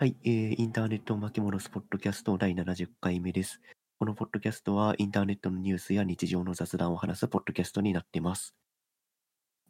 [0.00, 3.60] はい、えーインターネット巻き戻すポッドキャスト第70回目です。
[3.98, 8.54] このポッドキャストはインターネットのニュースや日常の雑談を話すポッドキャストになってます。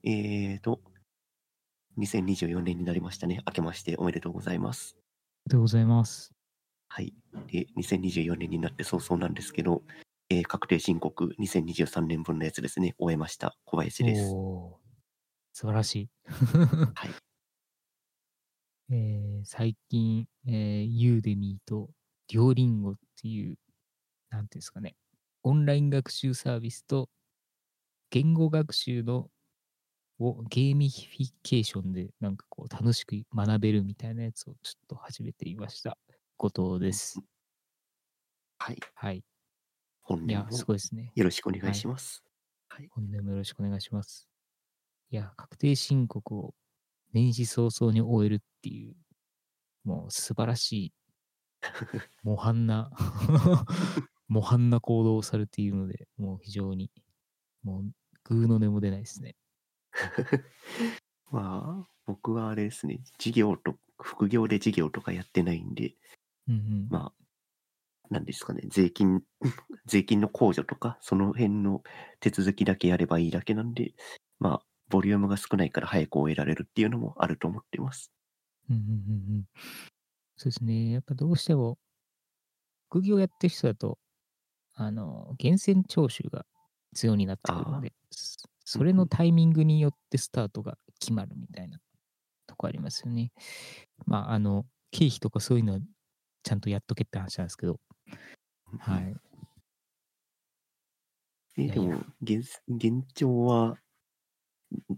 [0.04, 0.82] えーと、
[1.98, 3.42] 2024年になりましたね。
[3.44, 4.94] 明けましておめでとうございます。
[5.46, 6.30] りがとうございます。
[6.90, 7.12] はい。
[7.48, 9.82] で、2024年になって早々なんですけど、
[10.28, 13.56] えー確定申告2023年分のやつですね、終えました。
[13.64, 14.30] 小林です。
[14.30, 16.08] 素晴らしい。
[16.94, 17.29] はい。
[18.90, 21.90] えー最近、えー、 Udemy と
[22.28, 23.56] Duolingo っていう、
[24.30, 24.96] なんていうんですかね、
[25.42, 27.08] オンライン学習サービスと
[28.10, 29.28] 言語学習の
[30.18, 35.96] をゲーミフィケーションでなんかこう楽しく学べるみたいなやつをちょっと始めてみました。
[36.36, 37.20] 後藤です。
[38.58, 38.78] はい。
[38.94, 39.24] はい。
[40.02, 41.12] 本年いや、もすごいですね。
[41.14, 42.22] よろしくお願いします。
[42.68, 42.88] はい。
[42.90, 44.28] 本年もよろしくお願いします。
[45.10, 46.54] いや、確定申告を
[47.12, 48.94] 年始早々に終えるっていう、
[49.84, 50.92] もう素晴らしい、
[52.22, 52.90] 模範な、
[54.28, 56.90] 模範な行動をされているので、もう非常に、
[57.62, 57.92] もう、
[58.24, 59.36] グーの音も出ないですね。
[61.30, 65.96] まあ、僕はあれですね、授業と、副業で授業とかやってないんで、
[66.48, 66.88] うんうん。
[66.90, 67.20] まあ、
[68.10, 69.22] なんですかね、税金、
[69.86, 71.82] 税金の控除とか、その辺の
[72.18, 73.94] 手続きだけやればいいだけなんで、
[74.38, 78.12] まあ、ボリュームが少ないから早く終えられるっていうのもあると思ってます。
[78.68, 78.92] うんうんうんう
[79.40, 79.44] ん。
[80.36, 80.92] そうですね。
[80.92, 81.78] やっぱどうしても、
[82.88, 83.98] 副業やってる人だと、
[84.74, 86.46] あの、源泉徴収が
[86.92, 91.80] 必要になってくるので、そそれのタイミングによってスタートが決まるみたいな
[92.46, 93.32] とこありますよね。
[94.06, 95.80] まあ、あの、経費とかそういうのは
[96.44, 97.80] ちゃんとやっとけって話なんですけど、
[98.78, 99.20] はうん。
[101.56, 101.62] い。
[101.64, 103.78] え、でも、現、現状は、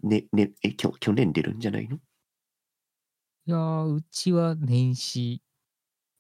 [0.03, 1.97] ね、ね、え、きょ去年出るんじゃないの？
[1.97, 5.43] いやー、うちは年始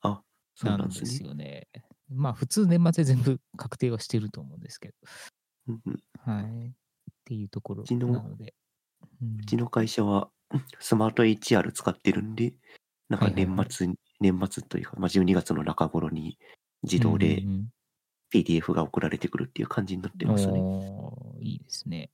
[0.00, 0.22] あ、
[0.54, 1.28] そうななんんですね。
[1.28, 1.68] よね。
[2.08, 4.94] まあ、普通年末で全部確定はしてると思うんですけど、
[5.68, 6.68] うんうんはい。
[6.68, 6.72] っ
[7.24, 8.54] ていうところなので。
[9.20, 10.30] うんうちの会社は、
[10.80, 12.54] スマート HR 使ってるんで、
[13.08, 16.38] なんかはいはいはい年末に、年末というか、まあ、12月の中頃に
[16.82, 17.68] 自動でうんうん
[18.32, 20.58] PDF が送られてくるっていう感じになってうんますね。
[20.58, 22.10] おーいいですね。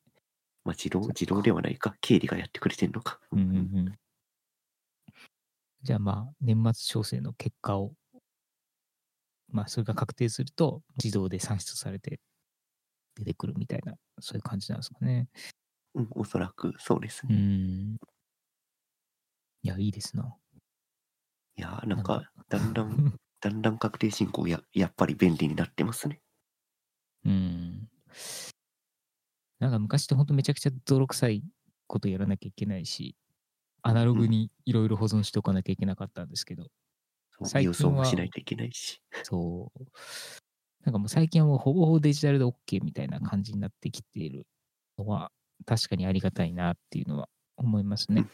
[0.68, 1.96] まあ、自動、自動ではないか。
[2.02, 3.18] 経理がやってくれてんのか。
[3.32, 3.94] うんうんうん。
[5.82, 7.94] じゃあまあ、年末調整の結果を、
[9.50, 12.20] まあ、それが確定すると、自動で算出されて
[13.14, 15.26] 出てくるみたいな、そういう感じなんですかね。
[15.94, 17.38] うん、おそらくそうですうね。
[17.38, 17.94] ん。
[17.94, 20.36] いや、いいですな。
[21.56, 26.20] いやー、なんか、だんだん、 だんだん確定申告や、やっぱり便利になってますね。
[27.24, 27.88] うん。
[29.60, 31.42] なんか昔ってほんとめちゃくちゃ泥臭い
[31.86, 33.16] ことやらなきゃいけないし、
[33.82, 36.64] アナログにいろいろ保存しておかなきゃいけなかったんですけど、
[37.30, 39.00] そう最近郵送もはしないといけないし。
[39.24, 39.84] そう。
[40.84, 44.46] なんかもう最近はもうほぼほぼデジタルで OK みたいな感じになってきている
[44.96, 45.32] のは
[45.66, 48.24] 確かにありがたいなっていうのは思いますね。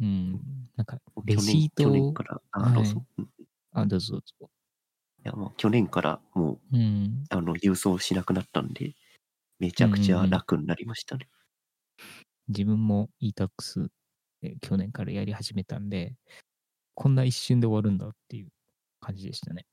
[0.00, 0.40] うん。
[0.76, 3.06] なんかレ去シー年、去トを年か、ら、あ、はいど
[3.72, 4.50] あ、どうぞどうぞ。
[5.24, 7.24] や、もう去年からもう、うん。
[7.30, 8.94] あの、郵送しなくなったんで、
[9.58, 11.28] めちゃくちゃ楽になりましたね。
[12.48, 13.88] 自分も e-tax
[14.42, 16.14] で去年からやり始めたんで、
[16.94, 18.48] こんな一瞬で終わるんだっていう
[19.00, 19.66] 感じでしたね。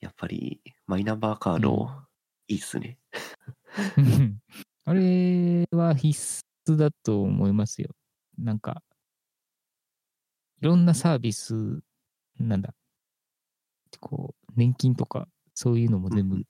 [0.00, 1.90] やっぱり、マイナンバーカード、
[2.48, 2.98] いいっすね。
[4.84, 7.94] あれは必須だと思いますよ。
[8.38, 8.82] なんか、
[10.60, 11.80] いろんなサービス、
[12.38, 12.74] なんだ、
[14.00, 16.42] こう、年金とか、そういうのも全部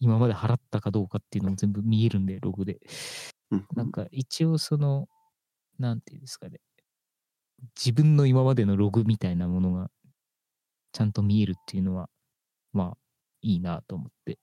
[0.00, 2.80] 今まで払ったかどうかっていうのも全部見えるんで、ログで。
[3.50, 3.68] うん。
[3.74, 5.08] なんか、一応その、
[5.78, 6.60] なんていうんですかね、
[7.76, 9.90] 自分の今までのログみたいなものが、
[10.92, 12.08] ちゃんと見えるっていうのは、
[12.72, 12.98] まあ、
[13.42, 14.38] いいなと思って。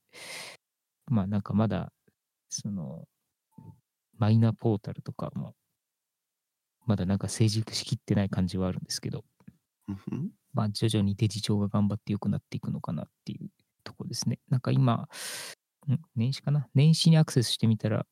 [1.08, 1.94] まあ、なんかまだ、
[2.50, 3.08] その、
[4.18, 5.56] マイナポータルとかも、
[6.86, 9.26] まだなんか成熟しきってない感じはあるんですけど、
[10.54, 13.50] まあ徐々にデジ帳が頑張って良くなっていくのかなっていう
[13.86, 14.40] とこですね。
[14.50, 15.08] なんか今、
[15.88, 16.00] ん？
[16.16, 16.68] 年始かな？
[16.74, 18.06] 年始にアクセスしてみたら、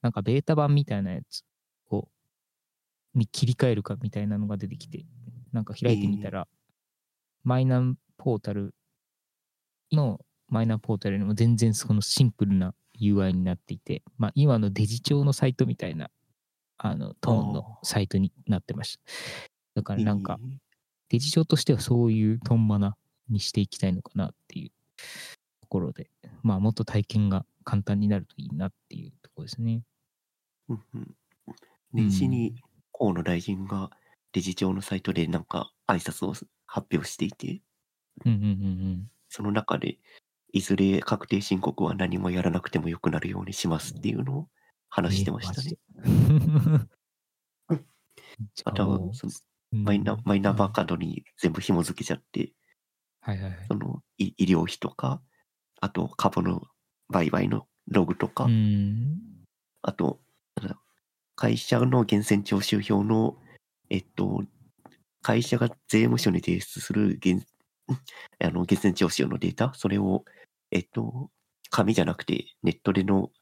[0.00, 1.44] なんかベータ版みたいなやつ
[1.90, 2.08] を、
[3.14, 5.04] に切り替えるかみたいなのが出てきて、
[5.52, 6.48] なんか開いてみたら、
[7.44, 8.74] マイナンポータル
[9.92, 16.10] のマイナンポータルよりも全然そのシンプルな UI になっていて、まあ今のデジ帳のサイトみたいな、
[16.78, 19.02] あの、トーンのサイトになってました。
[19.76, 20.38] だからなんか、
[21.10, 22.96] デジ帳としてはそういうトンマナ
[23.28, 24.70] にしていきたいのかなっていう
[25.60, 26.10] ところで、
[26.42, 29.82] まあもっと体験が簡単になるといいなっていうところですね。
[30.68, 31.14] うんうん。
[31.92, 32.54] 年始に
[32.92, 33.90] 河野大臣が
[34.32, 36.34] デジ庁のサイトでなんか挨拶を
[36.66, 37.60] 発表していて、
[38.24, 39.96] うんうんうんその中で、
[40.52, 44.48] いずれ確定申告は何もやらなくてもよくなるようにしますっていうのを
[44.90, 45.78] 話してましたね。
[48.64, 49.32] あとはその
[49.72, 52.52] うんマイナマイナンバーカードに全部紐付けちゃって、
[53.22, 53.66] はいはいはい。
[53.68, 55.22] その医医療費とか、
[55.80, 56.62] あと株の
[57.08, 59.18] 売買のログとか、うん。
[59.82, 60.20] あと、
[61.34, 63.36] 会社の源泉徴収票の、
[63.90, 64.44] えっと、
[65.22, 67.46] 会社が税務署に提出する源
[68.40, 70.24] あの源泉徴収のデータ、それを、
[70.70, 71.30] えっと、
[71.70, 73.32] 紙じゃなくてネットでの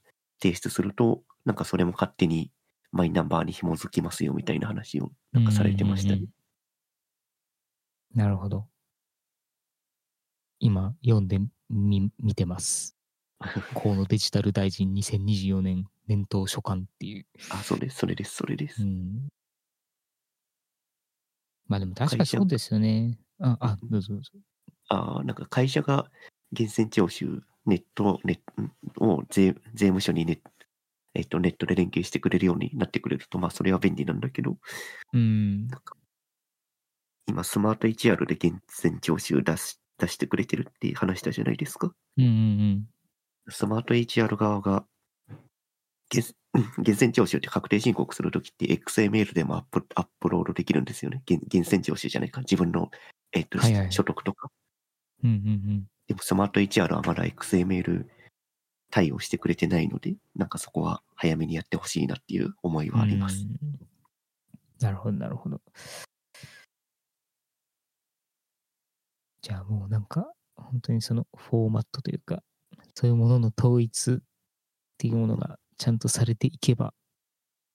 [0.40, 2.50] 提出すると、なんかそれも勝手に
[2.92, 6.26] マイナンバーに紐づきますよみたいな話をなんかされてましたね。
[8.14, 8.66] なるほど。
[10.60, 11.40] 今、読んで
[11.70, 12.94] み、見てます。
[13.74, 17.26] 河野デジタル大臣2024年年頭所管っていう。
[17.50, 18.82] あ、そうです、それです、それです。
[18.82, 19.28] うん。
[21.66, 23.18] まあでも確かそうですよね。
[23.38, 24.32] あ、あ、どうぞどうぞ。
[24.88, 26.10] ああ、なんか会社が
[26.52, 30.42] 源泉徴収、ネット、ネットを税税務署にネ,、
[31.14, 34.58] えっと、ネットで連携してくれるようになってくれると、まあそれは便利なんだけど、
[35.14, 35.68] うん。
[37.26, 41.92] 今スマート HR で源泉徴収出し出してくれてるって話したじゃないですか？
[42.18, 42.88] うんうん
[43.48, 44.84] スマート HR 側が、
[46.12, 46.34] 源
[46.78, 51.22] 源泉徴収って確定申告するときって XML でもアップアップロードできるんですよね。
[51.28, 52.40] 源源泉徴収じゃないか。
[52.40, 52.90] 自分の、
[53.32, 54.50] えっとはいはい所得とか。
[55.22, 55.30] うん。
[55.30, 58.04] うんうんでもスマート HR はまだ XML
[58.90, 62.96] 対応してくれてないので、なんかそこは早めにやってほしいなっていう思いうん。
[62.96, 63.46] はあります。
[63.62, 63.80] うん
[64.80, 65.60] なるほど、なるほど。
[69.42, 72.42] じゃあもうなんか、本当にそのフォーマットというか、
[72.94, 74.18] そういうものの統一っ
[74.98, 76.92] ていうものがちゃんとされていけば、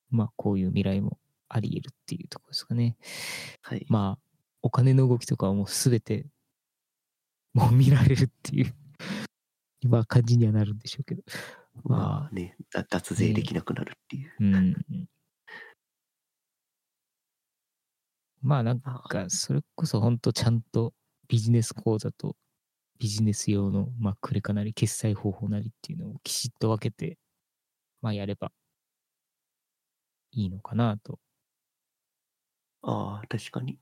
[0.09, 1.19] まあこういう未来も
[1.49, 2.97] あり得るっていうところですかね。
[3.61, 3.85] はい。
[3.89, 4.23] まあ、
[4.61, 6.27] お金の動きとかはもうすべて、
[7.53, 8.73] もう見られるっていう、
[9.87, 11.23] まあ感じにはなるんでしょうけど。
[11.83, 14.33] ままあね、だ脱税できなくなるっていう。
[14.39, 14.75] うん。
[18.41, 20.93] まあなんあか、それこそ本当ちゃんと
[21.27, 22.35] ビジネス講座と
[22.99, 27.17] ビジネス用の、まあ、クレカなり決済方法なりっていうのをきちっと分けて、
[28.01, 28.51] まあやれば
[30.31, 31.19] いいのかなと。
[32.83, 33.79] ああ、確かに。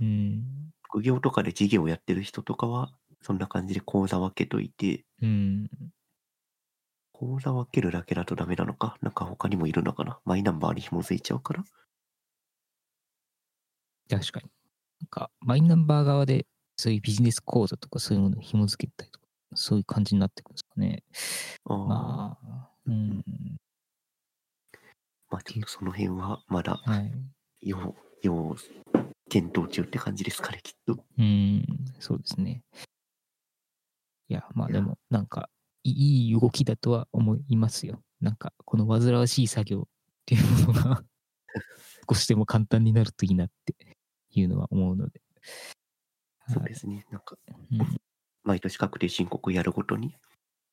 [0.00, 0.72] うん。
[0.82, 5.68] 副業とかで事業やってる人とかは、そんな感じで口座分けといて、うん。
[7.12, 8.96] 口座分けるだけだとダメなのか？
[9.02, 10.20] なんか他にもいるのかな？
[10.24, 11.64] マイナンバーに紐づいちゃうから。
[14.08, 14.50] 確かに。
[15.00, 16.46] なんか、マイナンバー側で
[16.78, 21.02] そういうビジネス講座とかそういうものを紐付けたりとか、そういう感じになってくるんですかね。
[21.64, 23.24] ああ、ままあ、うん。
[25.30, 27.12] あちょっとその辺はまだはい。
[27.62, 28.56] 要、要
[29.28, 31.04] 検討中って感じですかね、きっと。
[31.18, 31.64] うん、
[31.98, 32.62] そうですね。
[34.28, 35.50] いや、まあでも、なんか、
[35.82, 38.00] いいい動きだとは思いますよ。
[38.20, 39.84] なんか、この煩わしい作業っ
[40.26, 41.02] ていうものが
[42.08, 43.74] 少しでも簡単になるといいなって
[44.30, 45.20] いうのは思うので。
[46.48, 47.06] そうですね。
[47.10, 47.36] なんか、
[47.72, 47.96] うん
[48.44, 50.16] 毎年確定申告やるごとに、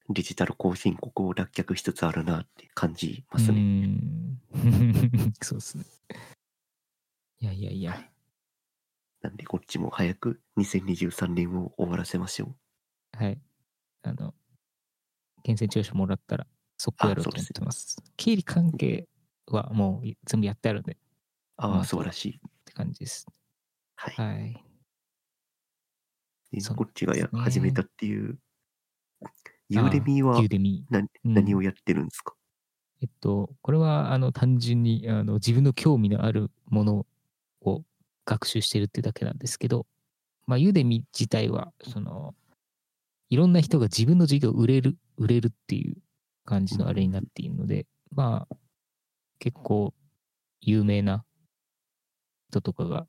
[0.10, 3.57] デジタル更新国を脱却しつつあるなって感じますね。
[3.57, 4.42] うん。
[5.42, 5.83] そうですね。
[7.42, 8.12] いやいやいや。
[9.22, 13.17] なんで、こっちも早く2023年を終わらせましょう。
[13.17, 13.41] はい。
[14.03, 14.34] あの、
[15.44, 17.98] 源泉徴収もらったら、速攻やろうと思ってます。
[18.15, 19.08] 経理関係
[19.48, 20.96] はもう全部やってあるんで、っ
[21.58, 22.39] ああ、うん素晴らしい。
[22.65, 23.25] て感じです。
[23.96, 24.15] はい。
[24.15, 24.64] はい。
[26.56, 28.38] でそうこっちがやね始めたっていう。
[29.70, 30.36] ユーデミーは。
[30.90, 32.36] 何うん何をやってるんですか、
[33.02, 37.06] えっと、これはあの単純にあの自分の興味のあるもの
[37.62, 37.84] を
[38.26, 39.86] 学習してるってだけなんですけど、
[40.48, 42.36] まあ、ユーデミ自体は、その、
[43.30, 45.98] いろんな人が自分の授業を売れる、売れるっていう
[46.44, 48.56] 感じのあれになっているので、まあ、
[49.40, 49.94] 結構
[50.62, 51.24] 有名な
[52.50, 53.08] 人とかが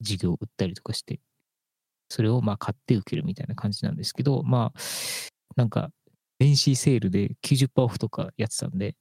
[0.00, 1.20] 授業を売ったりとかして、
[2.08, 4.80] それをまあ買って受けるみたいな感じなんですけど、まあ、
[5.56, 5.90] なんか、
[6.38, 8.94] 電子セールで90%オフとかやってたんで、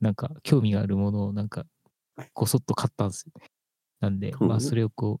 [0.00, 1.64] なんか興味があるものをなんか
[2.34, 3.32] ごそっと買ったんですよ。
[4.00, 5.20] なんで、うんまあそれをこ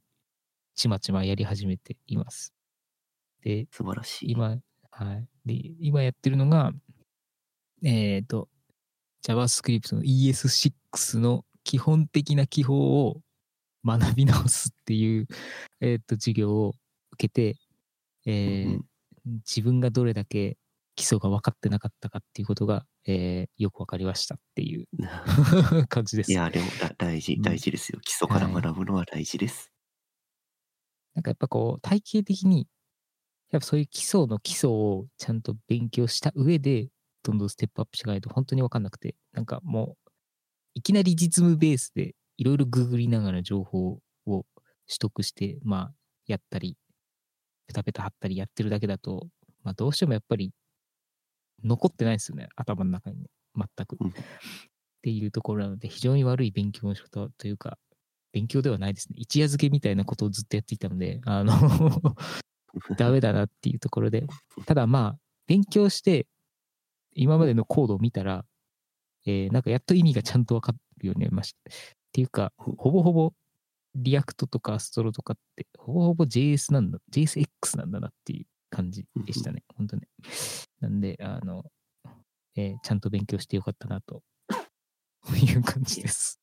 [0.74, 2.52] ちまちまやり始めています。
[3.42, 4.32] で、素晴らしい。
[4.32, 4.56] 今、
[4.90, 5.26] はい。
[5.46, 6.72] で、今やってるのが、
[7.84, 8.48] えっ、と、
[9.24, 13.20] JavaScript の ES6 の基本的な記法を
[13.84, 15.26] 学び直すっていう、
[15.82, 16.74] えっ、と、授業を
[17.12, 17.58] 受けて、
[18.24, 18.84] えーうんうん
[19.46, 20.56] 自分がどれだけ
[20.96, 24.88] 基礎が分かってなかったかっていうことが、えーよくわかりましたっていう
[25.86, 26.32] 感じです。
[26.32, 28.00] いや、でもだ大事、うん大事ですよ。
[28.00, 29.70] 基礎からはい学ぶのは大事です。
[31.14, 32.66] なんかやっぱこう、体系的に、
[33.50, 36.88] やっぱそういう基礎の基礎をちゃんと勉強した上で、
[37.22, 40.10] どんどんステップアップしないと本当にわかんなくて、なんかもう、
[40.74, 44.46] いきなり実務ベースでいろいろググりながら情報を
[44.88, 45.94] 取得して、まあ、
[46.26, 46.76] やったり、
[47.66, 49.28] ペタペタ貼ったりやってるだけだと、
[49.62, 50.52] まあどうしてもやっぱり
[51.64, 53.96] 残ってないですよね、頭の中にね、全く。
[54.00, 54.14] うんっ
[55.02, 57.76] ていうところなので、非常に悪い勉強の仕方というか、
[58.32, 59.16] 勉強ではないですね。
[59.18, 61.52] 一夜漬けみたいなことをずっとやっていたので、あの、
[62.96, 64.26] ダメだなっていうところで、
[64.64, 66.28] ただまあ、勉強して、
[67.14, 68.46] 今までのコードを見たら、
[69.26, 71.58] えーなんかやっと意味がちゃんとわかるようになりました。
[71.58, 71.74] っ
[72.12, 73.34] ていうか、ほぼほぼ、
[73.94, 79.64] React とか Astro とかって、ほぼほぼ JS なんだ、JSX なんだなっていう感じでしたね。
[79.76, 80.08] 本当ね。
[80.80, 81.64] なんで、あの、
[82.54, 84.22] えーちゃんと勉強してよかったなと
[85.36, 86.40] いう感じです。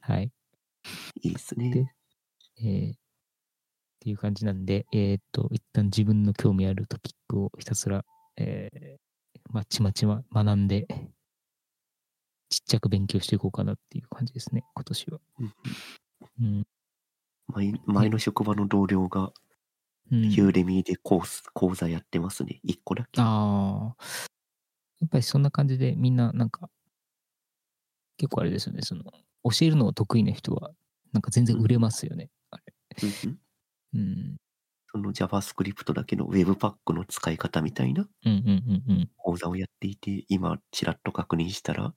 [0.00, 0.30] はい。
[1.22, 1.70] いいですね。
[1.70, 1.86] で
[2.58, 2.96] えーっ
[4.00, 8.04] ていう感じなんで、えーっと、一旦自分の興味あるトピックをひたすら、
[8.36, 8.96] えー
[9.50, 10.86] まあ、ちまちま学んで、
[12.50, 15.20] ちっちゃく勉強していこうかなっていう感じですね、今年は。
[16.40, 16.66] うん。
[17.48, 19.32] 前前の職場の同僚が
[20.12, 22.60] うん、ユーレミーでコース、講座やってますね。
[22.62, 23.20] 一個だけ。
[23.20, 24.04] ああ。
[25.00, 26.68] やっぱりそんな感じでみんななんか、
[28.16, 30.70] 結構あれですよね、その、教えるのが得意な人は、
[31.12, 32.62] なんか全然売れますよね、あれ。
[33.02, 33.38] うんうん
[33.94, 34.36] うん。
[34.92, 39.10] その JavaScript だけの Webpack の使い方みたいなうんうんうんうん。
[39.16, 41.94] 講座をやっていて、今、ちらっと確認したら、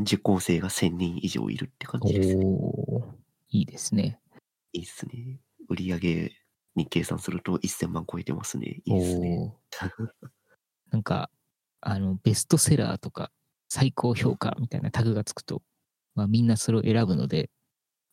[0.00, 2.44] 受講生が1000人以上いるって感じですね。
[2.46, 3.17] おー、
[3.50, 4.20] いいですね。
[4.72, 5.40] いいっすね。
[5.68, 6.32] 売り上げ
[6.74, 8.80] に計算すると1000万超えてますね。
[8.84, 9.54] いいっすね。
[10.90, 11.30] なんか、
[11.80, 13.30] あの、ベストセラーとか、
[13.68, 15.62] 最高評価みたいなタグがつくと、
[16.14, 17.50] まあみんなそれを選ぶので、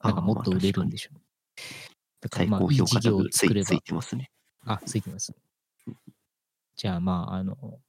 [0.03, 1.21] なんかもっと売れるんでしょう。
[2.21, 4.31] だから最まあ、いい事業を作ればいつい、てますね。
[4.65, 5.33] あ、ついてます。
[6.75, 7.79] じゃあまあ、あの、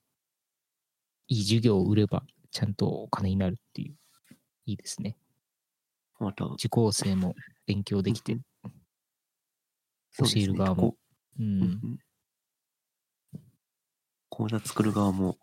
[1.29, 3.97] いい授業を売れば、ちゃんとお金になるっていう、
[4.67, 5.17] いいですね。
[6.19, 7.35] また、受講生も
[7.67, 8.39] 勉強できて
[10.19, 10.93] 教える側も。
[10.93, 10.99] こ
[11.39, 11.63] う、うん。
[11.63, 11.99] ん
[14.29, 15.39] 講座作る側も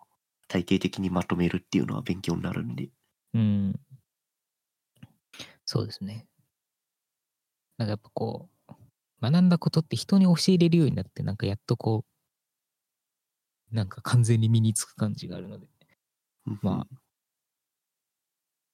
[0.47, 2.89] 体系的にまとめるっていうのは勉強になるんで。
[3.33, 3.79] うん。
[5.65, 6.27] そうですね。
[7.77, 8.73] なんかやっぱこう、
[9.21, 12.05] 学んだことって人に教えれるようになって、なんかやっとこ
[13.71, 15.65] う、なんか完全に身につく感じがあるので、
[16.61, 17.02] まあ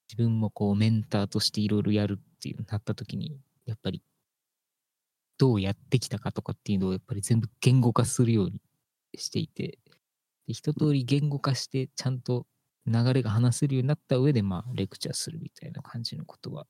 [0.10, 4.02] 自分もこうメンターとしていろいろやるっていうなった時に、やっぱり、
[5.38, 8.62] どうやってきたかとかっていうのをやっぱり全部言語化するように
[9.16, 9.78] していて、
[10.48, 12.48] で一通り言語化してちゃんと
[12.88, 16.66] 流れが話せるようになった上で、まあ、レクチャーするみたいな感じのことは、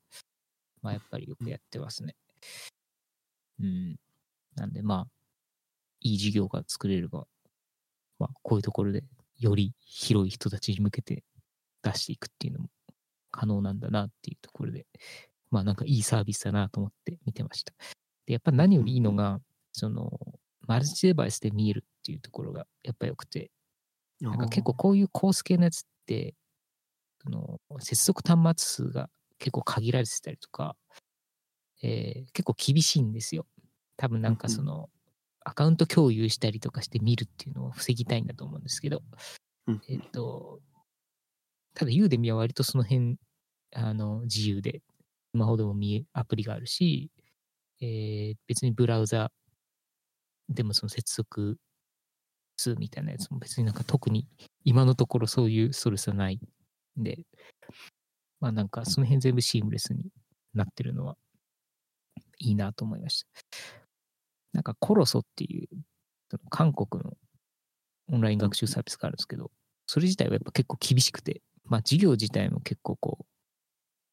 [0.82, 2.14] まあ、やっぱりよくやってますね。
[3.58, 3.96] うん。
[4.54, 5.06] なんで、まあ、
[6.00, 7.26] いい授業が作れれば、
[8.18, 9.02] まあ、こういうところで
[9.38, 11.24] より広い人たちに向けて
[11.82, 12.68] 出していくっていうのも
[13.30, 14.86] 可能なんだなっていうところで、
[15.50, 17.72] まあ、なんかいいサービスだなと思って見てました。
[18.26, 19.40] で、やっぱ何よりいいのが、
[19.72, 20.10] その、
[20.66, 23.50] マルチデバイスで見えるっていうところがやっぱ良くて、
[24.20, 26.34] なんか結構こういうコース系のやつって、
[27.22, 30.76] その接続端末数が結構限られてたりとか、
[31.82, 33.46] えー結構厳しいんですよ。
[33.96, 34.90] 多分なんかその、
[35.44, 39.02] アカウント共有したりとかして見るっていうのを防ぎたいんだと思うんですけど、
[39.66, 40.60] うんえっと、
[41.74, 43.16] ただユーデミは割とその辺、
[43.74, 44.82] あの、自由で、
[45.32, 47.10] スマホでも見え、アプリがあるし、
[47.80, 49.30] えー別にブラウザ
[50.48, 51.58] でもその接続
[52.56, 54.28] 数みたいなやつも別になんか特に
[54.64, 56.40] 今のところそういうストレスはない
[56.98, 57.24] んで、
[58.40, 60.10] まあなんかその辺全部シームレスに
[60.54, 61.16] なってるのは
[62.38, 63.28] いいなと思いました。
[64.52, 65.68] なんかコロソっていう
[66.50, 67.12] 韓国の
[68.12, 69.50] オンライン学習サービスがあるんですけど、
[69.86, 73.26] それ自体はやっぱ結構厳しくて、まあ授業自体も結構こ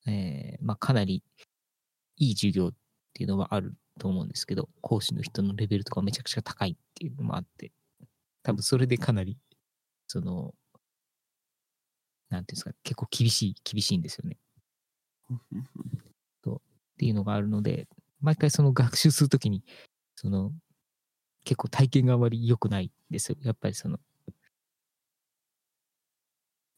[0.05, 1.23] う、えーまあかなり
[2.17, 2.73] いい授業っ
[3.13, 7.71] ていうのはあると思うんですけど、講師の人のレベルとかめちゃくちゃ高いっていうのもあって、
[8.43, 9.37] 多分それでかなり、
[10.07, 10.53] その、
[12.29, 14.37] なんていうんですか、結構厳しい、厳しいんですよね。
[16.55, 16.59] っ
[16.97, 17.87] ていうのがあるので、
[18.21, 19.63] 毎回その学習するときに、
[20.15, 20.51] その、
[21.43, 23.37] 結構体験があまり良くないんですよ。
[23.41, 23.99] やっぱりその、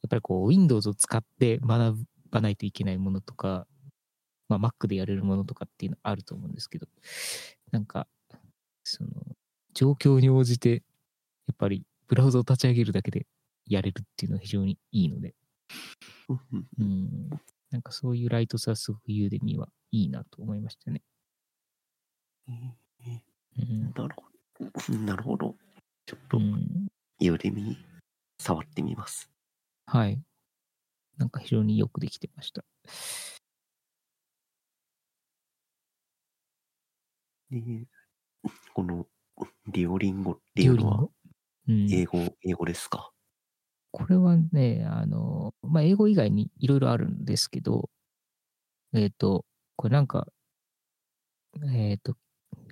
[0.01, 1.97] やっぱりこう、Windows を使って学
[2.29, 3.67] ばないといけないものとか、
[4.47, 6.87] まあ Mac でやれるものとかっていうのあると思うんですけど、
[7.71, 8.07] なんか、
[8.83, 9.09] その、
[9.73, 10.83] 状況に応じて、
[11.47, 13.27] やっぱりブラウザを立ち上げるだけで
[13.65, 15.35] やれるっていうのは非常にいいので、
[16.29, 17.29] うん。
[17.71, 21.01] なんかそういうライトさはすごくユーデミはいいなと思いましたね。
[22.47, 23.19] えー
[23.59, 23.93] うん。
[23.93, 24.23] なるほ
[24.87, 24.97] ど。
[24.97, 25.55] なるほど。
[26.05, 26.87] ちょっうと、ん、
[27.19, 27.77] ユーデミ
[28.39, 29.29] 触ってみます。
[29.91, 30.21] はい。
[31.17, 32.63] なんか非常によくできてました。
[37.49, 37.87] で、
[38.75, 39.07] この、
[39.67, 40.97] デュオリンゴってデュオリンいうのは？
[40.97, 41.11] ゴ、
[41.69, 43.11] うん、英語、英語ですか？
[43.91, 47.89] これはね、あの、まあ、英語以外にいろいろあるんですけど、
[48.93, 49.43] えっ、と、
[49.75, 50.27] これなんか、
[51.73, 52.15] えっ、と、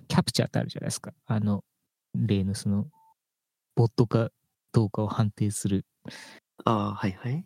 [0.06, 1.12] キャプチャーってあるじゃないですか。
[1.26, 1.64] あの、
[2.14, 2.86] 例のその、
[3.74, 4.30] ボットか
[4.72, 5.84] どうかを判定する。
[6.64, 7.44] ああ、はいはい。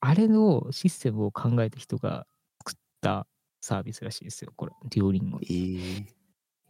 [0.00, 2.26] あれのシステムを考えた人が
[2.58, 3.26] 作った
[3.60, 5.38] サービスらしいですよ、これ、デュオリンゴ。
[5.42, 6.06] えー、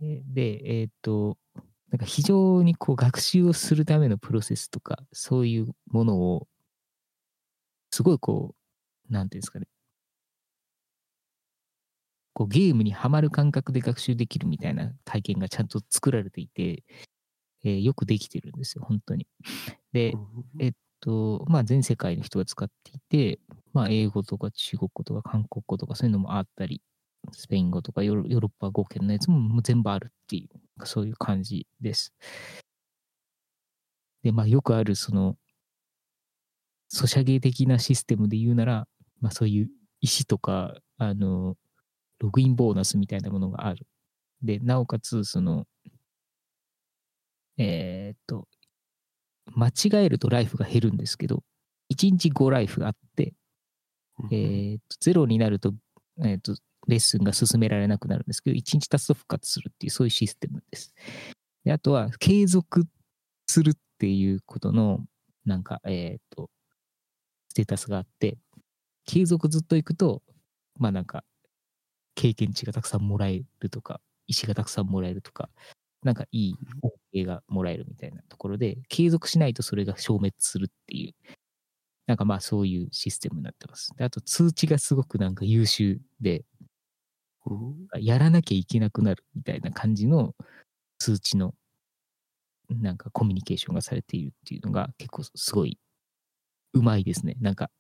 [0.01, 1.37] えで、えっ、と、
[1.91, 6.49] なんか非常にこう学習をするためのプロセスとか、そういうものを、
[7.91, 8.55] すごいこ
[9.11, 9.67] う、なんていうんですかね、
[12.33, 16.83] こうゲームにはまる感覚で学習できるみたいな体験がちゃんと作られていて、
[17.65, 19.27] えーよくできてるんですよ、本当に。
[19.93, 20.73] でう、んえっ
[21.05, 23.41] と、まあ全世界の人が使っていて、
[23.75, 26.81] まあ英語とか中国語とか韓国語とかそういうのもあったり、
[27.33, 30.49] スペイン語とかヨーロッパ語圏のやつももう全部あるってい
[30.81, 32.15] う、そういう感じです。
[34.23, 35.37] で、まあよくあるその、
[36.89, 38.89] ソシャゲ的なシステムで言うなら、
[39.21, 39.69] まあそういう
[40.01, 41.57] 石とか、あの、
[42.19, 43.87] ログインボーナスみたいなものがある。
[44.43, 45.67] で、なおかつ、その、
[47.59, 48.49] えーっと、
[49.47, 51.43] 間違えるとライフが減るんですけど、
[51.93, 53.35] 1日5ライフあって、
[54.31, 55.75] えーっと、0になると、
[56.21, 60.95] えーっと、レッスンが進められなくなるんですけど、1日経つと復活するっていう、そういうシステムです。
[61.65, 62.85] であとは、継続
[63.47, 65.01] するっていうことの、
[65.45, 66.51] なんか、えーっと、
[67.49, 68.39] ステータスがあって、
[69.07, 70.23] 継続ずっといくと、
[70.79, 71.25] まあなんか、
[72.15, 75.51] 経験値がたくさんもらえるとか、石がたくさんもらえるとか、
[76.05, 81.15] なんかいい恩恵がもらえるみたいなところで、継続しないとそれが消滅するっていう、
[82.07, 83.93] なんかまあそういうシステムになってます。
[83.97, 86.45] であと通知がすごくなんか優秀で、
[88.01, 90.35] やらなきゃいけなくなるみたいな感じの
[90.99, 91.55] 通知の
[92.71, 95.79] なんかコミュニケーションがされているっていうのが結構すごい
[96.73, 97.37] うまいですね。
[97.41, 97.71] なんか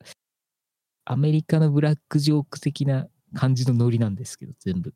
[1.06, 4.94] アメリカのブラックジョーク的な感じのノリなんですけど、全部。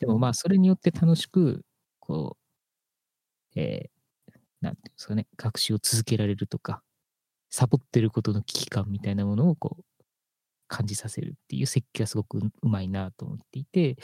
[0.00, 1.62] でもまあそれによって楽しく、
[2.10, 2.36] こ
[3.56, 3.90] う、えー
[4.60, 6.82] なんていうんですかね、学習を続けられるとか、
[7.50, 9.84] サボってることの危機感みたいなものをこう
[10.68, 13.96] 感じさせるっていう設計がすごくうまいなと思っていて、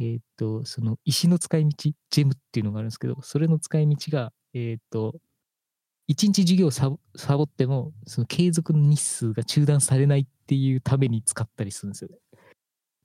[0.00, 1.70] えーっと、その石の使い道、
[2.10, 5.16] ジェムっていうのがあるんですけど、それの使い道が、えーっと、
[6.08, 12.18] 一日授業をサボサボっても、その継続の日数が中断されないっていうために使ったりするんですよね。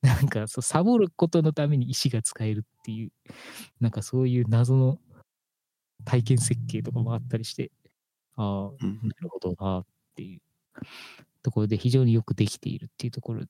[0.04, 3.12] なんかそう、サボることのために石が使えるっていう、
[3.80, 5.00] なんかそういう謎の
[6.06, 7.72] 体験設計とかもあったりして、
[8.36, 9.86] ああ、うんなるほどなっ
[10.16, 10.42] ていう。
[11.44, 13.46] ところで非常によくできているっていうところ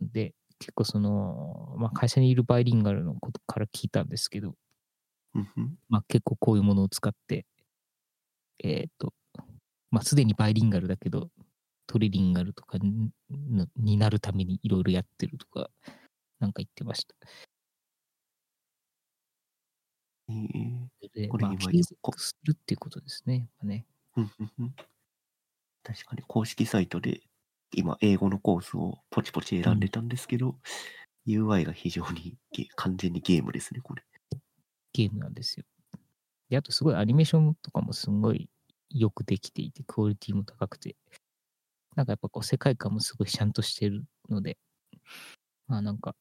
[0.00, 4.54] で、結構その、まあ、会社にいるバイリンガルのことから聞いたんですけど、
[5.88, 7.46] まあ、結構こういうものを使って、
[8.62, 9.12] えっ、と、
[9.90, 11.30] まあ、すでにバイリンガルだけど、
[11.86, 15.70] トリリンガルとかになるためにいろいろやってるとか、
[16.40, 17.14] なんか言ってました。
[20.28, 23.48] えーで、これまあ、今継続するっていうことですね。
[23.58, 24.74] まあねうんうんうん
[25.82, 27.20] 確かに公式サイトで
[27.72, 30.56] 今英語のコースをポチポチ選んでたんですけど、
[31.28, 34.02] UI が非常にゲ完全にゲームですね、これ。
[34.92, 35.64] ゲームなんですよ。
[36.48, 38.48] で、あとすごいアニメーションとかもすごい
[38.90, 40.96] よくできていて、クオリティも高くて、
[41.96, 44.58] なんかやっぱこう世界観もすごいちゃんとしてるので、
[45.66, 46.14] まあなんか、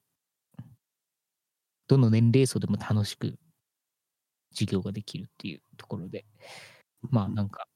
[1.87, 3.37] どの年齢層でも楽しく
[4.51, 6.25] 授業ができるっていうところで、
[7.01, 7.67] まあなんか、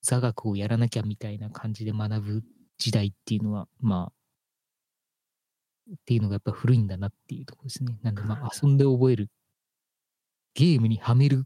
[0.00, 2.42] 座学をやらなきゃみたいな感じで学ぶ
[2.78, 4.12] 時代っていうのは、まあ、
[5.92, 7.98] っていうのがやっぱ古いんだなっていうところですね。
[8.02, 9.28] なんでまあ遊んで覚える、
[10.54, 11.44] ゲームにはめる、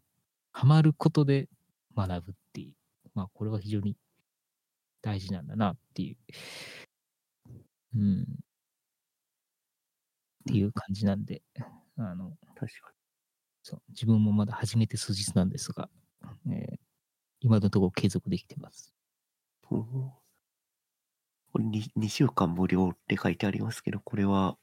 [0.53, 1.49] はまることで
[1.97, 2.75] 学ぶっていう、
[3.17, 3.97] まあこれは非常に
[5.03, 6.17] 大事なんだなっていう、
[7.95, 8.27] うん、っ
[10.47, 11.43] ていう感じなんで、
[11.97, 12.93] あの、確か
[13.63, 15.91] そう自分もまだ始めて数日なんですが、
[16.51, 16.79] えー
[17.43, 18.95] 今のところ継続できてます。
[21.53, 24.57] これ 2, 2週間無料って書いてありますけど、これは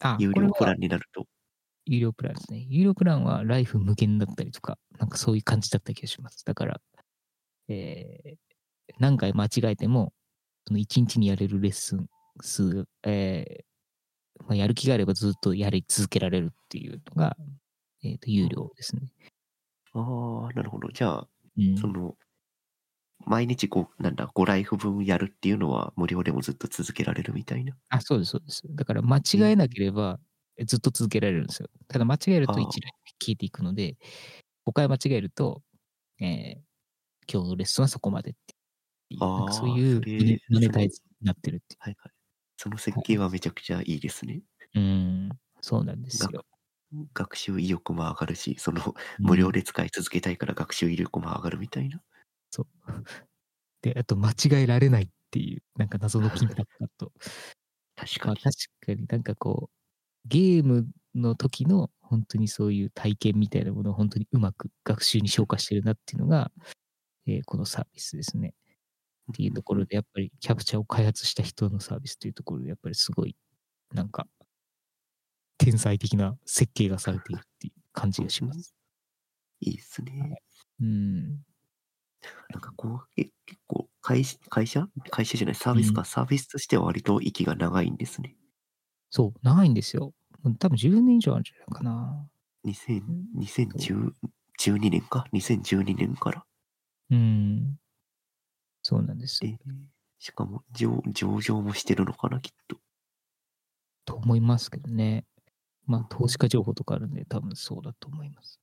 [0.00, 1.26] あ、有料プランになると。
[1.86, 2.66] 有料プランですね。
[2.68, 6.44] 有料プランはライフ無限だったりとか、なんかそういう感じだった気がします。
[6.44, 6.80] だから、
[7.68, 8.36] えー、
[8.98, 10.12] 何回間違えても、
[10.66, 12.08] その1日にやれるレッスン
[12.42, 17.36] 数、えーまあ、やる気があればずっとやり続けられるっていうのが、
[18.04, 19.02] えー、と有料ですね。
[19.92, 20.88] ああ、なるほど。
[20.88, 22.16] じゃあ、うん、その、
[23.24, 27.76] 毎日こう、なんだ、5ライフ分やるっていうのは無料でもずっと続けられるみたいな？
[27.88, 28.62] あ、そうです、そうです。
[28.68, 30.20] だから間違えなければ、
[30.56, 31.68] えずっと続けられるんですよ。
[31.88, 33.96] ただ間違えるとあー1ライフ消えていくので、
[34.64, 35.62] 5回間違えると、
[36.20, 36.60] えー
[37.32, 38.54] 今日のレッスンはそこまでって
[39.10, 42.12] いそういうマネタイズになってるっていはいはい。
[42.56, 44.42] その設計はめちゃくちゃいいですね。
[44.74, 44.80] う。
[44.80, 45.28] うん、
[45.60, 46.44] そうなんですよ。
[47.14, 52.00] 学習意欲も上がるし、そのうん無料で使い続けたいから学習意欲も上がるみたいな。
[52.50, 52.66] そう。
[53.82, 54.34] で、あと間違
[54.64, 57.12] えられないっていう、なんか謎の緊迫感と。
[57.96, 58.36] まあ確かに。
[58.36, 66.52] 確かになんかこう、ゲームの時の本当にそういう体験みたいなものを本当にうまく学習に消化してるなっていうのが、
[67.26, 68.54] えーこのサービスですね。
[69.32, 73.36] っていうところで、やっぱりキャプチャーを開発した人のサービスというところで、やっぱりすごい、
[73.92, 74.26] なんか、
[75.58, 78.74] 天才的な設計がされているっていう感じがします。
[79.60, 80.42] いいですね。
[80.80, 81.44] うん。
[82.50, 84.88] なんかこう、え結構会社、会社？
[85.10, 88.36] 会社じゃない、サービスか、サービスとしては割と息が長いんですね。
[89.10, 90.14] そう、長いんですよ。
[90.58, 92.28] 多分10年以上あるんじゃないかな。
[92.64, 93.02] 2000
[93.34, 94.14] 2010
[94.58, 96.44] 12年か ?2012 年から。
[97.10, 97.78] うん。
[98.82, 99.46] そうなんです。
[99.46, 99.58] で、
[100.18, 102.78] しかも上上場もしてるのかな、きっと。
[104.04, 105.26] と思いますけどね。
[105.86, 108.60] まあ、投資家情報とかあるんで、多分そうだと思います。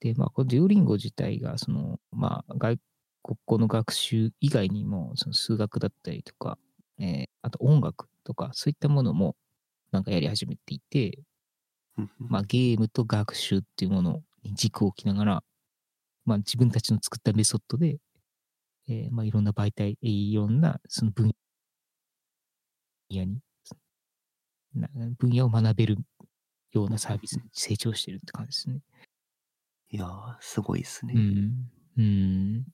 [0.00, 2.78] で、まあ、このデュオリンゴ自体が、その、まあ、外
[3.22, 6.58] 国語の学習以外にも、その数学だったりとか、
[6.98, 9.36] えーあと音楽とか、そういったものも、
[9.92, 11.20] なんかやり始めていて、
[11.98, 15.44] うんまあ、ゲームと学習っていうものに軸を置きながら、
[16.28, 17.98] まあ、自分たちの作ったメソッドで、
[18.88, 21.32] えーまあ、いろんな媒体、えーいろんなその分
[23.10, 23.40] 野に、
[24.74, 24.88] な
[25.18, 25.98] 分野を学べる
[26.72, 28.80] ようなサービスに成長してるって感じですね。
[29.90, 31.14] いやー、すごいですね。
[31.14, 31.70] うん。
[31.96, 32.64] うん。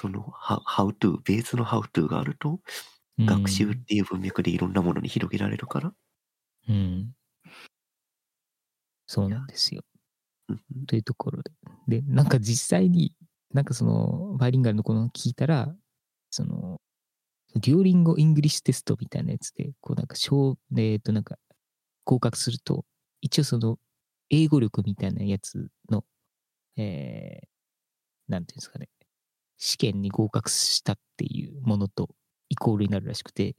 [0.00, 2.60] その、how, how to、ベースの how to があると、
[3.18, 5.94] うん学習っていう文脈でいろんなものに広げられるから。
[6.68, 7.14] うん。
[9.06, 9.82] そうなんですよ。
[10.86, 11.52] というところで。
[11.88, 13.14] で、なんか実際に、
[13.52, 15.74] なんかその、バイリンガルのこの聞いたら、
[16.30, 16.80] その、
[17.54, 21.36] Duolingo English Test みたいなやつで、こうなんか、小、えっと、なんか、
[22.04, 22.84] 合格すると、
[23.20, 23.78] 一応その、
[24.30, 26.04] 英語力みたいなやつの、
[26.76, 27.46] えー、
[28.28, 28.88] なんていうんですかね、
[29.58, 32.08] 試験に合格したっていうものと
[32.48, 33.56] イコールになるらしくて、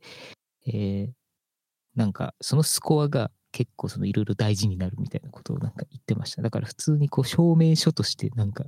[0.65, 1.11] えー、
[1.95, 6.41] なんか、そのスコアが結構そのいろいろ大事になるみたいなことをなんか言ってました。
[6.41, 8.65] だから普通にこう証明書としてなんか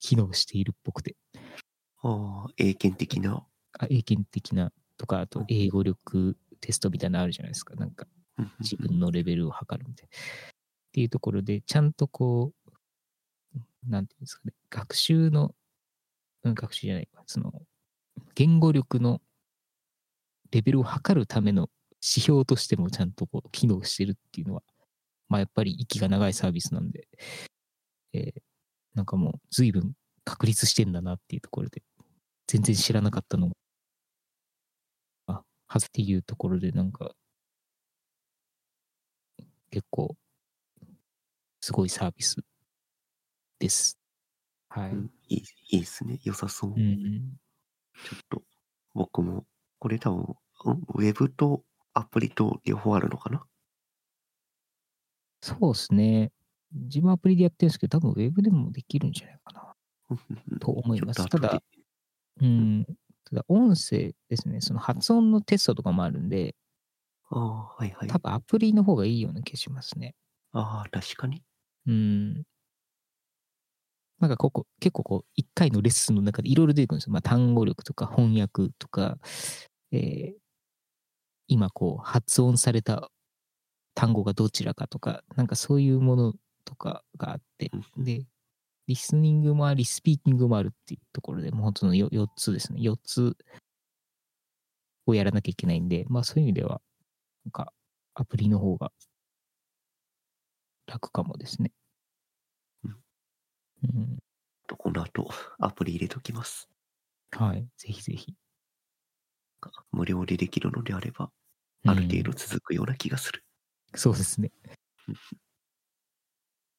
[0.00, 1.16] 機能しているっぽくて、
[2.02, 3.46] ああ、英検的な？
[3.78, 7.74] あ英検的なとか、あと英語力テストみたいなのあるじゃないですか。
[7.76, 8.06] なんか
[8.60, 10.18] 自分のレベルを測るみたいな。
[10.18, 12.52] っていうところで、ちゃんとこ
[13.54, 15.54] う、なんていうんですかね、学習の、
[16.44, 17.52] うん、学習じゃないか、その、
[18.34, 19.20] 言語力の
[20.50, 21.68] レベルを測るための
[22.02, 24.62] 指標としてもちゃんとこう機能してるっていうのは、
[25.28, 27.08] まあやっぱり息が長いサービスなんで、
[28.12, 28.42] えー
[28.94, 31.82] なんかもう随分確立してんだなっていうところで、
[32.48, 33.54] 全然知らなかったのが、
[35.26, 37.14] あ、はずっていうところでなんか、
[39.70, 40.16] 結構、
[41.60, 42.36] すごいサービス
[43.58, 43.98] です。
[44.68, 44.90] はい。
[44.90, 45.38] うんいい、
[45.70, 46.18] いいですね。
[46.24, 46.70] 良さそう。
[46.70, 47.36] うんうん。
[48.04, 48.42] ちょっと、
[48.94, 49.46] 僕も、
[49.78, 51.62] これ多分、うんウェブと
[51.98, 53.44] アプリと両方あるのかな？
[55.42, 56.32] そうですね。
[56.72, 60.18] 自分アプリでやってるんですけど、多分ウェブでもできるんじゃないかな。
[60.60, 61.62] と思いますただ
[62.40, 62.86] うん。
[63.24, 64.60] ただ、音声ですね。
[64.60, 66.54] その発音のテストとかもあるんで、
[67.30, 68.18] ああ、はいはい多。
[68.18, 70.14] 分アプリの方がいいような気がしますね。
[70.52, 71.42] ああ、確かに。
[71.86, 72.42] うん。
[74.18, 77.12] なんかここ、結構こう、一回のレッスンの中でいろいろ出てくるんですよ。
[77.12, 79.18] まあ、単語力とか翻訳とか、
[79.92, 80.47] えー
[81.48, 83.10] 今こう、発音された
[83.94, 86.34] 単語がどちらかとか、なんかそういうもの
[86.64, 88.26] とかがあって、うんで、
[88.86, 92.80] リスニングもあり、スピーキングもあるっていうところで、もう本当の 4, 4つですね。
[92.80, 93.36] 4つ
[95.06, 96.80] をやらなきゃいけないんで、まあそういう意味では、
[97.44, 97.72] なんか
[98.14, 98.92] アプリの方が
[100.86, 101.72] 楽かもですね。
[102.84, 102.96] うん
[103.84, 104.18] うん。
[104.66, 106.68] とこの後、アプリ入れときます。
[107.32, 107.66] はい。
[107.76, 108.34] ぜひぜひ。
[109.92, 111.30] 無料でできるのであれば、
[111.86, 113.44] ある程度うん続くような気がする。
[113.94, 114.52] そうですね。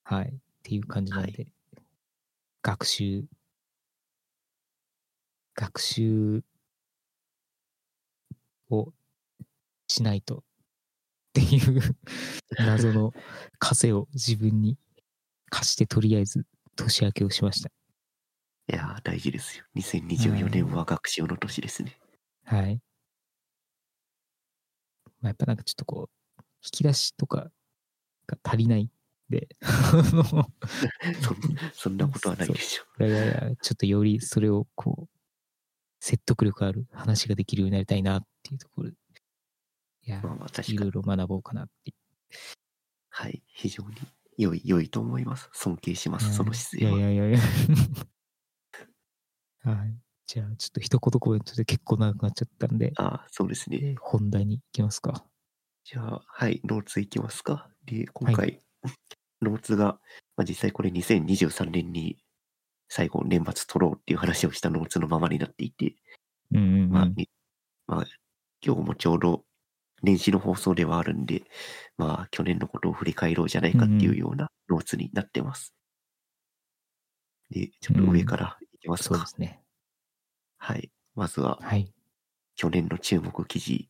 [0.04, 0.28] はい。
[0.28, 0.32] っ
[0.63, 1.48] ていう感じなんはいで、
[2.62, 3.26] 学習、
[5.56, 6.44] 学習
[8.70, 8.94] を
[9.88, 10.42] しないとっ
[11.34, 11.82] ていう
[12.60, 13.13] 謎の
[13.60, 14.78] 枷を自分に
[15.50, 17.70] 課してとりあえず年明けをしました。
[18.72, 19.65] いやー、大事ですよ。
[19.74, 21.98] 2024年は学習の年ですね。
[22.50, 22.82] はい。
[25.22, 27.52] まあ、やっぱなんかちょっとこう、引き出しとか
[28.28, 28.90] が足りないん
[29.30, 31.38] で、 そん
[31.74, 33.04] そんなことはないでしょ。
[33.04, 35.18] いやいやいや、ちょっとよりそれをこう、
[36.00, 38.96] 説得力ある話ができるようになりたいなっていうところで、
[40.04, 40.92] いやま、あまあ確いろい。
[40.92, 41.94] ろ学ぼうかなってい
[43.10, 43.44] はい。
[43.48, 43.96] 非常に
[44.38, 45.50] 良い、良いと思います。
[45.54, 46.20] 尊敬しまう。
[46.20, 46.98] す、その姿勢は。
[46.98, 47.40] いやいやいやいや。
[49.74, 50.00] はい。
[50.30, 53.96] じゃあ、ちょっと一言コメントで結構長くなっちゃったんで、ああ、そうですね。
[54.00, 55.26] 本題に行きますか。
[55.84, 57.68] じゃあ、はい、ノーツいきますか。
[57.84, 58.62] で、今回、
[59.42, 60.00] ノーツが、
[60.38, 62.24] まあ、実際これ2023年に
[62.89, 65.96] 最後年末取ろうっていう話をしたノーツのままになっていて、
[66.52, 66.89] うんうん、うん。
[66.92, 67.28] まあ、に
[67.88, 68.06] まあ、
[68.63, 69.46] 今日もちょうど
[70.04, 71.42] 年始の放送ではあるんで、
[71.98, 75.74] まあ、去年のことを振り返ろうじゃないかっていうようなノーツになってます。
[77.50, 79.15] で、ちょっと上からいきますか。
[79.15, 79.63] そうですね。
[80.60, 80.91] はい。
[81.15, 81.91] まずは、はい。
[82.56, 83.89] 去年の注目記事、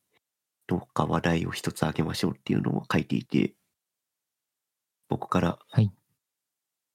[0.68, 3.54] どっか話題を一つ挙げましょうっていうのを書いていて、
[5.10, 5.92] 僕からはい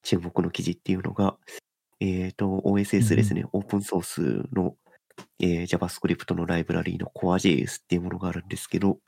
[0.05, 1.37] 注目の記事っていうのが、
[1.99, 4.21] えっ、と、OSS ですね、オープンソース
[4.53, 4.77] の、
[5.41, 8.99] えー JavaScript のライブラリーの CoreJS っていうものがあるんですけど、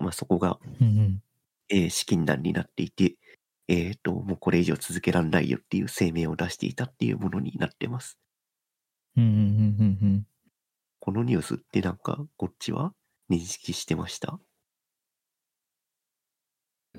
[0.00, 1.22] まあ、そこが、うんうん。
[1.70, 3.14] えー資金難になっていて、
[3.68, 8.18] えっ、と、もうこれ以上続けられないよっていう声明を出していたっていうものになってます。
[9.18, 10.26] うんうんうんうんうん。
[11.00, 12.92] このニュースってなんか、こっちは？
[13.28, 14.38] 認識してました？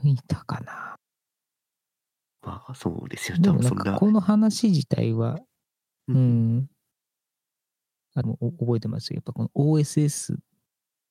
[0.04, 0.96] いたかな。
[2.42, 3.38] まあ、そうですよ。
[3.42, 3.84] 多分そんな。
[3.86, 5.40] かこの話自体は、
[6.08, 6.70] ううんん。
[8.16, 9.12] あの、お覚えてます？
[9.12, 9.16] よ。
[9.18, 10.38] やっぱこの OSS っ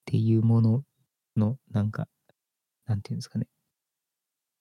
[0.04, 0.84] ていうもの
[1.36, 2.08] の、なんか、
[2.86, 3.46] なんていうんですかね。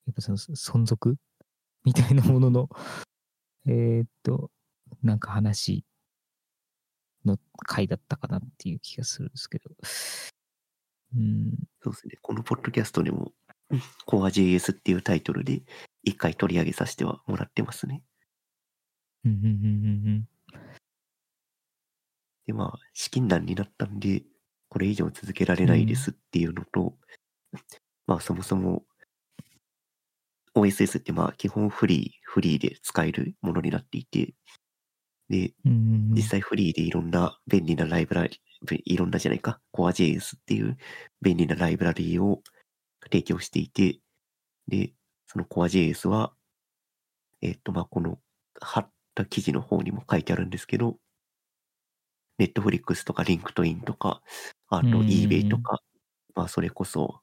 [0.06, 1.18] やっぱその存続？
[1.84, 2.70] みたいなものの、
[3.66, 4.52] えーっと、
[5.04, 5.86] なんか話
[7.28, 9.70] の回だったかなっていう気がするんですけど。
[11.16, 11.52] うん。
[11.84, 12.18] そうですね。
[12.22, 13.34] このポッドキャストでも、
[14.08, 15.62] CoreJS っていうタイトルで
[16.04, 18.02] 一回取り上げさせてはもらってますね。
[19.26, 20.30] うんうんうんうん
[22.48, 24.24] で、まあ、資金難になったんで、
[24.70, 26.96] これ以上続けられないですっていうのと、
[28.08, 28.84] まあ、そもそも、
[30.56, 34.34] OSS ってまあ、基本フリー、フリーで使えるものになっていて、
[35.30, 35.54] で、
[36.16, 40.78] 実際フリーでいろんな便利なライブラリ、べいろんなじゃないか、CoreJS っていう
[41.22, 42.42] 便利なライブラリーを
[43.04, 44.00] 提供していて、
[44.68, 44.94] で、
[45.28, 46.34] その CoreJS は、
[47.42, 48.20] えっと、まあ、この
[48.62, 50.98] 貼った記事の方にも書いてあるんですけど、
[52.40, 54.22] Netflix とか LinkedIn とか、
[54.70, 55.80] あとうん eBay とか、
[56.36, 57.22] まあ、それこそ、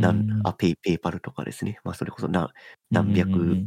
[0.00, 1.80] なん、あ、ペイ、 PayPal とかですね。
[1.84, 2.52] まあ、それこそな
[2.90, 3.62] 何百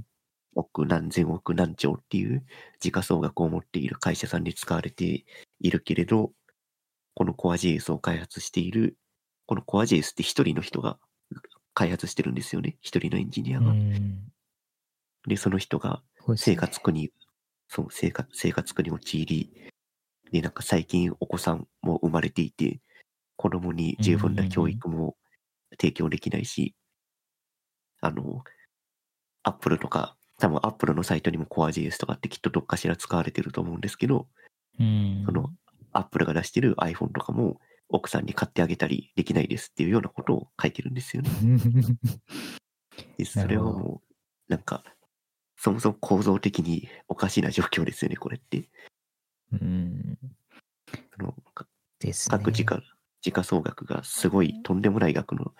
[0.55, 2.45] 億、何千億、何兆っていう
[2.79, 5.25] 時価総額を持っている会社さんに使われて
[5.59, 6.31] いるけれど、
[7.15, 8.97] この CoreJS を開発している、
[9.45, 10.97] この CoreJS って一人の人が
[11.73, 12.77] 開発してるんですよね。
[12.81, 13.71] 一人のエンジニアが。
[13.71, 14.33] うん
[15.27, 16.01] で、その人が
[16.35, 17.11] 生活苦に、
[17.67, 19.53] そう、生活、生活苦に陥り、
[20.31, 22.81] で、なんか最近お子さんも生まれていて、
[23.35, 25.15] 子供に十分な教育も
[25.79, 26.75] 提供できないし、
[28.01, 28.43] あの、
[29.43, 34.27] アップルとか、多分アップルのサイトにも CoreJS とかってきっとどっかしら使われてると思うんですけど、
[34.77, 35.51] うんその
[35.93, 41.29] アップルが出してる iPhone とかも奥さんに買ってあげたりできないですっていうようなことを書いてるんですよね。
[43.17, 44.01] でそれはも
[44.49, 44.84] う、なんか、
[45.56, 48.69] そもそも構造的におかしな状況ですよね、これって。
[49.53, 50.17] うん。
[51.17, 51.67] あのか
[51.99, 52.38] ですね。
[52.38, 52.82] 各時価、
[53.21, 55.53] 時価総額がすごいとんでもない額の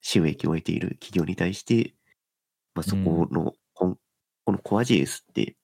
[0.00, 1.94] 収益を得ている企業に対して、
[2.74, 5.56] まあ、そこの、この CoreJS って、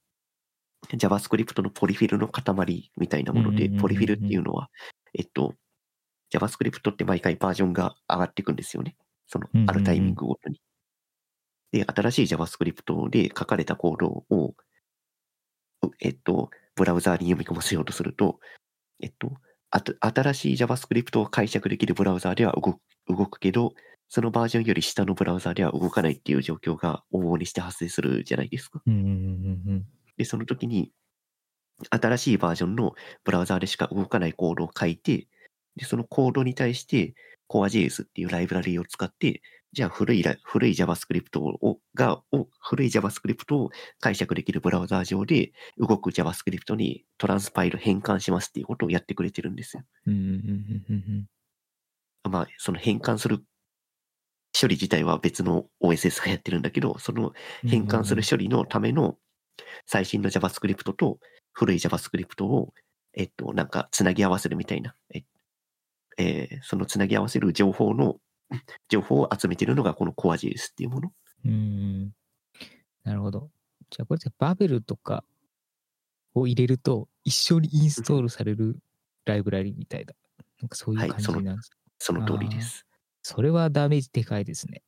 [0.95, 4.71] JavaScript のポリフィルの塊みたいなものでポリフィルっていうのは、
[5.15, 5.55] えっと、
[6.33, 8.97] JavaScript って毎回バージョンが上がっていくんですよね。
[9.27, 10.61] そのあるタイミングごとに。
[11.73, 14.55] で、新しい JavaScript で書かれたコードを、
[15.83, 18.39] うえっと、ブラウザーに読み込ませようとすると、
[19.03, 19.33] えっと、
[19.71, 23.75] あと新しい JavaScript を解釈できるブラウザーでは動く動くけど、
[24.09, 28.81] そのバージョンより下のブラウザーでは動かないっていう状況が往々にして発生するじゃないですか。
[28.87, 29.11] うんうんう
[29.73, 30.93] んで、その時に、
[31.91, 35.29] 新しいバージョンのブラウザーでしか動かないコードを書いて、
[35.77, 37.15] で、そのコードに対して
[37.51, 39.43] CoreJS っていうライブラリーを使って
[39.77, 43.69] じゃあ古いラ、古い JavaScript を、が、を、古い JavaScript を
[44.01, 49.83] 解釈できるブラウザー上で動く JavaScript にトランスパイル変換しますっていうことをやってくれてるんですよ。
[50.07, 50.21] うんうん
[50.89, 51.27] うん
[52.25, 53.45] うんまあ、その変換する
[54.59, 57.33] 処理自体は別の OSS がやってるんだけど、その
[57.65, 59.19] うん変換する処理のための
[59.87, 61.19] 最新の JavaScript と
[61.53, 62.73] 古い JavaScript を、
[63.15, 65.25] えっと、なんかつなぎ合わせるみたいな、え
[66.19, 68.17] えーそのつなぎ合わせる情報の、
[68.89, 71.13] 情報を集めてるのがこの CoreJS っていうもの。
[71.45, 72.15] うんうん
[73.05, 73.51] なるほど。
[73.91, 75.25] じゃあこれってバベルとか
[76.35, 78.79] を入れると一緒にインストールされる
[79.25, 80.13] ライブラリみたいな。
[80.61, 82.87] なんかそういう感じなんですか、その通りです。
[83.27, 84.85] それはダメージでかいですね。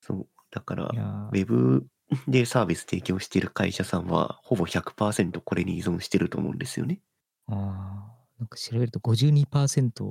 [0.00, 0.26] そう。
[0.50, 1.86] だからウェブ
[2.26, 7.00] でサービス提供している会社さんは、ほぼ100%これに依存してると思うんですよね。
[7.46, 10.10] あーなんか調べると52%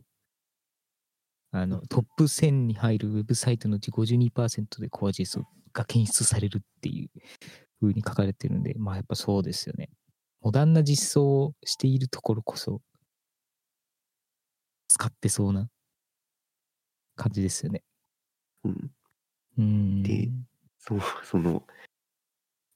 [1.51, 5.41] あのトップ1000に入るウェブサイトのうち52%で CoreJS
[5.73, 7.09] が検出されるっていう
[7.81, 9.89] 風に書かれてるんで、まあやっぱそうですよね。
[10.39, 12.79] モダンな実装をしているところこそ
[14.87, 15.67] 使ってそうな
[17.19, 17.83] 感じですよね。
[18.63, 18.91] うん。
[19.57, 20.03] うん。
[20.03, 20.29] で
[20.79, 21.63] そう、その、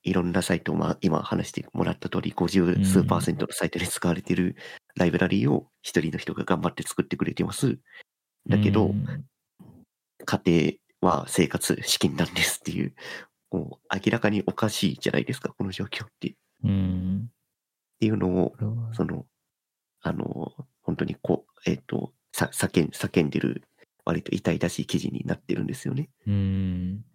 [0.04, 4.58] いろんなサイトを、まあ、今話してもらった通り、50数パーセントのサイトで使われている
[4.96, 7.80] ライブラリーを一人の人が頑張って作ってくれてます。
[8.48, 9.26] だけど、うん
[10.26, 12.94] 家庭は生活資金なんですっていう、
[13.52, 16.30] もう明らかにおかしいじゃないですか、この状況って。
[16.30, 17.30] っうん。
[18.00, 18.56] ていうのを
[18.94, 19.26] その、
[20.02, 23.64] あの、本当にこう、えっ、と、さ叫ん叫んでる、
[24.06, 26.10] 割と痛々しい記事になってるんですよね。
[26.28, 27.06] うん。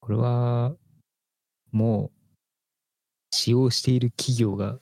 [0.00, 0.74] これは、
[1.72, 2.18] もう、
[3.30, 4.78] 使用している企業が、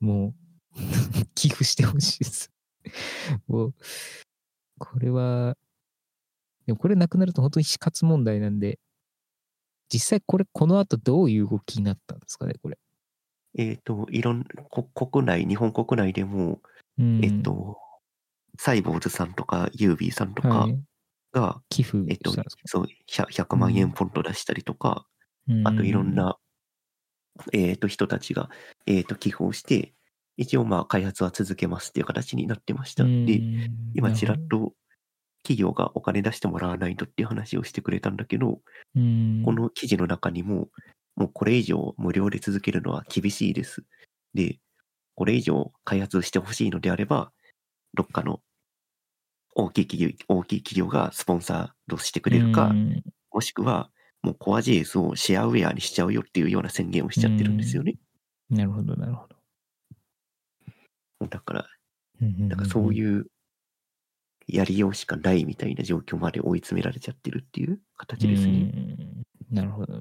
[0.00, 0.34] もう、
[1.34, 2.50] 寄付してほしいです。
[3.46, 3.74] もう、
[4.78, 5.56] これは、
[6.66, 8.78] でもこれなくなると本当に死活問題なんで、
[9.88, 12.78] 実際これ、この後どういう動きになったんですかね、これ。
[13.56, 16.60] えっ、と、いろん、こ国内、日本国内でも、
[16.98, 17.78] うん、えっ、と、
[18.58, 20.78] サイボーズさんとか、ユービーさんとかはい、
[21.32, 22.32] が、寄付えっ、と
[22.64, 25.06] そう、100, 100万円ポンと出したりとか、
[25.48, 25.66] うん。
[25.66, 26.38] あといろん、な、
[27.52, 28.48] えっ、と、人たちが、
[28.86, 29.94] えっ、と、寄付をして、
[30.36, 33.04] 一応まあ、開発は続けますっていう形になってました。
[33.04, 33.26] うん。
[33.26, 33.40] で、
[33.94, 34.74] 今、ちらっと、
[35.42, 38.60] 企業がお金出してもらわないとっていう話をしてくれたんだけど、
[38.96, 39.42] うん。
[39.44, 40.68] この記事の中にも、
[41.16, 43.84] もうこれ以上無料で続けるのは厳しいです。
[44.32, 44.58] で、
[45.14, 47.30] これ以上開発してほしいのであれば、
[47.94, 48.40] どっかの
[49.54, 53.02] 大きい企業、大きい企業がスポンサードしてくれるか、うん
[53.32, 53.90] もしくは、
[54.22, 57.96] もう CoreJS をシェアウェアにしちゃうよっていうような宣言をしちゃってるんですよね。
[58.48, 59.26] なるほど、なるほ
[61.20, 61.26] ど。
[61.26, 61.66] だから、
[62.20, 63.26] ななんかそうういう
[64.46, 68.52] やりようしかないみたいな状況まで追い詰められちゃってるっていう形ですね。
[68.52, 69.94] うんなるほど。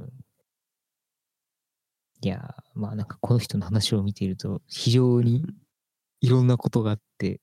[2.21, 5.45] いやー、まあなんかこの人の話を見ていると、非常に
[6.21, 7.41] いろんなことがあって、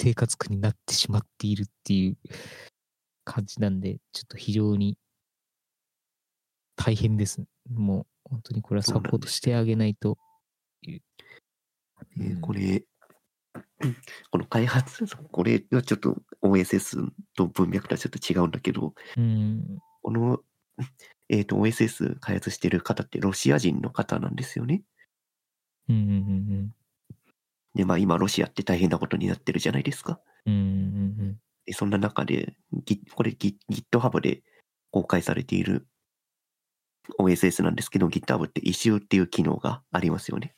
[0.00, 2.16] 生活苦になってしまっているっていう
[3.24, 4.96] 感じなんで、ちょっと非常に
[6.74, 7.44] 大変です。
[7.70, 10.16] もう本当にこれはサポートしてあげないと
[10.80, 11.02] いう。
[12.18, 12.82] えーうんこれ、
[14.30, 19.78] この開発、これはちょっと OSS と文脈とはちょっと違うんだけど、うん。
[20.02, 20.40] この、
[21.28, 24.82] えっ、と、OSS 開発してる方ってロシア人の方なんですよね。
[25.90, 26.74] うんうんうん
[27.74, 30.20] で、まあ今ロシアって大変なことになってるじゃないですか。
[30.46, 30.54] うん。
[30.54, 30.64] うんう
[31.32, 32.56] んで、そんな中で、
[33.14, 34.42] これ Git- GitHub で
[34.90, 35.86] 公開されている
[37.18, 40.54] OSS なんですけど、GitHub って異臭っていう機能がありますよね。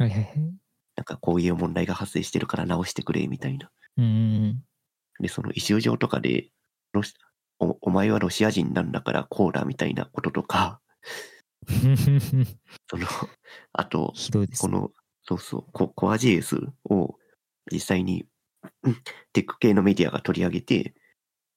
[0.00, 0.06] うん。
[0.06, 0.38] はいはいはい。
[0.96, 3.70] なんかこういう問題が発生してるから直してくれみたいな。
[3.96, 4.64] うんうん
[5.20, 6.48] で、その異臭上とかで、
[6.92, 7.12] ロシ
[7.58, 10.80] おお前はロシア人なんだからこうだみたいなこととか、
[11.68, 11.96] うん。
[12.88, 13.06] その、
[13.74, 14.14] あと。
[14.58, 14.90] この、
[15.24, 17.16] そうそう、ココア JS を
[17.70, 18.26] 実際に、
[18.82, 18.96] うん
[19.32, 20.94] テック系のメディアが取り上げて、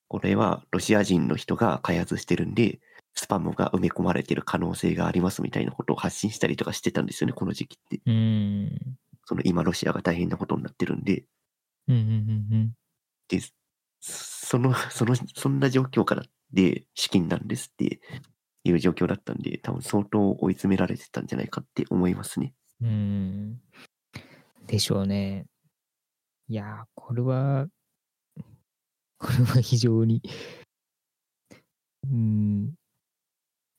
[0.08, 2.80] これはロシア人の人が開発してるんで、
[3.16, 8.02] スパムが埋め込まれてる可能性がありますみたいなことを発信したりとかしてたんですよね、この時期って。
[8.06, 8.98] うん。
[9.26, 11.26] その今ロシアが大変なことになってるんで、
[11.88, 12.74] うんうんうん
[13.28, 13.40] で、
[14.00, 18.02] その、その、そんな状況からで資金なんですって
[18.64, 22.54] いう状況だったんで、多分相当追い詰められてたんじゃないかって思いますね。
[22.84, 22.90] うん。
[22.90, 23.62] うん。
[24.68, 25.46] でしょうね。
[26.48, 27.68] いやー、これは、
[29.18, 30.22] これは非常に、
[32.04, 32.74] うん、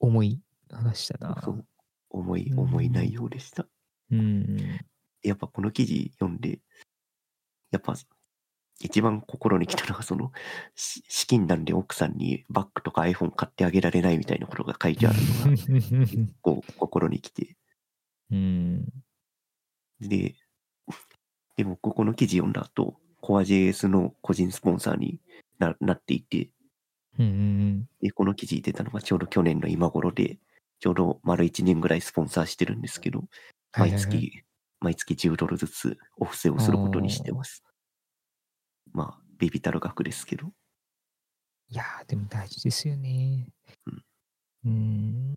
[0.00, 0.40] 重い
[0.70, 1.42] 話だな。
[1.42, 1.66] そう
[2.10, 3.66] 重い、うん重い内容でした。
[4.10, 4.56] うん。
[5.22, 6.60] やっぱこの記事読んで、
[7.70, 7.94] やっぱ
[8.80, 10.32] 一番心に来たのが、その、
[10.74, 15.50] し資金難で奥さんにバッグとか iPhone 買ってあげられないみたいなことが書いてあるのが、
[16.06, 17.56] 結構心に来て。
[18.34, 18.84] うん。
[20.00, 20.34] で、
[21.56, 25.20] でもここの記事読んだ後、コア JS の個人スポンサーに
[25.58, 26.50] ななっていて、
[27.18, 30.38] うんうんで、この記事出たのがちょうど去年の今頃で、
[30.80, 34.44] ちょうど丸1年ぐらいスポンサーしてるんですけど、はいはいはい毎月、
[34.80, 37.62] 毎月10ドルずつお布施をすることにしてます。
[38.92, 40.52] まあ、ビビたる額ですけど。
[41.68, 43.46] いやー、でも大事ですよね。
[44.64, 45.34] うん。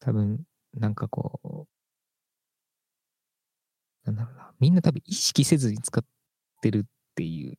[0.00, 0.44] 多分、
[0.74, 1.66] なんかこ
[4.04, 4.52] う、なんだろうな。
[4.60, 6.04] みんな多分意識せずに使っ
[6.62, 6.82] てるっ
[7.14, 7.58] ていう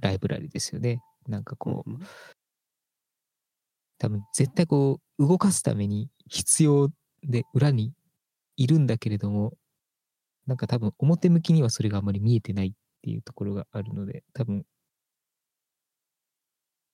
[0.00, 1.00] ライブラリですよね。
[1.28, 1.98] なんかこう、うん
[3.98, 6.90] 多分絶対こう、動かすために必要
[7.22, 7.92] で裏に
[8.56, 9.54] いるんだけれども、
[10.46, 12.72] なんか多分表向きにはそれがあまり見えてないっ
[13.02, 14.64] ていうところがあるので、多分、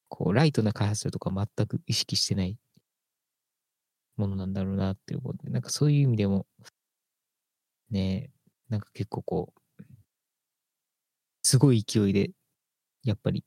[0.09, 2.59] こう、ライトな開発者とか全く意識してない
[4.21, 6.47] ものなんだろうなって思って、なんかそういう意味でも、
[7.91, 9.61] ねえ、なんか結構こう、
[11.43, 12.31] すごい勢いで、
[13.05, 13.45] やっぱり、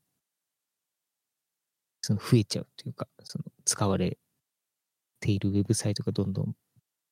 [2.02, 4.20] その増えちゃうというか、その使われ
[5.20, 6.56] ているウェブサイトがどんどん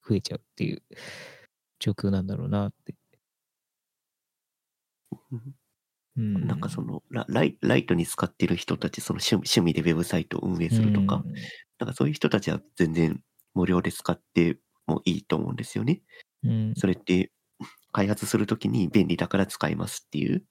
[0.08, 0.84] 増えちゃうっていう
[1.80, 2.96] 状況なんだろうなって。
[5.32, 5.56] うん。
[6.18, 11.26] うん、なんかそのラライ、ライトに使ってる人たち、その趣味趣味でウェブサイトを運営するとか、
[11.80, 13.22] なんかそういう人たちは全然
[13.54, 16.02] 無料で使ってもいいと思うんですよね。
[16.44, 17.32] うん、うんそれって
[17.92, 20.44] 開発するときに便利だから使いますっていう、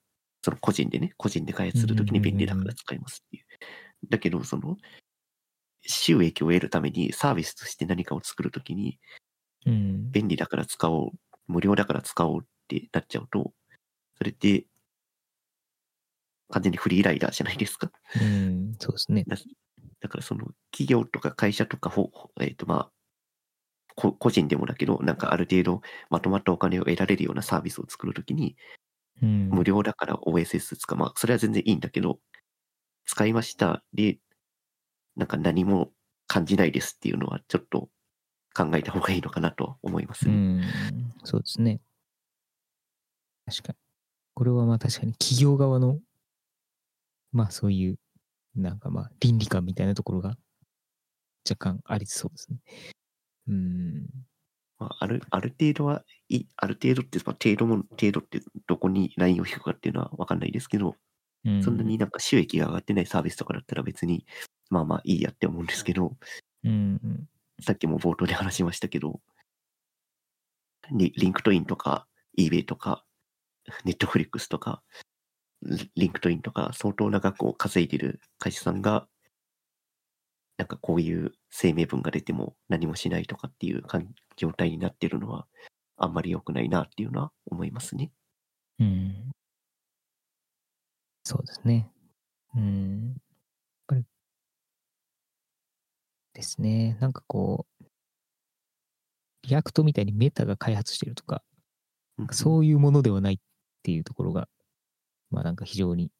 [0.43, 3.45] その個人でね、個人で開発するときに便利だから使いますっていう。
[4.09, 4.77] だけど、その、
[5.83, 8.99] 収益を得るためにサービスとして何かを作るときに、
[9.65, 11.11] うん、便利だから使おう、
[11.47, 13.53] 無料だから使おうってなっちゃうと、
[14.17, 14.65] それって、
[16.49, 17.91] 完全にフリーライダーじゃないですか？
[18.21, 19.23] うん、そうですね。
[20.01, 21.93] だだからその企業とか会社とか
[22.39, 22.91] えっ、とまあ、
[23.95, 28.55] こ個人でもだけど、なんかある程度まとまったお金を得られるようなサービスを作るときに、
[29.21, 30.97] うん、無料だから OSS 使う。
[30.97, 32.19] まあ、それは全然いいんだけど、
[33.05, 33.83] 使いました。
[33.93, 34.17] で、
[35.15, 35.91] なんか何も
[36.27, 37.89] 感じないですっていうのはちょっと
[38.55, 40.33] 考えた方がいいのかなと思いますね。
[40.33, 40.61] うん、
[41.23, 41.81] そうですね。
[43.45, 43.77] 確かに。
[44.33, 45.99] これはまあ確かに企業側の、
[47.31, 47.97] まあそういう、
[48.55, 50.37] なんかまあ倫理観みたいなところが
[51.49, 52.59] 若干ありそうですね。
[53.47, 54.07] うん。
[54.79, 60.95] まあ、ある、ある程度はいい、ある程度って、まあ、程度も、程度ってどこにラインを引くかっていうのはわかんないですけど、
[61.45, 64.25] うん、そんなになんか収益が上がってないサービスとかだったら別に、
[64.69, 66.15] まあまあいいやって思うんですけど、
[66.63, 67.27] うん、うん、
[67.61, 69.19] さっきも冒頭で話しましたけど、
[70.91, 73.03] リ LinkedIn とか、eBay とか、
[73.85, 74.81] Netflix とか、
[75.63, 79.07] リ LinkedIn とか、相当な額を稼いでる会社さんが、
[80.57, 83.83] なんかこういう声明文が出ても何もしないとかっていう
[84.37, 85.47] 状態になってるのは、
[85.97, 88.11] あんまり良くないなっていうのは思いますね。
[88.79, 89.31] うん。
[91.23, 91.89] そうですね。
[92.55, 93.09] うん。
[93.09, 93.15] やっ
[93.87, 94.05] ぱり、
[96.33, 96.97] ですね。
[96.99, 97.83] なんかこう、
[99.43, 101.43] React みたいに Meta が開発してるとか、
[102.17, 103.39] うんそういうものではないっ
[103.83, 104.47] ていうところが、
[105.31, 106.11] まあなんか非常に、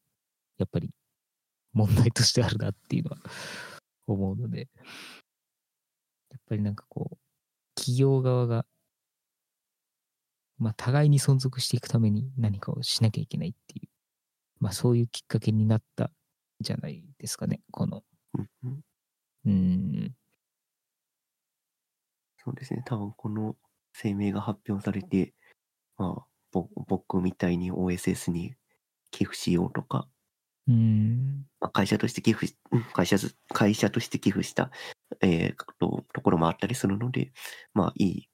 [0.58, 0.90] やっぱり
[1.72, 3.18] 問題としてあるなっていうのは
[4.06, 4.68] 思うので、
[6.30, 7.16] やっぱりなんかこう、
[7.74, 8.66] 企業側が、
[10.58, 13.88] まあ互いに存続していくために何かをしなきゃいけないっていう、
[14.60, 16.10] まあそういうきっかけになったん
[16.60, 18.02] じゃないですかね、この、
[19.44, 20.14] うん
[22.44, 22.82] そうですね。
[22.84, 23.56] 多分この
[24.00, 25.32] 声明が発表されて、
[25.96, 28.54] まあ、ぼ僕みたいに OSS に
[29.12, 30.08] 寄付しようとか、
[30.68, 34.72] うん、まあ、会社として寄付し、うん会社ず、会社として寄付した、
[35.20, 37.32] えーと、ところもあったりするので、
[37.74, 38.28] まあ、いい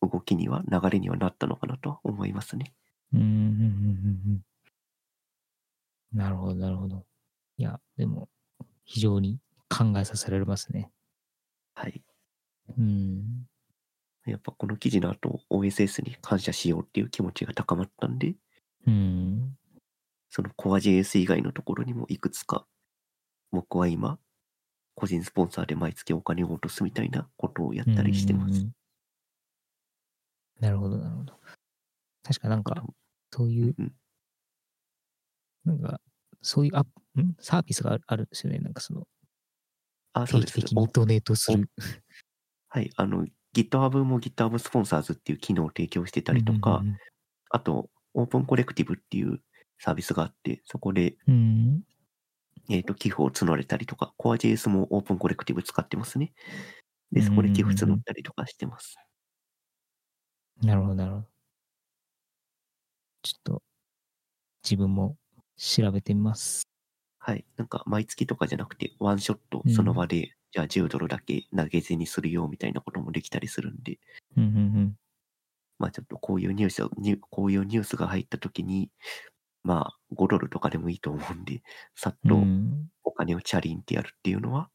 [0.00, 2.74] 動きには、流れにはなったのかなとは思いますね。
[3.12, 4.42] うん。
[6.12, 7.04] なるほど、なるほど。
[7.56, 8.28] いや、でも、
[8.84, 10.90] 非常に考えさせられますね。
[11.74, 12.02] はい。
[12.76, 13.46] うん、
[14.26, 18.34] やっぱこの記事の後、OSS に感謝しようっていう気持ちが高まったんで、
[18.86, 19.56] うん、
[20.30, 22.66] その CoreJS 以外のところにもいくつか、
[23.50, 24.18] 僕は今、
[24.94, 28.60] 個人スポンサーで毎月お金を落とすみたいなことをやったりしてます。
[28.60, 28.72] うん
[30.60, 31.34] なるほど、なるほど。
[32.24, 32.84] 確かなんか、
[33.32, 33.92] そういう、うん
[35.64, 36.00] なんか、
[36.42, 36.86] そういうアん？
[37.38, 38.58] サービスがあるあるんですよね？
[38.58, 39.06] なんかその、
[40.14, 40.54] あ、そうです。
[40.54, 41.70] 定期的にドネートする。
[42.70, 43.24] はい、あの、
[43.54, 46.98] GitHub も GitHub スポンサーズっていう機能を提供してたりとか、うんうんうん
[47.50, 49.40] あと、オープンコレクティブっていう
[49.78, 51.82] サービスがあって、そこで、うん。
[52.70, 56.32] えっ、と、寄付を募れたりとか、CoreJS もオープンコレクティブ使ってますね。
[57.12, 58.96] で、そこで寄付募ったりとかしてます。
[60.62, 61.28] なるほど、なるほど。
[63.22, 63.62] ちょっと、
[64.64, 65.16] 自分も
[65.56, 66.62] 調べてみます。
[67.18, 67.44] はい。
[67.56, 73.98] なんか、毎月とかじゃなくて、ワンショットう、んその場で、じゃあ10ドルだけ投げ銭するよ、みたいなこともできたりするんで、
[74.36, 74.96] うんうんうん。
[75.78, 78.90] まあちょっとこういうニュースを、ニュこういうニュースが入った時に、
[79.64, 81.62] まあ5ドルとかでもいいと思うんで、
[81.96, 84.70] さっうとん、お金をチャリンってやるっていうのは、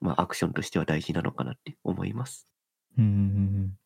[0.00, 2.48] まあアクションとしては大事なのかなって思います。
[2.98, 3.78] うんうんうんうん。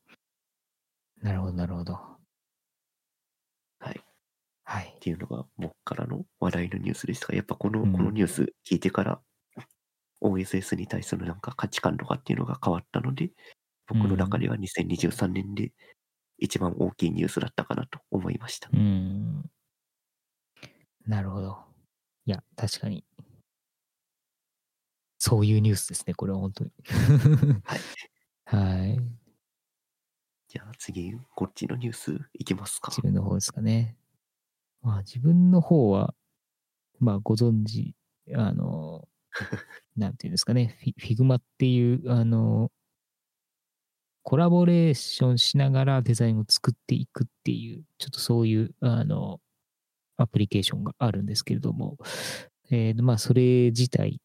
[1.20, 2.16] なるほど、なるほど。
[3.80, 4.01] はい。
[4.64, 5.01] はいっ。
[5.01, 9.20] ていうのが僕からの話題のニュースでしたが、やっぱこの、うんこのニュース聞いてから、
[10.20, 13.30] OSS に対するなんか価値観とかっていうのが変わったので、
[13.89, 15.72] 僕の中では2023年で
[16.39, 18.70] 一番大きいニュースだったかなと思いました。
[18.72, 19.51] うん。
[21.07, 21.59] なるほど。
[22.24, 23.04] いや、確かに。
[25.18, 26.70] そういうニュースですね、これは本当に。
[27.64, 27.80] はい。
[28.46, 28.98] はい。
[30.48, 32.90] じゃあ次、こっちのニュースいきますか。
[32.90, 33.96] 自分の方ですかね。
[34.82, 36.14] まあ自分の方は、
[36.98, 37.94] まあご存知、
[38.34, 39.09] あの、
[39.96, 42.70] なんていうんですかね、フィ Figma っていう、あの、
[44.22, 49.40] コラボレーションしながらデザインを作っていくっていう、ちょっとそういう、あの、
[50.16, 51.96] アプリケーションがあるんですけれども、
[52.70, 54.20] えーまあそれ自体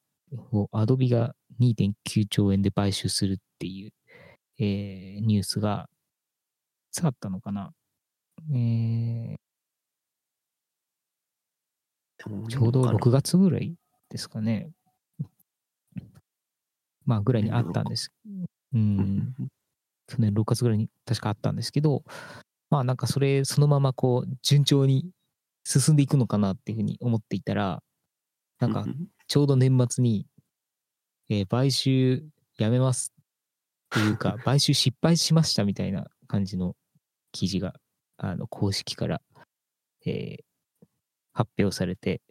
[0.52, 3.92] を Adobe が2.9兆円で買収するっていう、
[4.60, 5.90] えーニュースが、
[6.90, 7.72] いつあったのかな
[8.54, 9.36] えー
[12.50, 13.74] ちょうど6月ぐらい
[14.10, 14.70] ですかね。
[17.04, 18.12] まあ、ぐらいにあったんです。
[18.28, 18.30] う
[18.74, 19.36] うんん。
[20.08, 22.04] 去年6月ぐらいに確かあったんですけど、
[22.70, 25.10] まあなんかそれそのままこう順調に
[25.64, 27.82] 進んでいくのかなっていうふうに思っていたら、
[28.60, 28.86] なんか
[29.28, 30.28] ちょうど年末に、
[31.30, 32.24] えー買収
[32.58, 33.24] やめますっ
[33.90, 36.76] ていうか、 買収失敗しましたみたいな感じの
[37.32, 37.74] 記事が、
[38.18, 39.22] あの、公式から、
[40.06, 40.44] えー
[41.34, 42.22] 発表されて、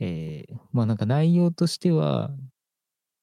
[0.00, 2.30] えーまあなんか内容としては、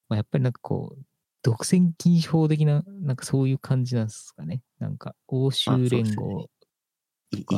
[0.07, 1.05] まあ、やっぱりなんかこう、
[1.41, 4.61] 独占禁止法的な、なんかそういう感じなんですかね。
[4.79, 6.49] なんか、欧州連合、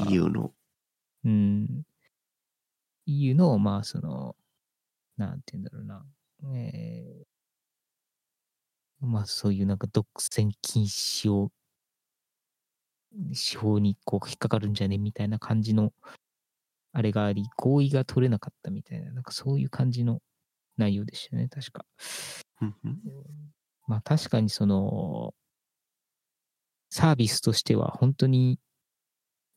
[0.09, 0.53] EU の、
[1.25, 1.83] うん、
[3.07, 4.35] EU の、まあその、
[5.17, 6.05] なんて言うんだろうな、
[6.55, 7.25] えー
[9.01, 11.51] まあそういうなんか独占禁止を、
[13.33, 15.91] 司法にこう引っかかるんじゃねみたいな感じの、
[16.93, 20.19] あれがあり、合意が取れなかったみたいな、なんかそういう感じの
[20.77, 21.85] 内容でしたね、確か。
[23.87, 25.33] まあ確かにその、
[26.89, 28.59] サービスとしては本当に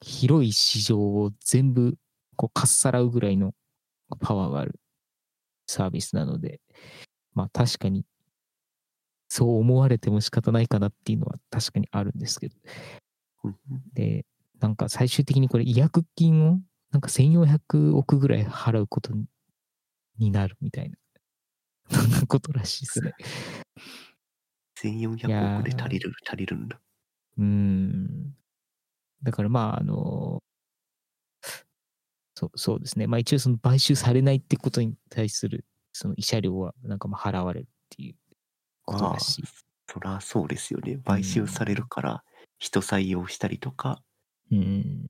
[0.00, 1.96] 広い市場を全部
[2.36, 3.52] こうかっさらうぐらいの
[4.20, 4.80] パワーがある
[5.66, 6.60] サービスなので、
[7.34, 8.04] まあ確かに
[9.28, 12.56] そう思われても仕方ないかなっていうのは確かにあるんですけど。
[13.92, 14.24] で、
[14.60, 19.26] なんか最終的にこれ違約金をなんか1400億ぐらい払うことに
[20.18, 20.96] になるみたいな、
[21.90, 23.12] そんなことらしいですね。
[24.80, 26.80] 1400億で足りる、足りるんだ。
[27.36, 28.37] うーん。
[29.22, 30.42] だからまあ、あの、
[32.34, 33.08] そうそうですね。
[33.08, 38.14] まあ一応その買収されないってことに対するその慰謝料はなんかまあ払われるっていう
[38.84, 39.42] ことだし。
[39.90, 41.00] そらそうですよね。
[41.04, 42.22] 買収されるから
[42.58, 44.02] 人採用したりとか、
[44.52, 45.06] うん。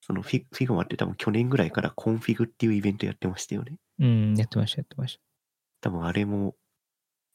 [0.00, 3.76] そのフィ Figma って多分去年ぐらいから Config っていうイベントやってましたよね。
[3.98, 5.20] うん、やってました、やってました。
[5.80, 6.54] 多分あれも、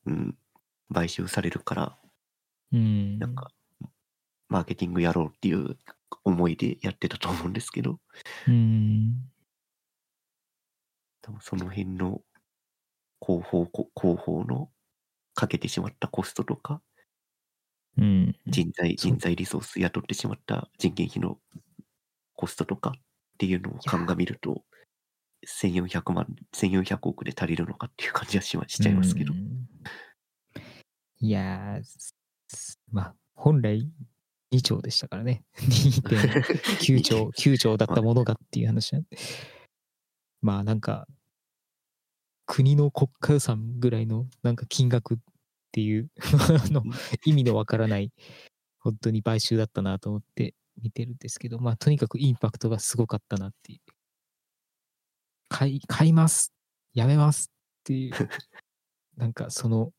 [0.06, 0.38] うん、
[0.94, 1.98] 買収されるから、
[2.72, 3.18] うん。
[3.18, 3.52] なんか、
[4.50, 5.78] マーケティングやろうっていう
[6.26, 8.00] 思いでやってたと思うんですけど、
[8.48, 9.32] うん。
[11.22, 12.22] 多分その辺の
[13.26, 14.70] 広報、こ広報の
[15.36, 16.82] かけてしまったコストとか、
[17.98, 18.36] うん。
[18.48, 21.40] 人材、人材リソース雇ってしまった人件費の
[22.36, 23.02] コストとかっ
[23.38, 24.64] ていうのを鑑みると、
[25.46, 29.36] 1400万、1400億で足りるのかっていう感じはしましちゃいますけどう。
[29.36, 29.70] ん
[31.22, 31.82] いや
[32.92, 33.90] まあ、本来
[34.52, 35.44] 2兆でしたからね。
[35.58, 39.18] 2.9兆、 9兆だったものがっていう話なんで。
[40.42, 41.08] まあなんか、
[42.46, 45.18] 国の国家予算ぐらいのなんか金額っ
[45.72, 46.10] ていう
[46.66, 46.84] あの
[47.24, 48.12] 意味のわからない
[48.80, 53.80] 本当に買収だったなと思って見てるんですけど、まあとにかくインパクトがすごかったなっていう。
[55.50, 56.54] 買い、買います
[56.94, 58.12] やめますっていう、
[59.18, 59.94] なんかその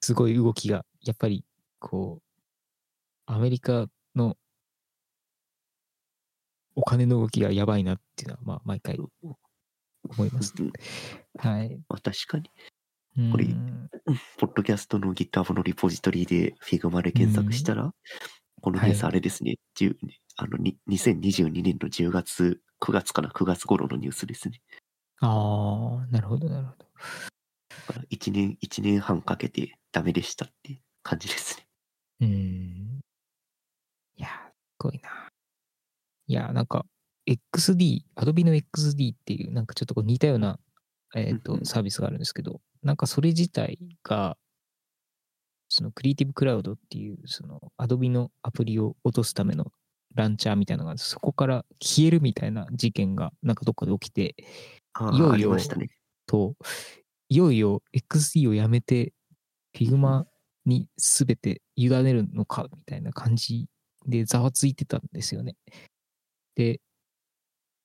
[0.00, 1.44] すごい動きが、やっぱり
[1.78, 2.27] こう、
[3.30, 4.38] アメリカの
[6.74, 9.34] お金の動きがやばいなっていうのは、まあ、毎回うん
[10.08, 10.54] 思います。
[10.58, 10.72] うん
[11.38, 11.78] はい。
[11.90, 12.50] まあ確かに、
[13.18, 13.46] うんこれ
[14.38, 17.92] ポッドキャストの GitHub のリポジトリで Figma で検索したら、
[18.62, 19.96] このニュースはいあれですね、10
[20.36, 24.62] あのに2022年の10月、9月かな、9月頃のニュースですね。
[25.20, 26.86] ああ、なるほど、なるほど。
[27.88, 31.66] だから1年、一年半かけてダメでしたって感じですね。
[32.20, 33.00] うん。
[34.18, 35.10] いや、すごいな。
[36.26, 36.84] いや、なんか、
[37.26, 40.58] XD、Adobe の XD っていう、なんかちょっとこう似たような、
[41.14, 44.36] えっ、と、サービスがあるんですけど、なんかそれ自体が、
[45.68, 49.70] そのクリエイティブクラウドっていう、その Adobe のアプリを落とすための
[50.14, 54.34] ランチャーみたいなのが、そこから消えるみたいな事件が、なんかどっかで起きて、
[55.12, 55.64] いよいよね。
[56.26, 56.56] と、
[57.28, 59.12] いよいよ XD をやめて、
[59.76, 60.24] Figma
[60.64, 63.68] に全て委ねるのかみたいな感じ
[64.06, 65.56] でざわついてたんですよね。
[66.54, 66.80] で、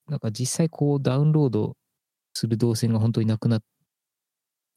[0.08, 1.78] なんか実際こうダウンロード
[2.34, 3.64] する動線が本当になくなっ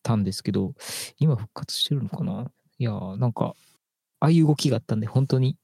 [0.02, 0.74] たんですけど、
[1.18, 2.50] 今復活してるのかな？
[2.78, 3.54] いやーなんか、
[4.20, 5.56] ああいう動きがあったんで、本当に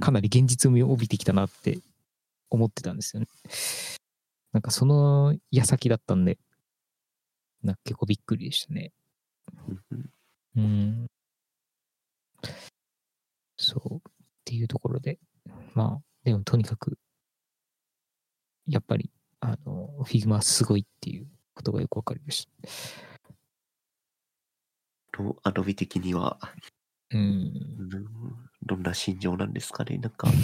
[0.00, 1.78] かなり現実味を帯びてきたなって
[2.50, 3.28] 思ってたんですよね。
[4.52, 6.38] なんかその矢先だったんで、
[7.62, 8.92] なんか結構びっくりでしたね。
[10.56, 11.06] うん。
[13.56, 14.10] そう。
[14.52, 15.18] っていうところで、
[15.72, 16.98] まあ、でもとにかく、
[18.66, 22.52] やっぱり、あの、 Figma すごいっていうことがよくわかりました。
[25.10, 26.38] と、 Adobe 的には、
[27.10, 27.18] うん。
[27.18, 27.22] う
[27.98, 28.06] ん
[28.64, 29.96] どんな心情なんですかね。
[29.96, 30.28] なんか、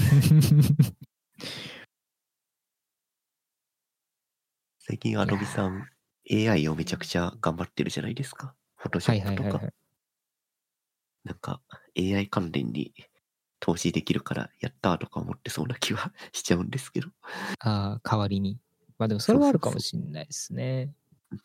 [4.80, 5.86] 最近 Adobe さん、
[6.30, 8.54] AI をめちゃくちゃ頑張ってるじゃないですか。
[8.76, 9.74] Photoshop はいとかはいはいはい。。
[11.24, 11.60] なんか
[11.94, 12.94] AI 関連に
[13.60, 17.08] 投資できるからやったーとか思ってそうな気は しちゃうんですけど。
[17.60, 18.58] ああ、代わりに。
[18.98, 20.94] まあでもそれはあるかもしれないですね。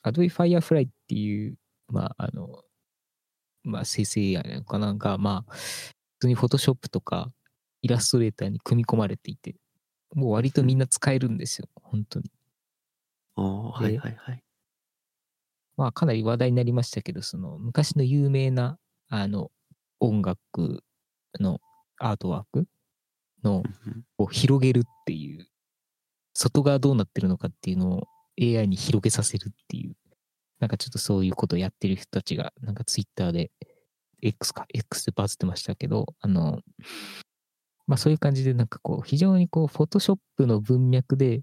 [0.03, 1.57] Adobe Firefly っていう、
[1.87, 2.63] まああの、
[3.63, 7.31] まあ生成 AI なのかなが、まあ、普通に Photoshop とか
[7.81, 9.55] イラストレーターに組み込まれていて、
[10.13, 12.31] もう割とみんな使えるんですよ、本当に。
[13.35, 14.43] おー、はいはいはい。
[15.75, 18.77] まあかなり話題になりましたけど、その昔の有名な
[19.09, 19.51] あの
[19.99, 20.83] 音楽
[21.39, 21.59] の
[22.03, 22.65] アートワーク？
[23.43, 23.63] の
[24.17, 25.47] を広げるっていう、
[26.33, 28.07] 外側どうなってるのかっていうのを
[28.41, 29.95] AI に広げさせるっていう、
[30.59, 33.51] なんかちょっとそういうことをやってる人たちが、なんか Twitter で、
[34.21, 36.61] X か、X でバズってましたけど、あの、
[37.85, 41.41] まあそういう感じでなんかこう、非常にこう、Photoshop の文脈で、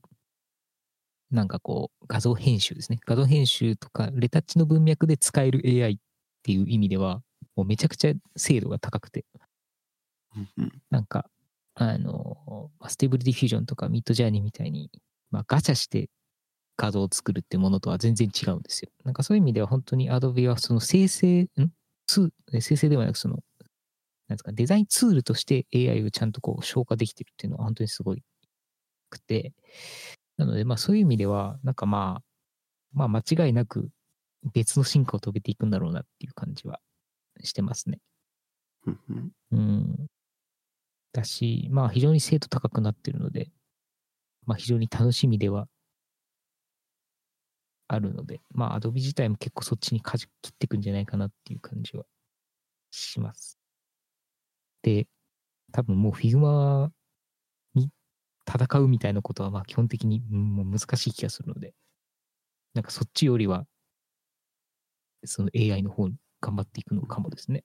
[1.31, 2.99] なんかこう、画像編集ですね。
[3.07, 5.97] 画像編集とか、レタッチの文脈で使える AI っ
[6.43, 7.23] ていう意味では、
[7.57, 9.27] もうめちゃくちゃ精度が高くて、
[10.91, 11.31] なんか、
[11.75, 14.91] あの、まあ Stable Diffusion とか Midjourney みたいに、
[15.31, 16.11] まあ、ガチャして
[16.77, 18.91] 画像を作るってものとは全然違うんですよ。
[19.05, 21.49] なんかそういう意味では本当に Adobe はその生成、ん？
[22.61, 23.37] 生成ではなくその、
[24.29, 28.23] なんですか、デザインツールとして AI をちゃんとこう消化できてるっていうのは本当にすごい
[29.11, 29.53] くて、
[30.39, 32.25] なのでまあそういう意味では、なんかまあ、
[32.93, 33.91] まあ間違いなく
[34.55, 36.81] 別の進化を遂げていくんだろうなっていう感じは
[37.43, 37.99] してますね。
[39.53, 40.07] うん。
[41.13, 43.51] だし、まあ非常に精度高くなってるので、
[44.47, 45.69] まあ非常に楽しみでは
[47.89, 52.05] あるので、まあ Adobe 自体も結構そっちに舵切っていくんじゃないかなっていう感じは
[52.91, 53.59] します。
[54.83, 55.09] で、
[55.73, 56.91] 多分もう Figma
[57.75, 57.91] に
[58.49, 61.75] 戦うみたいなことはまあ基本的にもう難しい気がするので、
[62.75, 63.67] なんかそっちよりは、
[65.25, 67.65] その AI の方に頑張っていくのかもですね。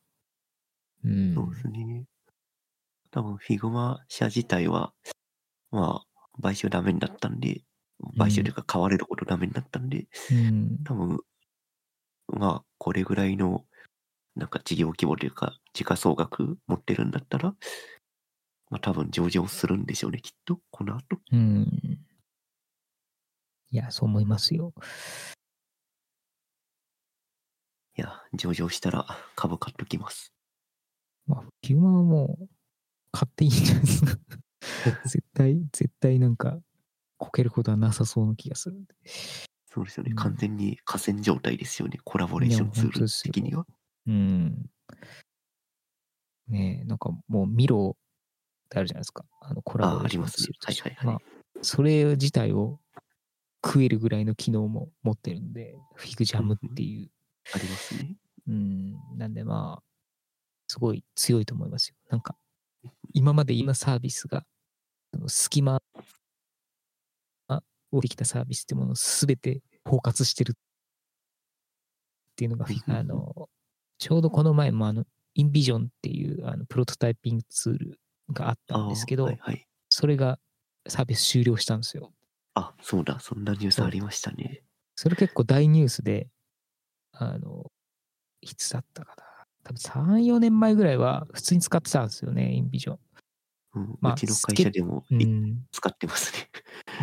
[1.03, 1.35] うん。
[1.35, 2.05] そうですね。
[3.15, 4.93] 多分、 Figma 社自体は、
[5.71, 7.61] まあ、買収ダメになったんで、
[8.17, 10.83] 買収というか買われることダメになったんで、うん。
[10.83, 11.19] 多分、
[12.27, 13.63] まあ、これぐらいの、
[14.35, 17.55] なんか事業規模というか、時価総額持ってるんだったら、
[18.69, 21.17] まあ多分上場するんでしょうね、きっと、この後。
[21.31, 21.69] うん。
[23.71, 24.73] いや、そう思いますよ。
[27.97, 29.07] いや、上場したら
[29.37, 30.33] 株買っときます。
[31.27, 32.54] まあ、ヒューマンはもう、
[33.15, 34.17] 買っていいんじゃないですか？
[35.05, 36.59] 絶対、絶対なんか、
[37.17, 38.85] こけることはなさそうな気がする。
[39.67, 43.65] そうですよね、うん完全に河川状態ですよね、コラボレーションツール的には。
[44.07, 44.69] うん。
[46.47, 49.25] ねえ、なんかもう、ミロってあるじゃないですか。
[49.41, 50.59] あの、コラボあ、あレーションりますねツール。
[50.59, 51.15] としてはいはいはい。
[51.15, 51.21] ま
[51.59, 52.79] あ、それ自体を
[53.65, 57.11] 食えるぐらいの機能も持ってるんで、フィグジャムっていう。
[57.53, 58.15] ありますね。
[58.47, 59.17] うん。
[59.17, 59.83] なんでまあ、
[60.67, 61.95] すごい強いと思いますよ。
[62.09, 62.37] なんか、
[63.13, 64.45] 今まで今サービスが、
[65.27, 65.81] 隙間
[67.91, 70.55] 降りてきたサービスってものを全て包括してるっ
[72.35, 73.49] ていうのが、あの、
[73.97, 75.05] ちょうどこの前もあの、
[75.35, 77.99] インビジョンっていうあのプロトタイピングツール
[78.31, 79.65] があったんですけど、はいはい。
[79.89, 80.39] それが
[80.87, 82.13] サービス終了したんですよ。
[82.53, 84.63] あ、そうだ、そんなニュースありましたね。
[84.95, 86.27] それ結構大ニュースで、
[87.11, 87.71] あの、
[88.41, 89.24] いつだったかな。
[89.65, 92.99] 多分3、4年前ぐらいは普通に使ってたんですよね、インビジョン。
[93.75, 95.65] うんまあうちの会社でもいうん。
[95.71, 96.49] 使ってますね。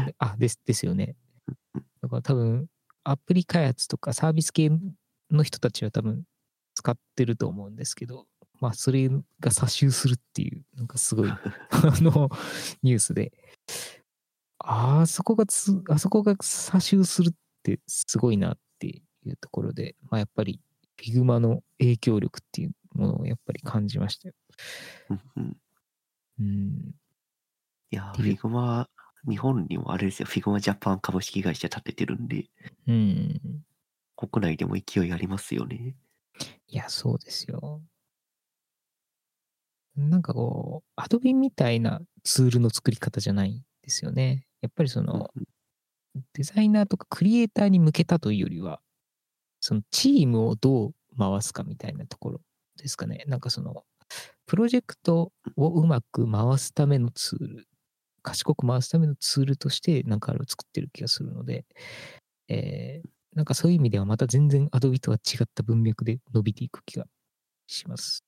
[0.06, 1.16] であ、です、ですよね
[1.74, 1.84] うん。
[2.02, 2.68] だから多分、
[3.04, 4.70] アプリ開発とかサービス系
[5.30, 6.22] の人たちは多分
[6.74, 8.26] 使ってると思うんですけど、
[8.60, 11.40] まあ、それが詐集するっていう、なんかすごい、 あ
[12.00, 12.30] の、
[12.84, 13.32] ニュースで、
[14.60, 17.32] あそこがつ、あそこが詐集するっ
[17.64, 20.60] てすごいなっていうところで、まあ、やっぱり
[20.99, 24.34] Figma の影響力っていうものをやっぱり感じましたよ。
[26.38, 26.95] うん。
[27.90, 28.88] いや、フィグマ、
[29.28, 32.49] 日本にもあれですよ、 Figma Japan 株式会社立ててるんで、
[32.86, 33.64] うん。
[34.16, 35.97] 国内でも勢いありますよね。
[36.68, 37.82] いや、そうですよ。
[39.97, 44.47] なんかこう、 Adobe みたいなツールの作り方じゃないんですよね。
[44.61, 45.30] やっぱりそうんの、
[46.34, 48.82] デザイナーとかクリエイターに向けたというよりは、
[49.62, 52.40] そのチームをどう回すかみたいなところ
[52.76, 53.24] ですかね。
[53.28, 53.84] なんかその、
[54.46, 57.68] プロジェクトをうまく回すためのツール、
[58.22, 61.64] 賢く回すためのツールとして、なんかあれを作ってる気がするので、
[62.48, 67.06] えーなんかそういう意味ではまた全然 Adobe とは違った文脈で伸びていく気が
[67.66, 68.24] します。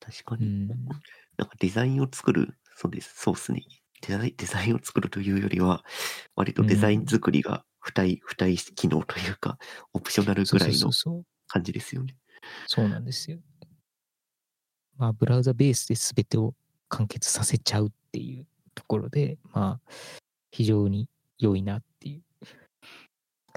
[0.00, 0.46] 確かに。
[0.46, 0.68] うん。
[0.68, 3.62] なんかデザインを作る、そうです、そうですね。
[4.06, 5.84] デザインデザインを作るというよりは、
[6.36, 9.58] 割とデザイン作りが付帯、付帯機能というか、
[9.94, 11.24] オプショナルぐらいの。
[11.50, 12.14] 感じですよね。
[12.66, 13.38] そうなんですよ。
[14.98, 16.54] まあ、ブラウザベースで全てを
[16.88, 19.92] 完結させちゃうっていうところで、まあ、
[20.50, 21.08] 非常に
[21.38, 22.22] 良いなっていう。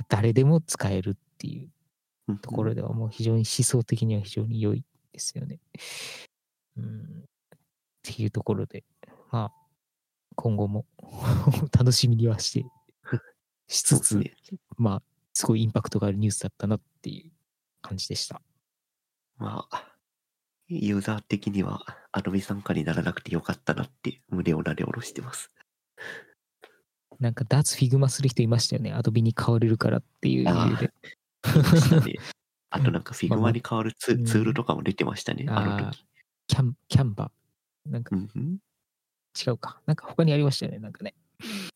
[0.07, 1.69] 誰でも使えるっていう
[2.29, 5.59] うんところではもう非常に思想的には非常に良いですよね。
[6.77, 7.25] うん。
[7.25, 7.29] っ
[8.03, 8.85] ていうところで、
[9.31, 9.51] まあ、
[10.35, 10.85] 今後も
[11.77, 12.65] 楽しみにはして、
[13.71, 14.33] しつつ、ね。
[14.77, 15.01] まあ、
[15.33, 17.31] すごいインパクトがあるニュースだったなっていう
[17.81, 18.41] 感じでした。
[19.37, 19.85] まあ、
[20.67, 25.49] ユーザー的には、アドビ傘下にならなくてよかったなって胸をなで下ろしてます。
[27.21, 28.91] なんか脱 Figma する人いましたよね。
[28.91, 30.91] アドビに買われるからっていう理由で。
[32.71, 36.05] あ となんか Figma に代わるツ,、ールとかも出てましたね、あのあー時。
[36.47, 37.91] キャン、 Canva。
[37.91, 38.57] なんかうんうん
[39.47, 39.79] 違うか。
[39.85, 40.79] なんか他にありましたよね。
[40.79, 41.15] なんかね。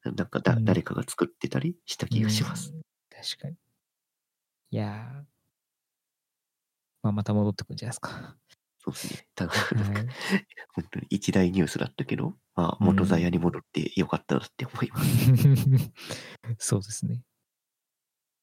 [0.04, 2.72] なんかだ、うん誰かが作ってたりした気がします。
[2.72, 3.56] うん確かに。
[4.72, 5.36] いやー。
[7.02, 8.36] まあ、また戻ってくるんじゃないですか。
[8.80, 9.28] そうですね。
[9.36, 10.08] ただ、はい。
[10.74, 15.32] 本当に一大ニュースだったけど、まあ、うん元ザヤに戻ってよかったなって思います。
[16.60, 17.22] そうですね。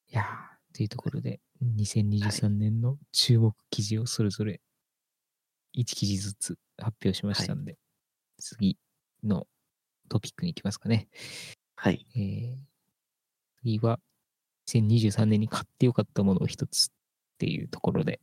[0.09, 4.59] いやー、というところで、2023年の注目記事をそれぞれ
[5.77, 7.77] 1記事ずつ発表しましたんで、
[8.37, 8.77] 次
[9.23, 9.47] の
[10.09, 11.07] トピックに行きますかね。
[11.75, 12.05] はい。
[12.15, 12.57] えー
[13.61, 13.99] 次は、
[14.67, 16.89] 2023年に買ってよかったものを一つっ
[17.37, 18.19] ていうところで、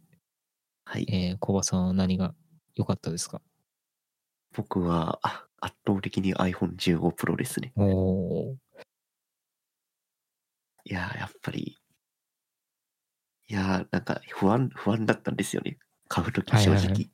[0.84, 1.06] はい。
[1.08, 2.34] えー、小葉さんは何が
[2.74, 3.40] 良かったですか？
[4.54, 7.72] 僕はあ圧倒的に iPhone15 Pro ですね。
[7.76, 8.56] おー。
[10.84, 11.78] いやー、やっぱり、
[13.48, 15.78] いやー、なんか不安、不安だったんですよね。
[16.08, 16.74] 買うとき正直。
[16.74, 17.10] はいはいはい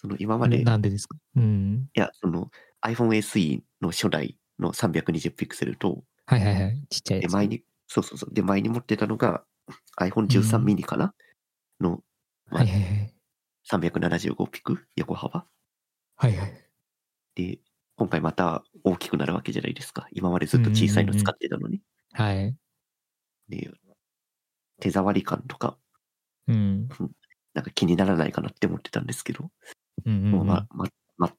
[0.00, 1.18] その今まで、いなんでですか？
[1.34, 1.88] うん。
[1.94, 2.52] や、その
[2.82, 6.86] iPhone SE の初代の320ピクセルと、はいはいはい。
[6.90, 7.28] ちっちゃいで。
[7.28, 8.34] 前に、そうそうそう。
[8.34, 9.44] で、前に持ってたのが
[10.00, 11.14] iPhone13 うん mini かな、
[11.80, 12.02] の
[12.50, 13.14] まあはいはいはい。
[13.70, 15.46] 375ピク横幅。
[16.16, 16.64] はいはい。
[17.34, 17.58] で、
[17.96, 20.08] 今回また大きくなるわけじゃないですか。
[20.12, 21.80] 今までずっと小さいの使ってたのに。
[22.12, 22.56] はい。
[23.48, 23.70] で、
[24.80, 25.76] 手触り感とか、
[26.46, 26.88] うん。
[27.54, 29.50] なんか気にならないかなって思ってたんですけど、
[30.06, 30.86] うんうんうんもうま、ま、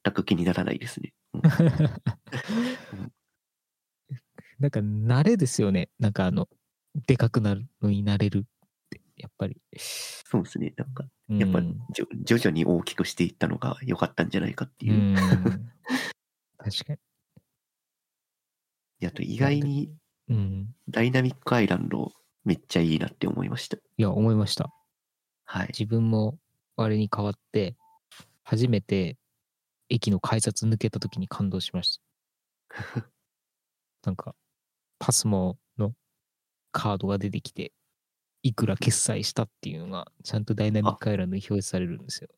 [0.04, 1.14] 全く気にならないですね。
[1.60, 1.64] う
[2.96, 3.12] ん
[4.60, 5.90] なんか慣れですよね。
[6.00, 6.50] なんかあの、
[7.08, 8.42] でかくなるのになれるっ
[8.90, 9.62] て、やっぱり。
[9.78, 10.74] そうですね。
[10.76, 15.14] なんか、うんやっぱじょ徐々に大きくしていったのが良かったんじゃないかってういう。
[15.14, 15.16] ん。
[16.58, 17.00] 確かに。
[19.00, 19.94] であと意外に
[20.28, 20.76] うん。
[20.90, 22.12] ダイナミックアイランド
[22.44, 23.78] めっちゃいいなって思いました。
[23.78, 24.74] いや、思いました。
[25.46, 25.68] はい。
[25.68, 26.38] 自分も
[26.76, 27.76] あれに変わって、
[28.44, 29.18] 初めて
[29.90, 32.00] 駅の改札抜けた時に感動しまし
[32.70, 32.70] た。
[34.06, 34.36] なんか、
[35.00, 35.94] パスモの
[36.72, 37.74] カードが出てきて、
[38.42, 42.30] いくら決済したっていうのが、ちゃんとダイナミックアイランドに表示されるんですよ。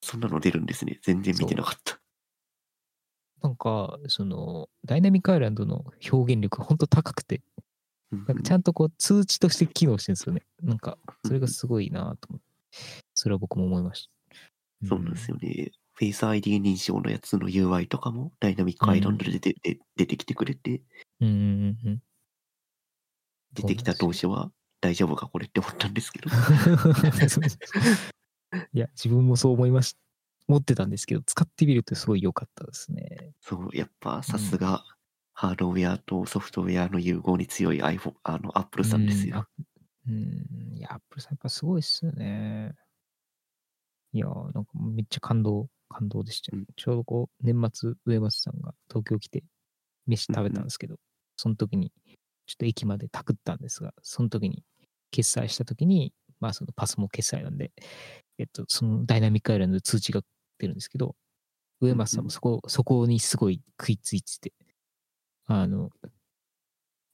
[0.00, 0.98] そんなの出るんですね。
[1.02, 2.00] 全然見てなかった。
[3.42, 7.42] なんか、その、ダイナミックアイランドの表現力が本当高くて、
[8.12, 10.42] うんなんかちゃんとこう通知として機能してるんですよね。
[10.62, 12.46] なんか、それがすごいなと思って。
[13.14, 14.08] それは僕も思いまし
[14.80, 14.86] た。
[14.88, 15.70] そうなんですよね。
[16.00, 20.80] フェイス ID 認証のやつの UI とかもダイナミックアイランドで出て,、出てきてくれて、
[21.20, 21.76] うん。
[21.84, 22.02] うん
[23.52, 26.30] 出てきた当初は大丈夫かこれって思ったんですけど。
[28.72, 29.98] いや、自分もそう思いました。
[30.48, 33.34] 持ってたんですけど、使ってみるとすごい良かったですね。
[33.40, 34.86] そう、やっぱさすが
[35.34, 39.46] ハードウェアとソフトウェアの融合に強い iPhone、あの、Apple さんですよ。
[40.08, 40.14] うん。
[40.14, 40.18] う
[40.74, 42.74] んいや、アップルさんやっぱすごいっすよね。
[44.12, 49.44] いやー、なんかめっちゃ感動、感動でしたよ、うんちょうどこう、年末、上松さんが東京来て、
[50.06, 50.96] 飯食べたんですけど、
[51.36, 51.92] その時に、
[52.46, 54.64] ちょっと駅までたくったんですが、その時に、
[55.10, 57.72] 決済した時に、まあそのパスも決済なんで、
[58.38, 60.22] えっと、そのダイナミックアイランドで通知が
[60.58, 61.14] 出るんですけど、
[61.80, 64.52] 上松さんもそこ、そこにすごい食いついてて、
[65.46, 65.90] あの、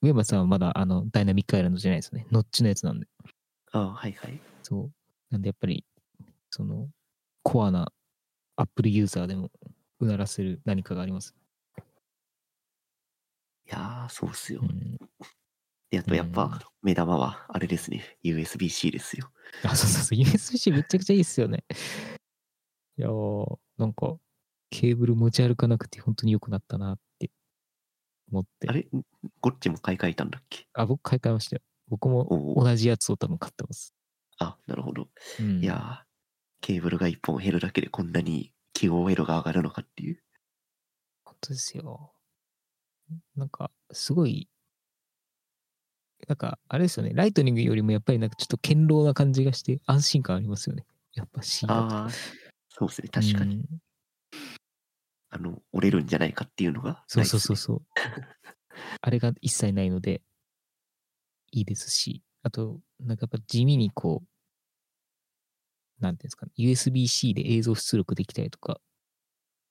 [0.02, 2.26] 上松さんはまだあのダイナミックアイランドじゃないですよね。
[2.30, 3.06] ノッチのやつなんで。
[3.72, 4.40] ああ、はいはい。
[4.62, 4.90] そう。
[5.30, 5.84] なんでやっぱり、
[6.50, 6.88] その、
[7.42, 7.92] コアな
[8.56, 9.50] アップルユーザーでも
[10.00, 11.34] うならせる何かがあります。
[13.66, 14.64] いやー、そうっすよう。
[14.66, 14.96] ん。
[15.90, 18.18] で、あとやっうんぱ、目玉は、あれですね。
[18.24, 19.30] USB-C ですよ。
[19.64, 20.18] あ、そうそうそう。
[20.18, 21.64] USB-C めちゃくちゃいいっすよね。
[22.98, 24.16] いやー、なんか、
[24.70, 27.30] ケーブル持ち歩かなくて本当に良くなったなって
[28.32, 28.68] 思って。
[28.68, 28.88] あれ？
[29.40, 30.66] ゴッチも買い替えたんだっけ？
[30.72, 31.62] あ、僕買い替えましたよ。
[31.88, 32.54] 僕も。
[32.56, 33.94] 同じやつを多分買ってます。
[34.38, 35.08] あ、なるほど。
[35.40, 36.05] うん、いやー、
[36.66, 40.20] ケーブルが一本減るだけでこんなに QOL が上がるのかっていう。
[41.24, 42.12] 本当ですよ。
[43.36, 44.48] なんか、すごい、
[46.26, 47.12] なんか、あれですよね。
[47.14, 50.84] ライトニングよりもやっぱりなんかちょっと堅牢な感じがして安心感ありますよね。
[51.14, 52.10] やっぱ C だと。
[52.68, 53.10] そうですね。
[53.12, 53.54] 確かに。
[53.54, 53.64] うん
[55.28, 57.82] あの、折れるんじゃないかっていうのがそうそうそうそう。
[59.02, 60.22] あれが一切ないので、
[61.52, 64.35] いいですし、あと、なんかやっぱ地味にこう、
[66.00, 68.82] なんていうんですかね、USB-C で映像出力できたりとかっ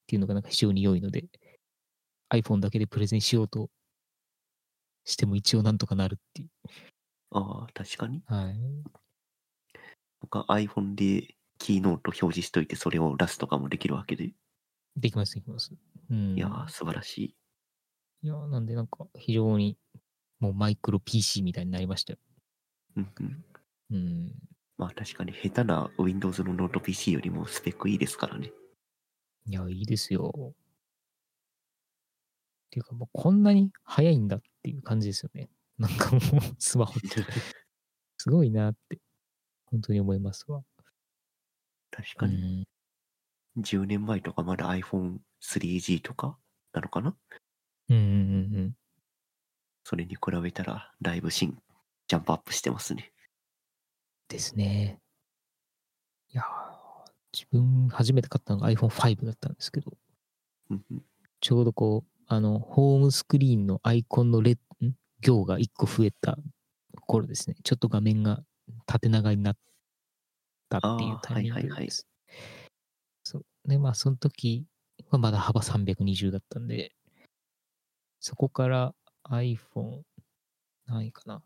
[0.08, 1.26] ていうのがなんか非常に良いので、
[2.34, 3.70] iPhone だけでプレゼンしようと
[5.04, 6.50] しても一応なんとかなるっていう。
[7.32, 8.24] ああ、確かに。
[8.26, 8.56] はい。
[10.22, 14.32] 他 iPhone でキーノート表示しといてそれを出すとかもできるわけで。
[14.98, 15.74] できます、できます。
[16.10, 16.36] うん。
[16.36, 17.36] いやー、素晴らしい。
[18.24, 19.78] いやーなんでなんか非常に
[20.40, 22.20] もうマイクロ PC みたいになりましたよ。
[22.98, 23.46] うんうん。
[23.92, 24.34] うん。
[24.78, 28.52] まあ確かに下手な Windows のノート PC よりもスペックいいですからね。
[29.48, 30.34] いや、いいですよ。
[30.52, 30.54] っ
[32.72, 35.50] ていうか、もうこんなに早いんだっていう感じですよね。
[35.78, 36.22] なんかもう、
[36.60, 37.10] スマホって。
[38.18, 39.00] すごいなって、
[39.68, 40.64] 本当に思いますわ。
[41.92, 42.36] 確かに。
[42.36, 42.66] うん
[43.58, 46.38] 10年前とかまだ iPhone3G とか
[46.74, 47.16] なのかな？
[47.88, 48.76] うんうんうんうん。
[49.86, 51.58] それに比べたらだいぶ進、
[52.10, 53.14] ジャンプアップしてますね。
[54.28, 55.00] ですね。
[56.34, 59.92] いやー自分初めて買ったのが iPhone5 だったんですけど、
[61.42, 64.58] ちょうどこう、あの、ホームスクリーンのアイコンのレ
[65.22, 66.38] 行が1個増えた
[67.06, 67.56] 頃ですね。
[67.64, 68.42] ちょっと画面が
[68.86, 69.58] 縦長になっ
[70.70, 72.08] たっていうタイミンはいはいはいグです。
[73.24, 73.46] そう。
[73.66, 74.66] で、まあ、その時
[75.10, 76.94] はまだ幅320だったんで、
[78.20, 78.96] そこから
[79.30, 80.02] iPhone、
[80.88, 81.42] 何位かな。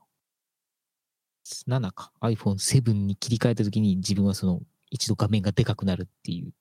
[1.67, 2.11] 7か。
[2.21, 6.53] iPhone7 に切り替えた時に自分はその一度画面がでかくなるっていう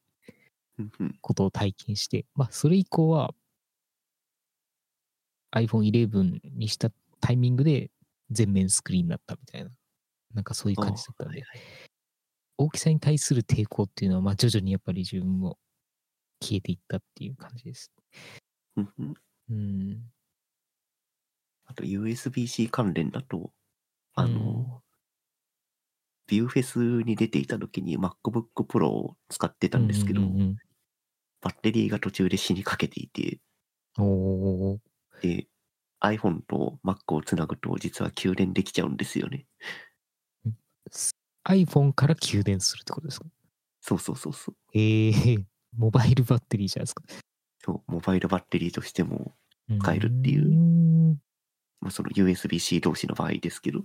[1.21, 3.35] ことを体験して、まあ、それ以降は
[5.55, 7.91] iPhone11 にしたタイミングで
[8.31, 9.71] 全面スクリーンになったみたいな、
[10.35, 11.43] なんかそういう感じだったんで、
[12.59, 15.59] 大きさに対する抵抗っていうのは、まあ、徐々にやっぱり自分も
[16.43, 17.91] 消えていったっていう感じです。
[18.77, 18.83] う
[19.55, 20.13] ん。
[21.67, 23.53] あと USB-C 関連だと、
[24.19, 24.79] あの、うん。
[26.27, 30.57] ビューフェスに出ていた時に MacBook Pro を使ってたんですけど、うんうん
[31.41, 33.39] バッテリーが途中で死にかけていて、
[35.23, 35.47] で、
[36.03, 39.47] iPhone と Mac をつなぐと実は給電できちゃうんですよね。
[41.47, 43.27] iPhone から給電するってことですか？
[43.81, 44.57] そうそうそうそう。
[44.75, 45.39] ええ
[45.77, 47.05] モバイルバッテリーじゃないですか。
[47.65, 49.37] そう、モバイルバッテリーとしても、
[49.81, 50.43] 使えるっていう。
[50.43, 51.13] ーん
[51.81, 53.85] まあ、その USB-C 同士の場合ですけど、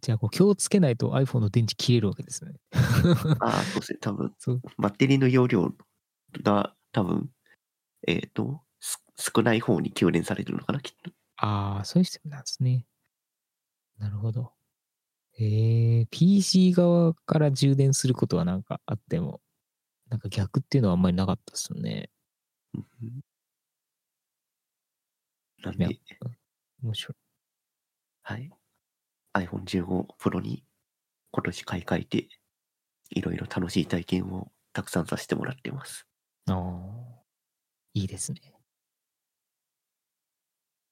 [0.00, 2.54] じゃあ、こう、気をつけないと iPhone の電池切れるわけですね。
[3.40, 5.72] ああ、そうですね、多分そうバッテリーの容量
[6.42, 7.30] が多分、
[8.06, 11.12] えっ、と、す少ない方に給電されるのかな、きっと。
[11.36, 12.84] ああ、そういうシステムなんですね。
[13.98, 14.52] なるほど。
[15.38, 19.40] えー、PC 側から充電することはなんかあっても、
[20.08, 22.10] なんか逆っていうのはあんまりなかったですよね。
[25.62, 26.00] なんで、
[26.82, 27.16] 面白い。
[28.22, 28.50] はい。
[29.36, 30.64] iPhone15 Pro に
[31.30, 32.28] 今年買い替えて、
[33.10, 36.06] いろいろ楽しい体験をたくさんさせてもらってます。
[36.48, 37.22] ああ、
[37.94, 38.40] いいですね。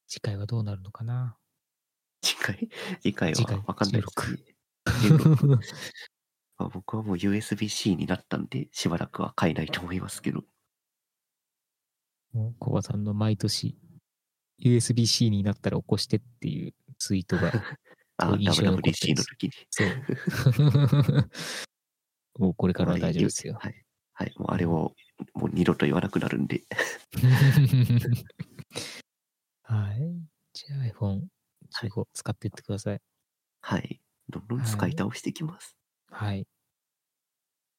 [0.06, 1.36] 次回はどうなるのかな？
[2.22, 2.68] 次回、
[3.02, 4.38] 次回はわかんないですね。
[6.56, 10.44] まあ、僕はもう USB-C になったんで、しばらくは買えないと思いますけど。
[12.58, 13.78] コバさんの毎年
[14.60, 17.52] USB-C になったら起こしてっていうツイートが、
[18.16, 19.52] あ、WWDC の時に。
[19.70, 19.88] そう。
[22.38, 23.56] もうこれからは大丈夫ですよ。
[23.60, 23.84] はい。
[24.12, 24.32] はい。
[24.36, 24.94] もうあれを
[25.34, 26.62] もう二度と言わなくなるんで。
[29.62, 30.22] はい。
[30.52, 33.00] じゃあ iPhone15 使っていってください。
[33.60, 34.00] はい。
[34.28, 35.76] どんどん使い倒していきます。
[36.10, 36.46] はい。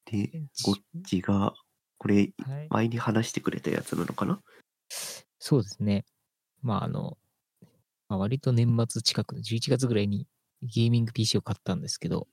[0.06, 0.30] で、
[0.64, 1.54] こっちが、
[1.98, 4.40] これ、はい、前に話してくれたやつなのかな？
[5.38, 6.04] そうですね。
[6.62, 7.18] まあ、あの、
[8.08, 10.26] まあ、割と年末近くの11月ぐらいに
[10.62, 12.28] ゲーミング PC を買ったんですけど、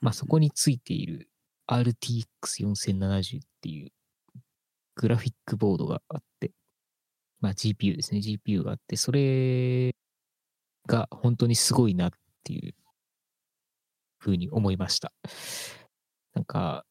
[0.00, 1.28] まあ、そこについている
[1.68, 3.92] RTX4070 っていう
[4.96, 6.52] グラフィックボードがあって、
[7.40, 8.20] まあ、GPU ですね。
[8.20, 9.94] GPU があって、それ
[10.86, 12.10] が本当にすごいなっ
[12.42, 12.74] ていう
[14.18, 15.12] ふうに思いました。
[16.34, 16.84] なんか、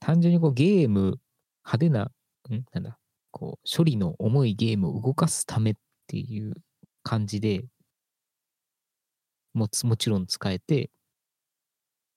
[0.00, 1.18] 単純にこうゲーム、
[1.64, 2.64] 派手な、ん？
[2.72, 2.98] なんだ、
[3.30, 5.74] こう、処理の重いゲームを動かすためっ
[6.06, 6.54] ていう
[7.06, 7.62] 感じで
[9.54, 10.90] もつ、もちろん使えて、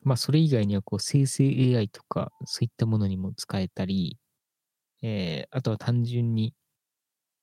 [0.01, 4.17] まあ、それ以外には、こう、生成 AI とか、そういったものにも使えたり、
[5.01, 6.55] えー、あとは単純に、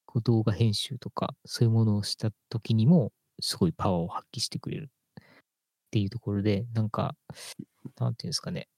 [0.06, 5.24] こう、動画編集とか、そういうものをした時にも、すごいパワーを発揮してくれるっ
[5.92, 7.14] ていうところで、なんか、
[7.98, 8.68] なんていうんですかね、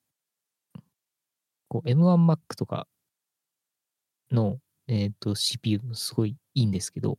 [1.68, 2.86] こう、M1Mac とか
[4.30, 7.18] の、え、ー、と、CPU もすごいいいんですけど、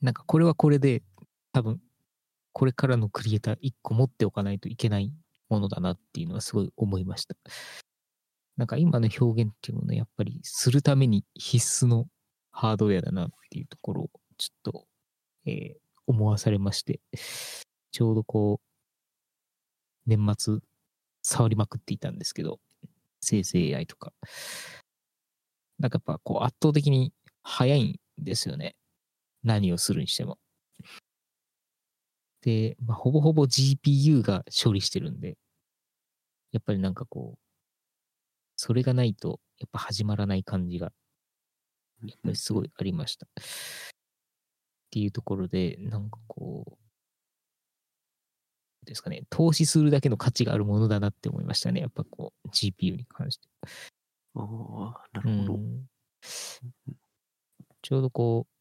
[0.00, 1.02] なんかこれはこれで、
[1.52, 1.80] 多分、
[2.52, 5.12] これからのクリエイター1個持っておかないといけない
[5.48, 7.34] ものだなっていうのはすごい思いました。
[8.56, 12.06] なんか今の表現っていうものね、やっぱりするために必須の
[12.50, 14.86] ハードウェアだなっていうところをちょっと、
[15.46, 17.00] えー、思わされまして、
[17.92, 18.70] ちょうどこう、
[20.06, 20.58] 年末
[21.22, 22.58] 触りまくっていたんですけど、
[23.20, 24.12] 生成 AI とか。
[25.78, 28.76] なんかやっぱこう圧倒的に早いんですよね。
[29.42, 30.38] 何をするにしても。
[32.42, 35.36] で、まあ、ほぼほぼ GPU が処理してるんで、
[36.52, 37.38] やっぱりなんかこう、
[38.56, 40.92] それがないと、やっぱ始まらない感じが、
[42.04, 43.26] やっぱりすごいありました。
[43.26, 43.30] っ
[44.90, 46.76] ていうところで、なんかこう、
[48.86, 51.80] ですかね、投資するだけの価値があるものだなって思いましたね。
[51.80, 53.48] やっぱこう、GPU に関して。
[54.34, 55.86] ああ、なるほど、うん。
[57.82, 58.59] ちょうどこう、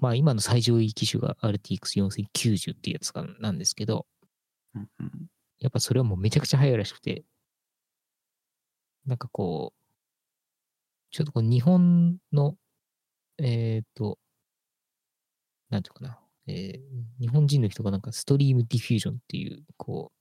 [0.00, 4.06] まあ今の最上位機種が RTX4090 っていうやつかなんですけど、
[5.58, 7.24] やっぱそれはもうめちゃくちゃ速いらしくて、
[9.06, 9.84] なんかこう、
[11.10, 12.56] ちょっとこう日本の、
[13.38, 14.18] えっ、ー、と、
[15.70, 20.12] なんていうかな、えー、日本人の人がなんかストリームディフュージョンっていう、こ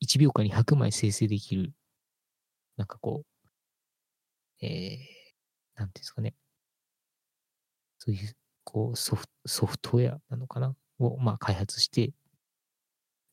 [0.00, 1.72] う、1秒間に100枚生成できる、
[2.76, 3.24] なんかこ
[4.62, 6.34] う、えー、なんていうんですかね、
[7.98, 8.34] そういう、
[8.64, 10.74] こうソフ、ソフトウェアなのかな？
[10.98, 12.12] を、まあ、開発して、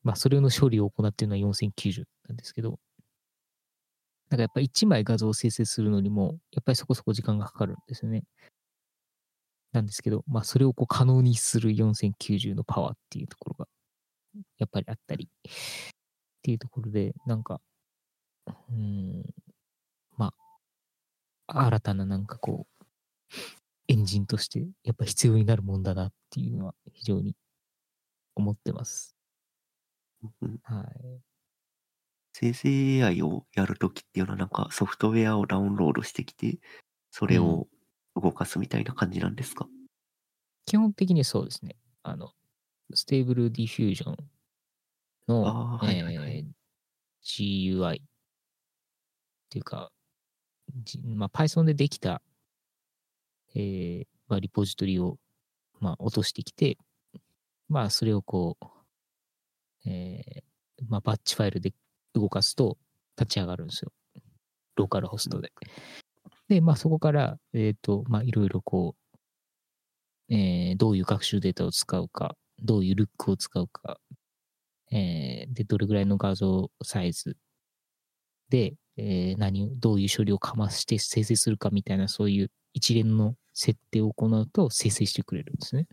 [0.02, 2.78] まあ、それの処理を行っているのは4090なんですけど、
[4.30, 8.24] なんかやっぱ1枚画像を生成するのにも、やっぱりそこそこ時間がかかるんですよね。
[9.72, 13.68] なんですけど、まあ、それをこう可能にする4090のパワーっていうところが、
[14.58, 15.52] やっぱりあったり、っ
[16.42, 17.60] ていうところで、なんか、
[18.70, 19.22] うん、
[20.16, 20.32] ま
[21.46, 22.84] あ、新たななんかこう、
[23.88, 27.34] エンジンとしてやっぱ必要になるもんだなっていうのは非常に
[28.34, 29.16] 思ってます。
[30.42, 31.20] うん、はい。
[32.32, 36.58] 生成 AI をやるときっていうのはなんかソフトウェアをダウンロードしてきて、
[37.10, 37.66] それを
[38.14, 39.72] 動かすみたいな感じなんですか、うん、
[40.66, 41.76] 基本的にそうですね。
[42.02, 42.32] あの、
[42.94, 44.16] Stable Diffusion
[45.28, 48.04] の、はいはいはい、えー、GUI っ
[49.50, 49.90] ていうか、
[51.04, 52.22] まあ、Python でできた
[53.54, 55.18] えーまあ、リポジトリを、
[55.80, 56.76] まあ、落としてきて、
[57.68, 58.66] まあ、それをこう、
[59.88, 60.42] えー
[60.88, 61.72] まあ、バッチファイルで
[62.14, 62.78] 動かすと
[63.18, 63.92] 立ち上がるんですよ。
[64.76, 65.52] ローカルホストで。
[66.48, 68.94] で、まあ、そこから、えっ、ー、と、まあ、いろいろこ
[70.30, 73.98] う、えー、どういう学習データを使うか、どういうルックを使うか、
[74.90, 77.36] えー、で、どれぐらいの画像サイズ
[78.48, 85.86] で、えー、何を、どういう処理をかまして生成するかみたいな、そういう一連の設定を行うと生成してくれるんですね。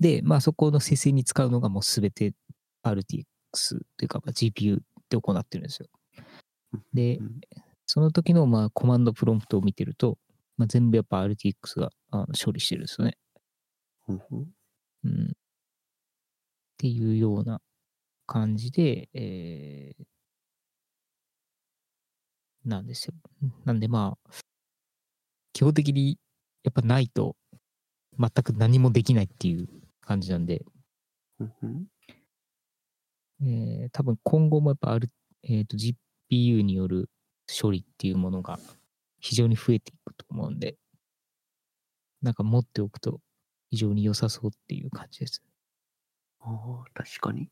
[0.00, 2.32] で、まあそこの生成に使うのがもうすべて
[2.84, 3.24] RTX
[3.96, 4.78] というかまあ GPU
[5.10, 5.88] で行ってるんですよ。
[6.92, 7.40] でうん
[7.86, 10.16] その時のまあコマンドプロンプトを見てると、
[10.56, 13.18] まあ、全部やっぱ RTX があの処理してるんですよね。
[15.04, 15.24] うん。
[15.24, 15.34] っ
[16.78, 17.60] ていうような
[18.26, 20.04] 感じで、えー
[22.64, 23.14] なんですよ。
[23.64, 24.30] なんでまあ、
[25.54, 26.18] 基本的に
[26.64, 27.36] やっぱないと
[28.18, 29.68] 全く何もできないっていう
[30.02, 30.64] 感じなんで、
[33.40, 35.10] えー多分今後もやっぱある、
[35.44, 37.08] えーと GPU による
[37.48, 38.58] 処理っていうものが
[39.20, 40.76] 非常に増えていくと思うんで、
[42.20, 43.20] なんか持っておくと
[43.70, 45.42] 非常に良さそうっていう感じです。
[46.40, 47.48] ああ、確かに。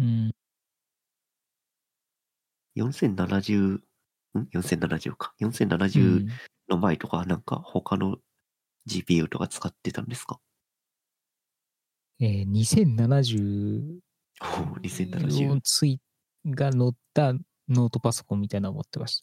[0.00, 0.30] うん。
[2.76, 3.82] 4070、ん
[4.52, 5.32] ?4070 か。
[5.38, 6.28] う4070ん
[6.70, 8.18] の前とか、なんか他の
[8.86, 10.40] GPU とか使ってたんですか？
[12.20, 14.00] えー2070
[14.40, 15.60] おお、2070。
[15.62, 16.00] つい
[16.46, 17.32] が乗った
[17.68, 19.22] ノートパソコンみたいなのを持ってまし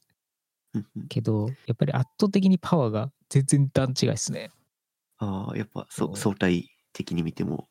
[0.74, 0.82] た。
[1.10, 4.52] けど、やっぱり圧倒的にパワーが全然段違いですね。
[5.18, 7.68] ああ、やっぱそそう相対的に見ても。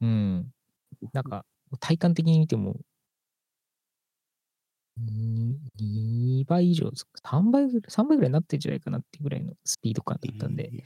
[0.00, 0.50] うん。
[1.12, 1.44] なんか、
[1.80, 2.80] 体感的に見ても、
[4.96, 5.58] に
[6.42, 6.90] 2倍以上、
[7.24, 10.82] 3倍ぐらい、3倍ぐらいになってるんじゃないかなっていうぐらいのスピード感だったんで、えー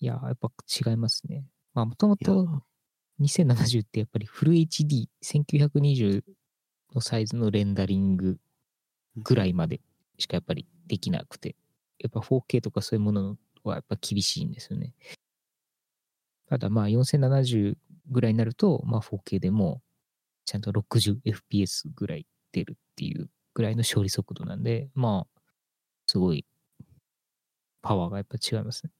[0.00, 0.50] いやー、やっぱ
[0.90, 1.46] 違いますね。
[1.72, 2.62] まあ、もともと
[3.20, 6.22] 2070ってやっぱりフル HD、1920
[6.94, 8.38] のサイズのレンダリング
[9.16, 9.80] ぐらいまで
[10.18, 11.56] しかやっぱりできなくて、
[11.98, 14.92] やっぱ 4K とかそういうものはやっぱ厳しいんですよね。
[16.48, 17.76] ただまあ4070
[18.10, 19.80] ぐらいになると、まあ 4K でも
[20.44, 25.40] ちゃんと 60fps ぐらい出るっていうぐらいの処理速度なんで、まあ、
[26.06, 26.46] すごい
[27.82, 28.92] パワーがやっぱ違いますね。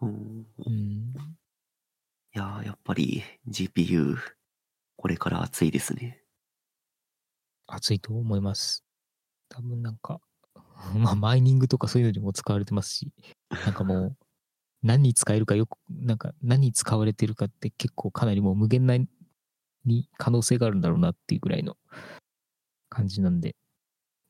[0.00, 1.12] うんうん。
[2.34, 4.16] いやー、やっぱり GPU、
[4.96, 6.22] これから熱いですね。
[7.66, 8.84] 熱いと思います。
[9.48, 10.20] 多分なんか、
[10.96, 13.12] まあマイニングとかそういうのにも使われてますし、
[13.50, 14.16] なんかもう、
[14.82, 19.08] 何に使えるかよく、なんか何に使われてるかって結構かなりもう無限大
[19.84, 21.76] に可能性があるんだろうなっていうぐらいの
[22.94, 23.56] 感じなんで、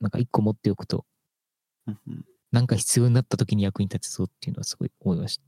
[0.00, 1.06] なんか一個持っておくと、
[2.52, 5.42] なんか必要になった時に役に立ちそうっていうのはすごい思いました。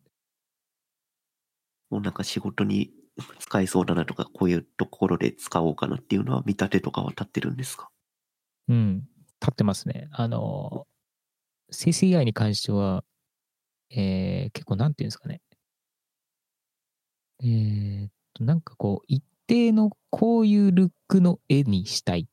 [1.91, 2.93] もうなんか仕事に
[3.41, 7.91] 使えそうだなとか、こういうところで使おうかなっていうのは見立てとかは立ってるんですか？
[8.69, 8.97] うん、
[9.41, 10.09] 立ってますね。
[10.13, 10.87] あの、
[11.71, 13.05] 生成 AI に関しては、
[13.91, 15.43] えー結構なんていうんですかね。
[17.43, 22.29] えーっと、なんかこう、一定のこういうルックの絵にしたい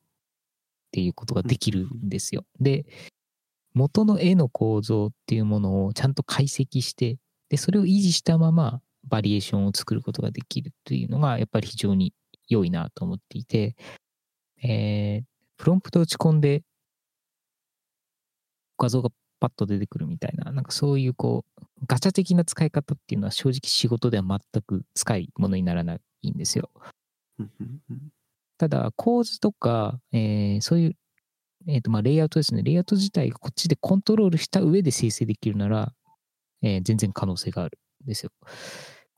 [0.94, 2.44] っていうことができるんですよ。
[2.60, 2.86] で、
[3.74, 7.18] 元の絵の構造っていうものをちゃんと解析して、
[7.48, 12.14] で、それを維持したままバリエーションを作ることができるというのが、やっぱり非常に
[12.48, 13.74] 良いなと思っていて、
[14.62, 15.24] えー
[15.56, 16.62] プロンプト打ち込んで
[18.76, 26.70] 画像がパッと出てくるみたいな、なんかそういうこう、ガチャ的な使い方っていうのは正直仕事では全く使い物にならないんですよ。
[28.58, 30.96] ただ構図とか、えーそういう、
[31.68, 32.62] えーとまあ、レイアウトですね。
[32.62, 35.92] レイアウト自体がこっちでコントロールした上で生成できるなら、
[36.62, 38.30] えー全然可能性があるんですよ。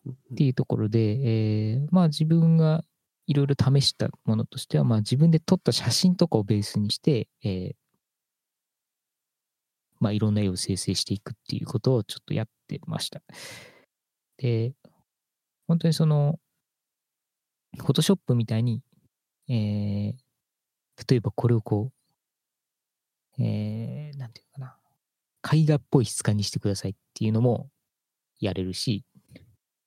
[0.07, 2.85] うんっていうところで、えーまあ自分が
[3.27, 7.75] いろいろ試したものとしては、まあ自分で撮った写真とかをベースにして、えー
[9.99, 13.23] まあいろんな絵を生成していくっていうことをちょっとやってました。
[14.39, 14.75] で、
[15.67, 16.39] 本当にその、
[17.79, 18.83] フォトショップみたいに、
[19.49, 20.15] えー
[21.09, 21.93] 例えばこれをこ
[23.39, 24.77] う、えーなんていうかな、
[25.53, 27.69] 絵画っぽい質感にしてくださいっていうのも
[28.41, 29.05] やれるし、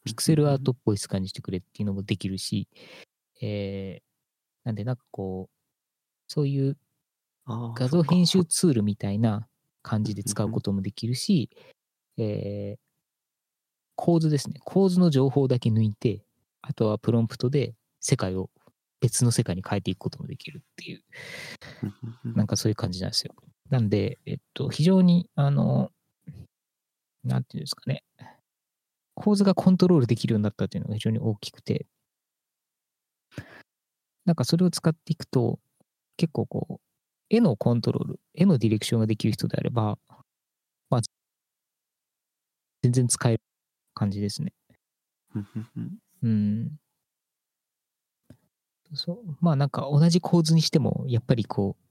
[0.05, 2.67] ピクセルアートっぽい質感にしてくれっていうのもできるし、
[3.41, 4.03] えー
[4.65, 5.53] なんでなんかこう、
[6.27, 6.77] そういう
[7.75, 9.47] 画像編集ツールみたいな
[9.81, 11.49] 感じで使うこともできるし、
[12.17, 12.79] えー
[13.95, 14.61] 構図ですね。
[14.63, 16.23] 構図の情報だけ抜いて、
[16.61, 18.49] あとはプロンプトで世界を
[19.01, 21.03] 別の世界に変えていくこともできるっていう、
[22.35, 23.33] なんかそういう感じなんですよ。
[23.69, 25.91] なんで、えっと、非常に、あの、
[27.23, 28.03] なんていうんですかね、
[29.15, 31.85] 構図がコントロールできるようになったっていうのが非常に大きくて、
[34.25, 35.59] なんかそれを使っていくと、
[36.17, 36.81] 結構こう、
[37.29, 39.97] 絵のコントロール、絵のディレクションができる人であれば、
[40.89, 41.01] まあ、
[42.81, 43.41] 全然使える
[43.93, 44.53] 感じですね。
[46.23, 46.79] うん。
[48.93, 49.37] そう。
[49.41, 51.83] まあなんか同じ構図にしても、やっぱりこう、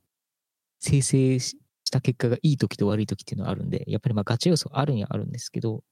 [0.80, 1.56] 生成し
[1.90, 5.84] た結果がいい時と悪い時っていうのはあるんで、やっぱりまあガチ要素あるにはあるんですけど、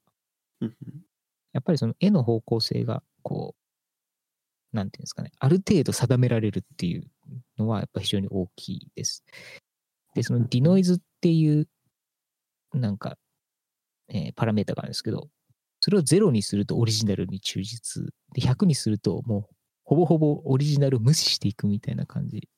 [1.53, 3.55] やっぱりその絵の方向性が、こ
[4.73, 7.11] う、なんていうんですかね、ある程度定められるっていう
[7.59, 9.24] のは、やっぱ非常に大きいです。
[10.15, 11.69] で、そのディノイズっていう、
[12.74, 13.16] なんか、
[14.09, 15.28] えーパラメータがあるんですけど、
[15.81, 18.05] それを0にするとオリジナルに忠実。
[18.35, 19.56] で、100にするともう、
[19.87, 22.49] ほぼほぼオリジナルを無視していくみたいな感じ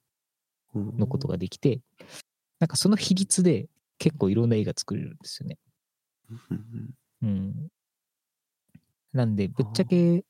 [0.75, 1.81] うんのことができて、
[2.59, 3.69] なんかその比率で
[3.99, 5.59] 結構いろんな絵が作れるんですよね。
[6.51, 7.69] うんうん。
[9.13, 10.25] なんで、ぶっちゃけ、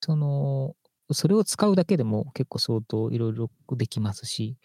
[0.00, 0.74] その、
[1.12, 4.56] それを使うだけでも結構相当いろいろできますし、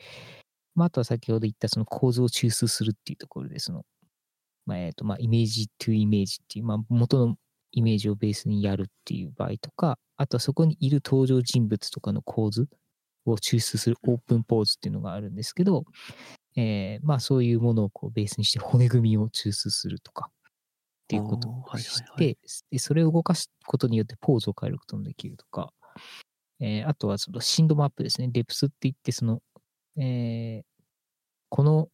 [0.75, 3.85] まあ、あとは先ほど言ったその構図を抽出するっていうところで、その、
[4.65, 7.35] まあ、えっ、と、まあ、イメージトゥイメージっていう、まあ、元の
[7.71, 12.69] イメージをベースにやるっていう場合とか、あとはそこにいる登場人物とかの構図
[13.25, 15.83] を抽出するオープンポーズっていうのがあるんですけど、
[16.55, 20.33] えーまあそういうものをこうベースにして骨組みを抽出するとかっ
[21.09, 22.37] ていうことをして、はい
[22.71, 25.73] でそれを動かすことによってポーズを変えることもできるとか、
[26.61, 28.29] えーあとはその深度マップですね。
[28.31, 29.41] デプスって言って、その、
[29.97, 30.63] えー
[31.49, 31.89] この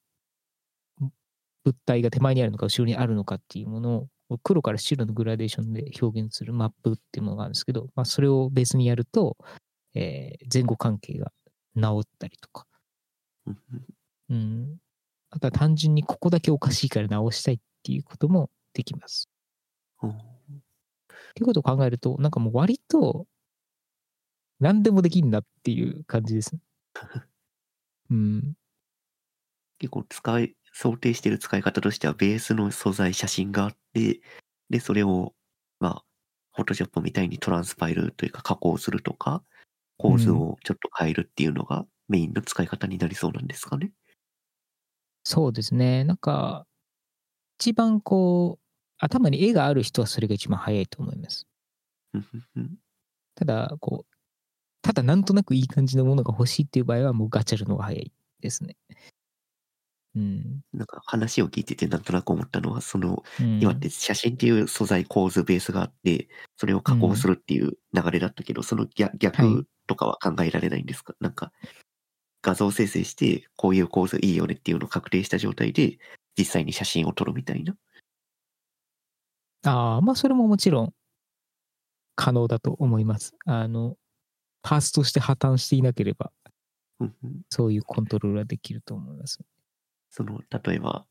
[1.65, 4.07] 物体が手前にあるのか後ろにあるのかっていうものを
[4.37, 9.37] 黒から白のグラデーションで表現するマップっていうものがあるんですけど、まあ、それをベースにやると、
[9.95, 11.31] えー前後関係が
[11.75, 12.65] 治ったりとか、
[13.47, 13.57] うん
[14.29, 14.77] うん。
[15.31, 19.27] あとは単純にここだけおかしいから直したいっていうこともできます。
[20.03, 20.13] うんっ
[21.33, 23.27] ていうことを考えると、なんかもう割と
[24.59, 26.61] 何でもできんなっていう感じですね。
[28.09, 28.53] うん。
[29.77, 34.21] 結構使い、想定している使い方としては、ベースの素材、写真があって、
[34.69, 35.33] で、それを、
[35.79, 36.05] まあ、
[36.53, 39.43] フォトショップみたいにトランスパイルというか加工するとか、
[39.97, 43.91] 構図をちょっと変えるっていうのがメインの使い方になりそうなんですかね？
[45.23, 46.03] そうですね。
[46.03, 46.65] なんか、
[47.59, 48.65] 一番こう、
[48.99, 51.47] 頭に絵がある人はそれが一番早いと思います。
[52.13, 52.79] うんうんうん
[53.35, 54.15] ただ、こう、
[54.81, 58.77] ただなんとなくいい感じのものが欲しいっていう場合はもうガチャるのが早いですね。
[60.15, 60.61] うん。
[60.73, 71.51] なんか話を聞いててなんとなく思ったのは、その、うん、今って写真っていう素材構図ベースがあって、それを加工するっていう流れだったけど、その逆とかは考えられないんですか、なんか、
[72.41, 75.99] 画像生成して、こういう構図いいよねっていうのを確定した状態で、
[76.37, 77.75] 実際に写真を撮るみたいな？
[79.63, 80.93] ああ、まあそれももちろん
[82.15, 83.35] 可能だと思います。
[83.45, 83.97] あの、
[84.63, 86.31] パースとして破綻していなければ、
[87.49, 89.39] そういうコントロールはできると思います。
[90.19, 91.05] その、例えば、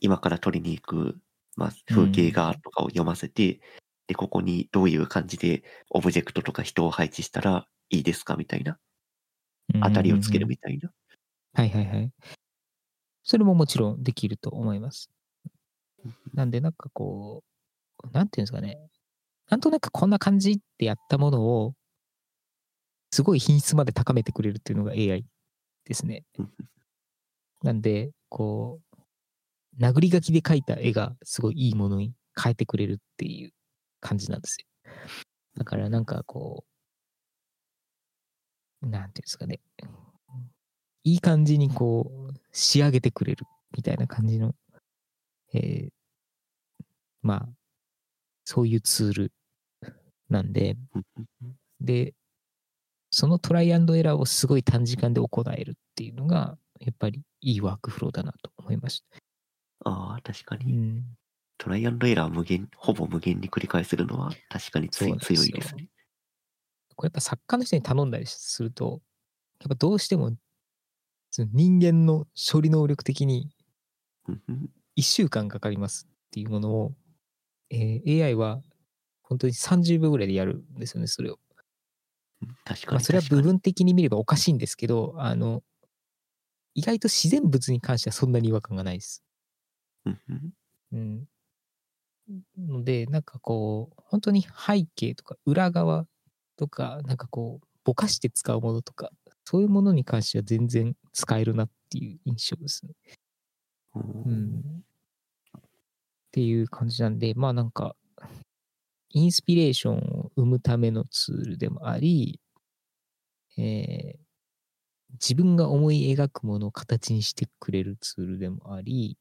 [0.00, 1.18] 今から撮りに行く、
[1.54, 3.60] まあ、風景画とかを読ませて、
[4.06, 8.78] で、ここにどういう感じでオブジェクトとか人を配置したらいいですかみたいな。
[9.82, 10.90] 当たりをつけるうんみたいな。
[11.52, 12.10] はいはいはい。
[13.22, 15.10] それももちろんできると思います。
[16.32, 17.42] なんでなんかこ
[18.02, 18.78] う、なんていうんですかね。
[19.50, 21.74] なんとなくこんな感じってやったものを、
[23.10, 25.26] すごい品質まで高めてくれるっていうのが AI
[25.84, 26.24] ですね。
[27.64, 33.52] うんなんで、こう、殴り書きで描いた絵がすごいいいものに変えてくれるっていう
[34.00, 34.66] 感じなんですよ。
[35.56, 36.64] だからなんかこ
[38.82, 39.60] う、なんていうんですかね。
[41.04, 43.46] いい感じにこう、仕上げてくれる
[43.76, 44.54] みたいな感じの、
[45.54, 45.88] えー
[47.22, 47.48] まあ、
[48.44, 49.32] そういうツール
[50.28, 50.76] なんで、
[51.80, 52.14] で、
[53.10, 59.90] そのトライアンドエラーをすごい短時間で行えるっていうのが、やっぱりいいワークフローだなと思いました。
[59.90, 60.72] ああ、確かうに。
[60.72, 61.04] ん。
[61.56, 65.88] トライアンドエラー無限、ほぼ無限に繰り返せるのは確かに強いですね。
[66.96, 69.00] これやっぱ作家の人に頼んだりすると、
[69.60, 70.32] やっぱどうしても、
[71.36, 73.50] 人間の処理能力的に
[74.28, 76.94] うんうん1週間かかりますっていうものを、
[77.70, 78.62] えー AI は
[79.22, 81.38] 本当に30秒ぐらいでやるんですよね、それを。
[82.42, 83.04] うん確かまあ、に。
[83.04, 85.62] それは部分的に見ればおかしいんですけど、あの、
[86.74, 89.22] 意外と自然物に関してはそんなに違和感がないです。
[90.92, 91.28] うん。
[92.58, 96.06] ので、なんかこう、本当に背景とか裏側
[96.56, 99.10] とか、なんかこう、ぼかして使うものとか、
[99.44, 102.92] そういうものに関しては全然使えるなっていう印象ですね。
[103.94, 103.98] う
[104.30, 104.84] ん。
[105.58, 105.62] っ
[106.32, 107.94] ていう感じなんで、まあなんか、
[109.10, 112.40] インスピレーションを生むためのツールでもあり、
[113.56, 114.23] えー
[115.14, 119.16] 自分が思い描くものを形にしてくれるツールでもあり、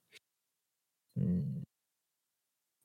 [1.18, 1.44] うん、っ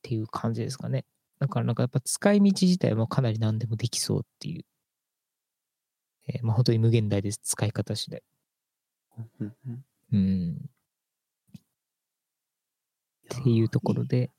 [0.01, 1.05] ていう感じですかね。
[1.39, 4.65] だからなんかやっぱ使い道自体もかなり何でもできそうっていう、
[6.27, 7.39] えーまあ本当に無限大です。
[7.43, 8.23] 使い方次第。
[10.11, 10.69] うん。
[13.35, 14.31] っていうところで、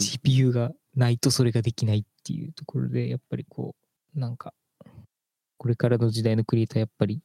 [0.00, 3.74] GPU がないとそれができないっていうところで、やっぱりこ
[4.14, 4.54] う、なんか、
[5.56, 7.20] これからの時代のクリエイターやっぱり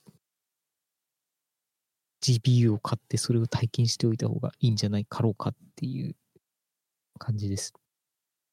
[2.24, 6.16] GPU を買ってそれを体験しておいた方がいいんじゃないかろうかっていう
[7.20, 7.74] 感じです。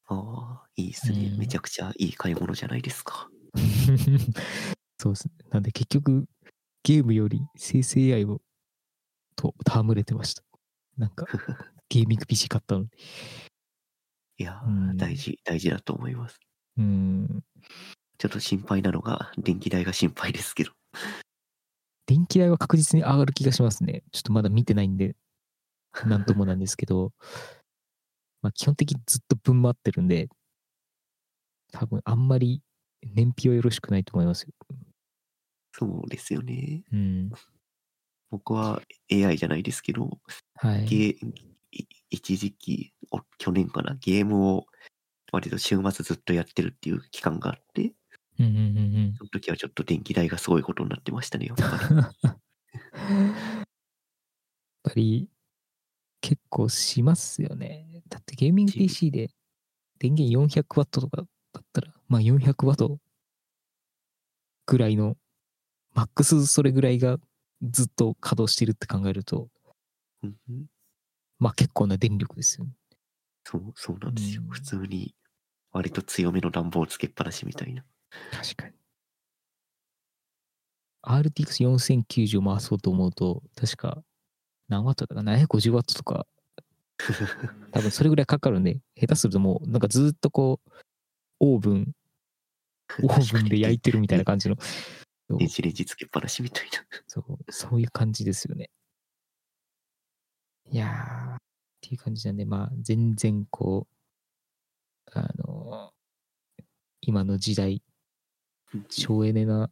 [0.07, 1.29] ああ、いいですね。
[1.31, 3.29] うんめちゃくちゃいい買い物じゃないですか。
[4.99, 5.33] そうですね。
[5.49, 6.27] なんで結局、
[6.83, 8.41] ゲームより生成 AI を
[9.37, 10.43] と戯れてました。
[10.97, 11.25] なんか、
[11.87, 12.89] ゲーミング PC 買ったのに。
[14.37, 16.39] いやー、うん大事、大事だと思います。
[16.77, 17.43] うん。
[18.17, 20.73] ちょっと心配なのが、電気代が心配ですけど。
[22.05, 24.03] 電気代は確実に上がる気がしますね。
[24.11, 25.15] ちょっとまだ見てないんで、
[26.05, 27.13] なんともなんですけど、
[28.41, 30.29] まあ基本的にずっと分回ってるんで、
[31.71, 32.61] 多分あんまり
[33.01, 34.53] 燃費はよろしくないと思いますよ。
[35.73, 36.83] そうですよね。
[36.91, 37.31] うん。
[38.29, 40.19] 僕は AI じゃないですけど、
[40.55, 40.85] はい。
[40.85, 41.17] ゲ
[42.09, 44.65] 一時期、お去年かな、ゲームを
[45.31, 47.93] 割と週末ずっとやってるっていう期間があって、
[48.39, 49.13] うんうんうんうん。
[49.17, 51.95] その時はちょっと電気代がすごいことになってましたね、やっぱり。
[51.95, 52.05] やっ
[54.83, 55.29] ぱり
[56.21, 58.03] 結構しますよね。
[58.09, 59.29] だってゲーミングし PC で
[59.99, 61.23] 電源 400W とかだ
[61.59, 62.97] ったら、まあ 400W
[64.65, 65.17] ぐらいの、
[65.93, 67.17] マックスそれぐらいが
[67.61, 69.49] ずっと稼働してるって考えると、
[70.23, 70.65] うんうん
[71.39, 72.71] まあ結構な電力ですよね。
[73.43, 74.49] そう、そうなんですようん。
[74.49, 75.15] 普通に、
[75.71, 77.83] 割と強めの暖房つけっぱなしみたいな。
[78.31, 78.73] 確かに。
[81.03, 84.03] RTX4090 を回そうと思うと、確か
[84.67, 86.27] 何ワットだか ?750 ワットとか
[87.71, 90.71] 多分それぐらいかかるんで、下手するともう、なんかずっとこう、
[91.39, 91.95] オーブン、
[93.03, 94.55] オーブンで焼いてるみたいな感じの、
[95.27, 96.85] そう電子レンジつけっぱなしみたいな。
[97.07, 98.69] そうそういう感じですよね。
[100.69, 101.37] いやー、っ
[101.81, 105.91] ていう感じなんで、まあ、全然こう、あの
[107.01, 107.81] 今の時代、
[108.89, 109.69] 省エネな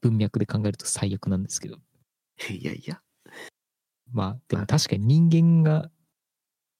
[0.00, 1.78] 文脈で考えると最悪なんですけど、
[2.48, 3.00] いやいや。
[4.12, 5.90] まあ、でも確かに人間が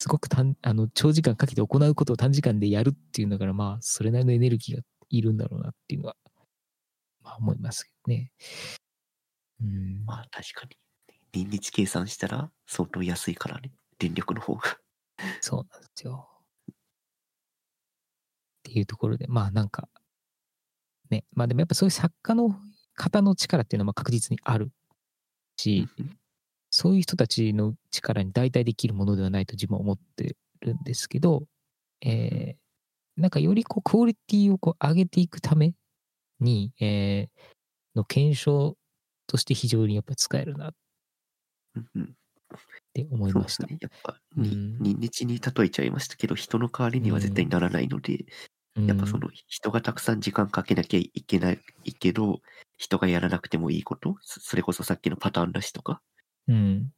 [0.01, 6.16] すごく短あの長時間かけて行うことを短時間でやるっていうんだから、まあ、それなりのエネルギーがいるんだろうなっていうのは、
[7.23, 8.32] まあ思いますけどね。
[9.61, 10.05] うん。
[10.07, 10.77] まあ確かに。
[11.32, 13.73] 臨日計算したら相当安いからね。
[13.99, 14.78] 電力の方が。
[15.41, 16.28] そうなんですよ。
[16.70, 16.74] っ
[18.62, 19.89] ていうところで、まあなんか、
[21.11, 22.57] ね、まあでもやっぱそういう作家の
[22.95, 24.70] 方の力っていうのはまあ確実にある
[25.57, 25.89] し、
[26.70, 31.45] そういう人たちの力に代替できるものではないと自分は思ってるんですけど、
[32.03, 32.61] えー
[33.16, 35.74] なんかよりこうクオリティをこう上げていくため
[36.41, 37.41] に、えー
[37.95, 38.77] の検証
[39.27, 40.73] として非常にやっぱり使えるなっ
[42.95, 43.66] て思いました。
[43.66, 43.78] そうですね。
[43.81, 44.78] やっぱ、にうん。
[44.82, 48.24] 臨日に例えちゃいましたけど、人の代わりには絶対ならないので、
[48.86, 51.60] やっぱその人がたくさん時間かけなきゃいけない
[51.98, 52.40] けど、
[52.78, 56.02] 人がやらなくてもいいこと、そそれこそさっきのパターン出しとか、
[56.48, 56.92] うん。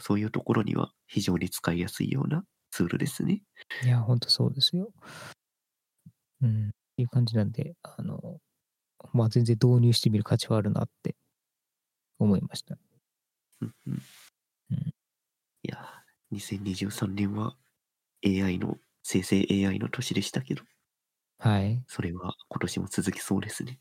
[0.00, 3.42] そういうところには非常に使いやすいようなツールですね。
[3.82, 4.92] いや、ほんとそうですよ。
[6.42, 6.70] うん。
[6.96, 8.40] いう感じなんで、あの、
[9.12, 11.16] まあ全然導入してみる価値はあるなって
[12.18, 12.78] 思いました。
[13.60, 14.02] うんうん
[14.72, 14.94] うん
[15.62, 17.56] いやー、2023年は
[18.22, 20.64] AI の、生成 AI の年でしたけど、
[21.38, 21.82] はい。
[21.86, 23.78] それは今年も続きそうですね。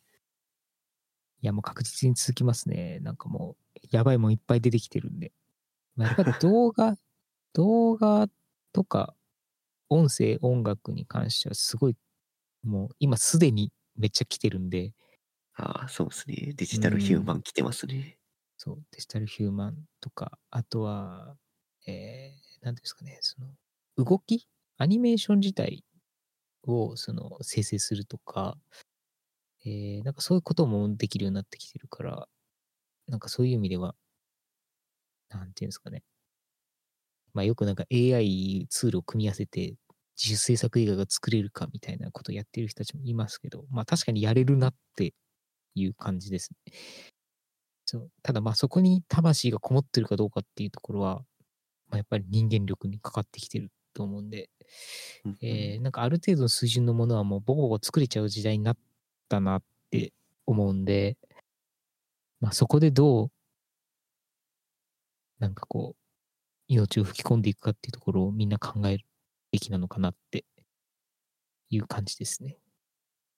[1.41, 2.99] いや、もう確実に続きますね。
[3.01, 5.31] なんかもう、やばいもんいっぱい出てきてるんで。
[5.95, 6.95] まあやっぱり動画、
[7.53, 8.27] 動画
[8.73, 9.15] とか、
[9.89, 11.95] 音声、音楽に関してはすごい、
[12.63, 14.93] もう今すでにめっちゃ来てるんで、
[15.55, 16.53] ああ、そうですね。
[16.55, 18.19] デジタルヒューマン来てますね。
[18.57, 21.35] そう、デジタルヒューマンとか、あとは、
[21.87, 23.47] えー、なんですかね、その、
[23.97, 24.47] 動き？
[24.77, 25.83] アニメーション自体
[26.67, 28.57] を、その、生成するとか、
[29.65, 32.27] えー、なんかそういうこともできるようになってきてるから、
[33.07, 33.95] なんかそういう意味では、
[35.29, 36.03] なんていうんですかね。
[37.33, 39.75] まあよくなんか AI ツールを組み合わせて
[40.17, 45.13] 自主制作映画が作れるかみたいなことをやってる人たちもいますけど、まあ確かにやれるなって
[45.75, 46.73] いう感じですね。
[47.85, 51.21] そうただまあそこに魂がこもってるかどうかっていうところは、
[51.89, 54.51] まあ、やっぱり人間力にかかってきてると思うんで、
[55.25, 58.77] うんうんえーなんかある程度の水準のものはもうボコボコ作れちゃう時代になっ
[59.27, 60.13] たなって
[60.45, 61.17] 思うんで、
[62.39, 63.31] まあそこでどう、
[65.39, 66.01] なんかこう、
[66.67, 69.05] 命を吹き込んでいくかっていうところをみんな考える
[69.51, 70.45] べきなのかなって
[71.69, 72.57] いう感じですね。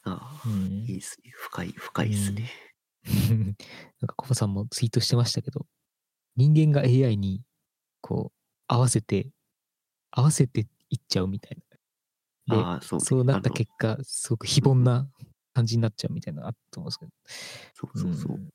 [0.03, 1.31] ああ、うんいいですね。
[1.33, 2.51] 深い、深いですね。
[4.01, 5.65] なんかコバさんもツイートしてましたけど、
[6.35, 7.43] 人間が AI に
[8.01, 9.29] こう合わせて
[10.11, 11.57] 合わせていっちゃうみたい
[12.47, 12.79] な。
[12.79, 13.05] で、そうね。
[13.05, 15.07] そうなった結果、すごく非凡な
[15.53, 17.11] 感じになっちゃうみたいなのあったと思うんですけど。
[17.73, 18.37] そうそうそう。
[18.37, 18.49] ん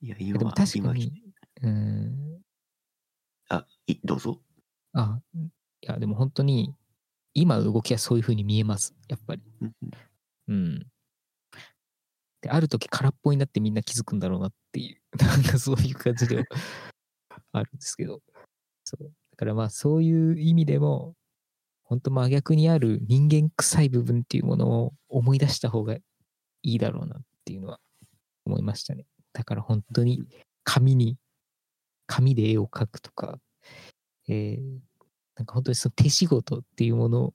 [0.00, 1.12] いや、今、でも確か今に、
[1.62, 2.42] うん、
[3.48, 4.40] あ、いどうぞ。
[4.92, 6.74] あ、いや、でも本当に、
[7.32, 9.42] 今の動きはそういう風に見えます、やっぱり。
[10.48, 10.86] うん。
[12.42, 16.44] で、ある時空っぽになってみんな気づくんだろうなっていう、なんかそういう感じでは
[17.52, 18.20] あるんですけど。
[18.84, 19.12] そう。
[19.34, 21.14] だからまあそういう意味でも、
[21.82, 26.02] 本当真逆にある人間臭い部分っていうものを思い出した方がい
[26.62, 27.80] いだろうなっていうのは
[28.46, 29.04] 思いましたね。
[29.32, 30.22] だから本当に
[30.62, 31.16] 紙に、
[32.06, 33.38] 紙で絵を描くとか、
[34.28, 34.78] えー
[35.36, 37.34] なんか本当にその手仕事っていうもの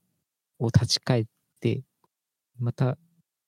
[0.58, 1.24] を立ち返っ
[1.60, 1.82] て、
[2.58, 2.96] また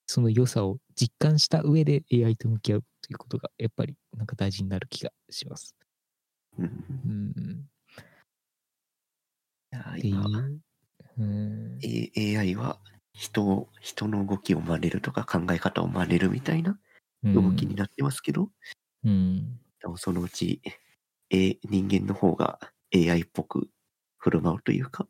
[0.07, 5.75] その良さを実感した上で AI と向き合うということがやっぱりなんか大事になる気がします。
[6.59, 6.63] う
[7.09, 7.67] ん
[9.75, 10.13] ってい
[11.19, 11.79] うん。
[11.83, 12.79] AI は
[13.13, 16.79] 人を、人の動きを真似るとか考え方を真似るみたいな
[17.23, 18.51] 動きになってますけど、
[19.05, 19.59] うん。
[19.81, 20.61] でもそのうち、
[21.31, 22.59] え人間の方が
[22.95, 23.69] AI っぽく
[24.19, 25.09] 振る舞うというか、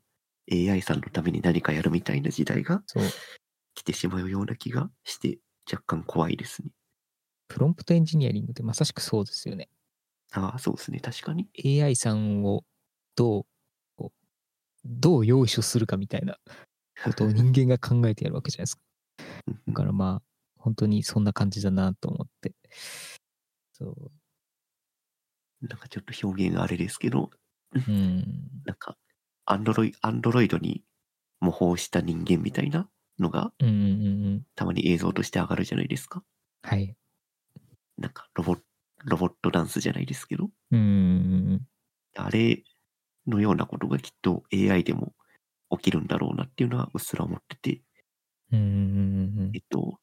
[0.50, 2.82] AI さんのために何かやるみたいな時代が。
[3.74, 5.38] 来てしまうような気がして、
[5.70, 6.70] 若干怖いですね。
[7.48, 9.68] プロンプトエンジニアリングってまさしくそうですよね。
[10.32, 11.48] ああ、そうですね、確かに。
[11.64, 12.64] AI さんを
[13.16, 13.46] どう
[14.84, 16.38] どう用意するかみたいな
[17.04, 18.82] ことを 人間が考えてやるわけじゃないですか。
[19.68, 20.22] だからまあ、
[20.56, 22.54] 本当にそんな感じだなと思って。
[23.72, 25.66] そう。
[25.66, 27.30] なんかちょっと表現があれですけど、
[27.74, 28.50] うん。
[28.64, 28.96] なんか、
[29.44, 30.84] アンドロイアンドロイドに
[31.40, 32.88] 模倣した人間みたいな
[33.18, 34.46] のが、うんうんうんうん。
[34.54, 36.24] たまに映像として上がるじゃないですか。
[36.62, 36.96] はい。
[37.98, 38.56] なんか、ロボ
[39.04, 41.66] ロボットダンスじゃないですけど、うんうんうん
[42.14, 42.62] あれ
[43.26, 45.12] のようなことがきっと AI でも
[45.70, 47.82] 起きるんだろうなっていうのはうっすら思ってて、
[48.52, 49.50] うん。
[49.54, 49.98] えっと、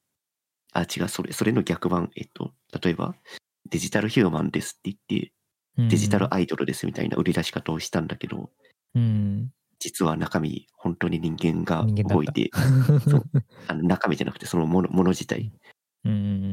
[0.73, 3.15] あ、違う、それ、それの逆版、えっと、例えば、
[3.69, 5.31] デジタルヒューマンですって言って、
[5.77, 5.89] うん。
[5.89, 8.49] デジタルアイドルですみたいな売り出し方をしたんだけど、
[8.95, 9.51] うん。
[9.79, 12.49] 実は中身、本当に人間が動いて、
[13.67, 15.53] あの中身じゃなくてそのものもの自体、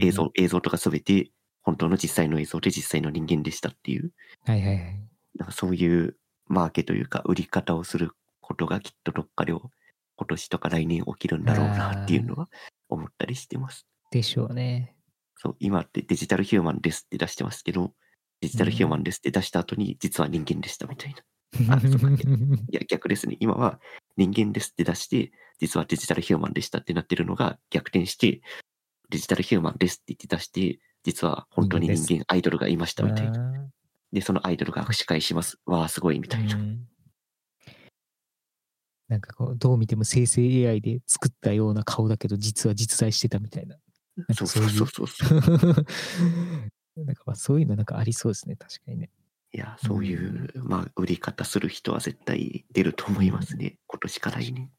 [0.00, 1.32] 映像、映像とかすべて
[1.62, 4.12] 本当の実際の映像で実際の人間でしたっていう、
[4.44, 5.08] はいはいはい。
[5.34, 6.16] なんかそういう
[6.46, 9.60] マーケというか売り方をすることがきっとどっかで今
[10.28, 12.48] 年とか来年起きるんだろうなっていうのは
[12.88, 13.86] 思ったりしてます。
[14.10, 14.94] でしょうね。
[15.36, 17.92] そう、今ってデジタルヒューマンですって出してますけど、
[18.40, 21.22] デジタルヒューマンですって出した後に実は人間でしたみたいな。
[21.74, 22.16] あそうかい
[22.70, 23.36] や、逆ですね。
[23.40, 23.80] 今は
[24.16, 28.40] 人間ですって出して、実はデジタルヒューマンでしたってなってるのが逆転して、
[29.10, 33.68] デジタルヒューマンですって言って出して、実は本当に人間、アイドルがいましたみたいな。
[34.12, 34.16] な。
[34.16, 35.58] で、そのアイドルが握手会します。
[35.66, 36.56] わあ、すごいみたいな。
[36.56, 36.86] うん
[39.08, 43.76] なんかこう、どう見ても生成 AI で作ったような顔だけど、実は実在してたみたいな。
[44.16, 45.84] なんそうかそういうそうそう。
[47.04, 49.10] なんかまあそういうのなんかありそうですね、確かにね。
[49.52, 53.78] いや、そういう、まあ、売り方する人は絶対出ると思いますね。
[53.86, 54.70] 今年から来年。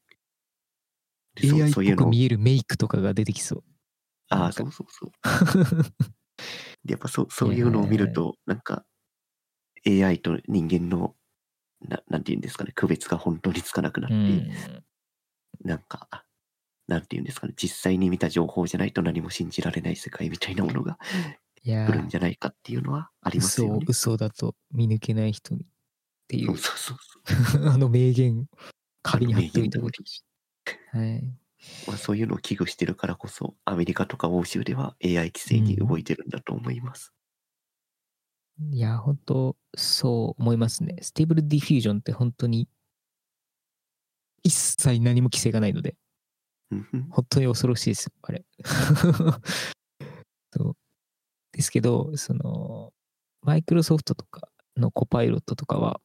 [1.34, 3.64] でそう AI っぽく見えるメイクとかが出てきそう。
[4.28, 5.12] ああ、そうそうそう。
[6.84, 8.84] でやっぱそうそういうのを見ると、なんか
[9.86, 11.14] AI と人間の
[11.80, 14.84] な、なんていうんですかね、区別が本当につかなくなって、うん
[15.64, 16.24] なんか、
[16.86, 20.98] なんていうんですかね、実際に見た情報じゃないと何も信じられない世界みたいなものが
[21.62, 23.84] いや来るんーじゃないかっていうのはありますよね。
[23.88, 25.66] 嘘だと見抜けない人にっ
[26.28, 26.98] ていそうう、そうそう
[27.62, 28.46] そ あの名言、
[29.02, 30.96] 壁に貼っておいてほしい。
[30.96, 31.18] はい。
[31.18, 31.38] う、
[31.86, 31.96] まあ。
[31.98, 37.12] そういうのを危惧してるからこそ、アメリカとか欧州では AI 規制に動いてるんだと思います。
[38.60, 40.96] いや、本当そう思いますね。
[41.00, 42.68] Stable Diffusion って本当に
[44.42, 45.96] 一切何も規制がないので、
[47.10, 48.44] 本当に恐ろしいですよ、あれ。
[50.52, 50.76] そう
[51.52, 52.92] ですけど、その、
[53.42, 56.00] マイクロソフトとかのコパイロットとかは、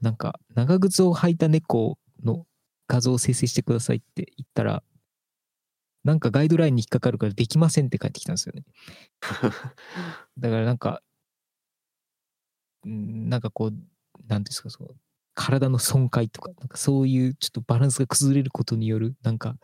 [0.00, 2.46] なんか、長靴を履いた猫の
[2.88, 4.82] 画像を生成してくださいって言ったら、
[6.02, 8.64] なんかガイドラインに引っかかるからできませんって返ってきたんですよね。
[10.38, 11.09] だからなんか、うん
[12.84, 13.74] なんかこう、
[14.26, 14.96] なんですか、そう、
[15.34, 19.56] 体の損壊とか、なんかそういうちょっとバランスが崩れることによる、なんか、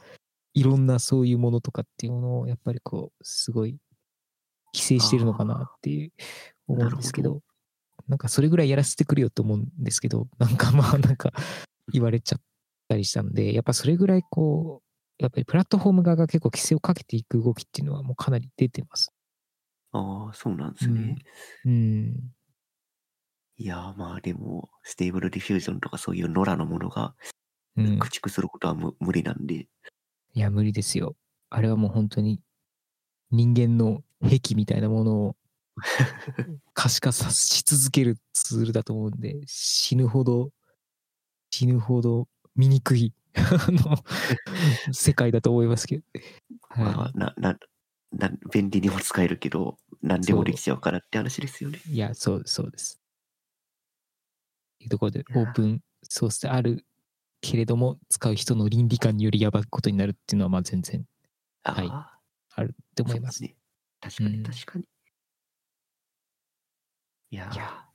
[0.54, 3.78] いろんなそういうものとかっていうものを、やっぱりこう、すごい、
[4.74, 6.12] 規制してるのかなっていう、
[6.68, 7.42] 思うんですけなど、
[8.08, 11.32] なんかそれぐらいやらせてくれよと思うんですけど、なんかまあ、なんか、
[11.92, 12.40] 言われちゃっ
[12.88, 19.12] たりしたんで、やっぱそれぐらいこう、やっぱりプラットフォーム側が結構規制をかけていく動きっていうのはもうかなり出てます。
[19.92, 21.16] ああ、そうなんですね。
[21.64, 22.35] うん。
[23.58, 27.14] いやーまあでも、 Stable Diffusion とかそういう野良のものが
[27.76, 27.98] うん。
[27.98, 31.14] 駆逐することはむ無理なんで、いや、無理ですよ。
[31.50, 32.40] あれはもう本当に
[33.30, 35.36] 人間の癖みたいなものを
[36.72, 40.52] 可視化さし続けるツールだと思うんで、死ぬほど、
[41.50, 43.96] 死ぬほど醜いあの
[44.92, 46.04] 世界だと思いますけど。
[46.76, 47.58] まはあ、な、な、
[48.12, 51.80] な、便利にも使えるけど、何でもできちゃうからって話ですよね。
[51.86, 51.92] い。
[51.92, 53.00] いや、そうです、そうです。
[54.88, 56.84] というところで、オープンソースである
[57.40, 61.04] けれども、使う人の倫理観によりやばいことになるっていうのは、まあ全然
[61.64, 61.88] あはい。
[61.90, 62.18] あ、
[62.54, 63.30] あるって思いま。
[63.32, 63.38] す。
[63.38, 63.56] すね。
[64.00, 64.32] 確かうん。
[64.32, 64.84] に、確かに。
[67.30, 67.54] いやー。
[67.54, 67.86] いや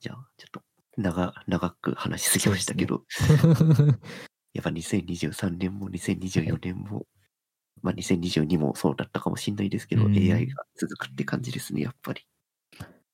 [0.00, 0.62] じゃあ、ちょっと、
[0.96, 3.04] 長、長く話しすぎましたけど、
[4.52, 7.06] やっぱ2023年も2024年も、
[7.82, 10.16] まあ2022もそうだったかもしれないですけど、うん。
[10.16, 12.26] AI が続くって感じですね、やっぱり。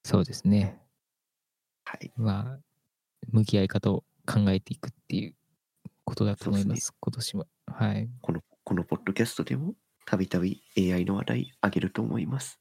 [0.05, 0.81] そうですね。
[1.89, 2.13] はい。
[2.19, 2.59] まあ、
[3.33, 5.35] 向き合い方を考えていくっていう
[6.05, 6.65] ことだと思いま。
[6.67, 7.47] そうです今年は。
[7.67, 8.11] はい。
[8.21, 9.73] この、このポッドキャストでも、
[10.05, 12.61] たびたび AI の話題あげると思います。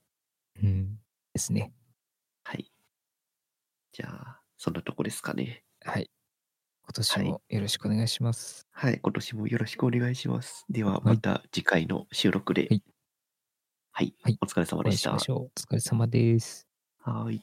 [0.64, 0.98] うん。
[1.34, 1.74] ですね。
[2.46, 2.72] はい。
[3.92, 5.66] じゃあ、そんなとこですかね。
[5.84, 6.10] はい。
[6.84, 8.66] 今年もよろしくお願いします。
[8.72, 10.64] はい、今年もよろしくお願いします。
[10.70, 12.68] では、はいまた次回の収録で。
[12.70, 12.84] はい。
[13.92, 15.02] はい、はいお疲れ様おでし。
[15.02, 15.14] た。
[15.14, 16.66] お疲れ様です。
[17.00, 17.42] はい。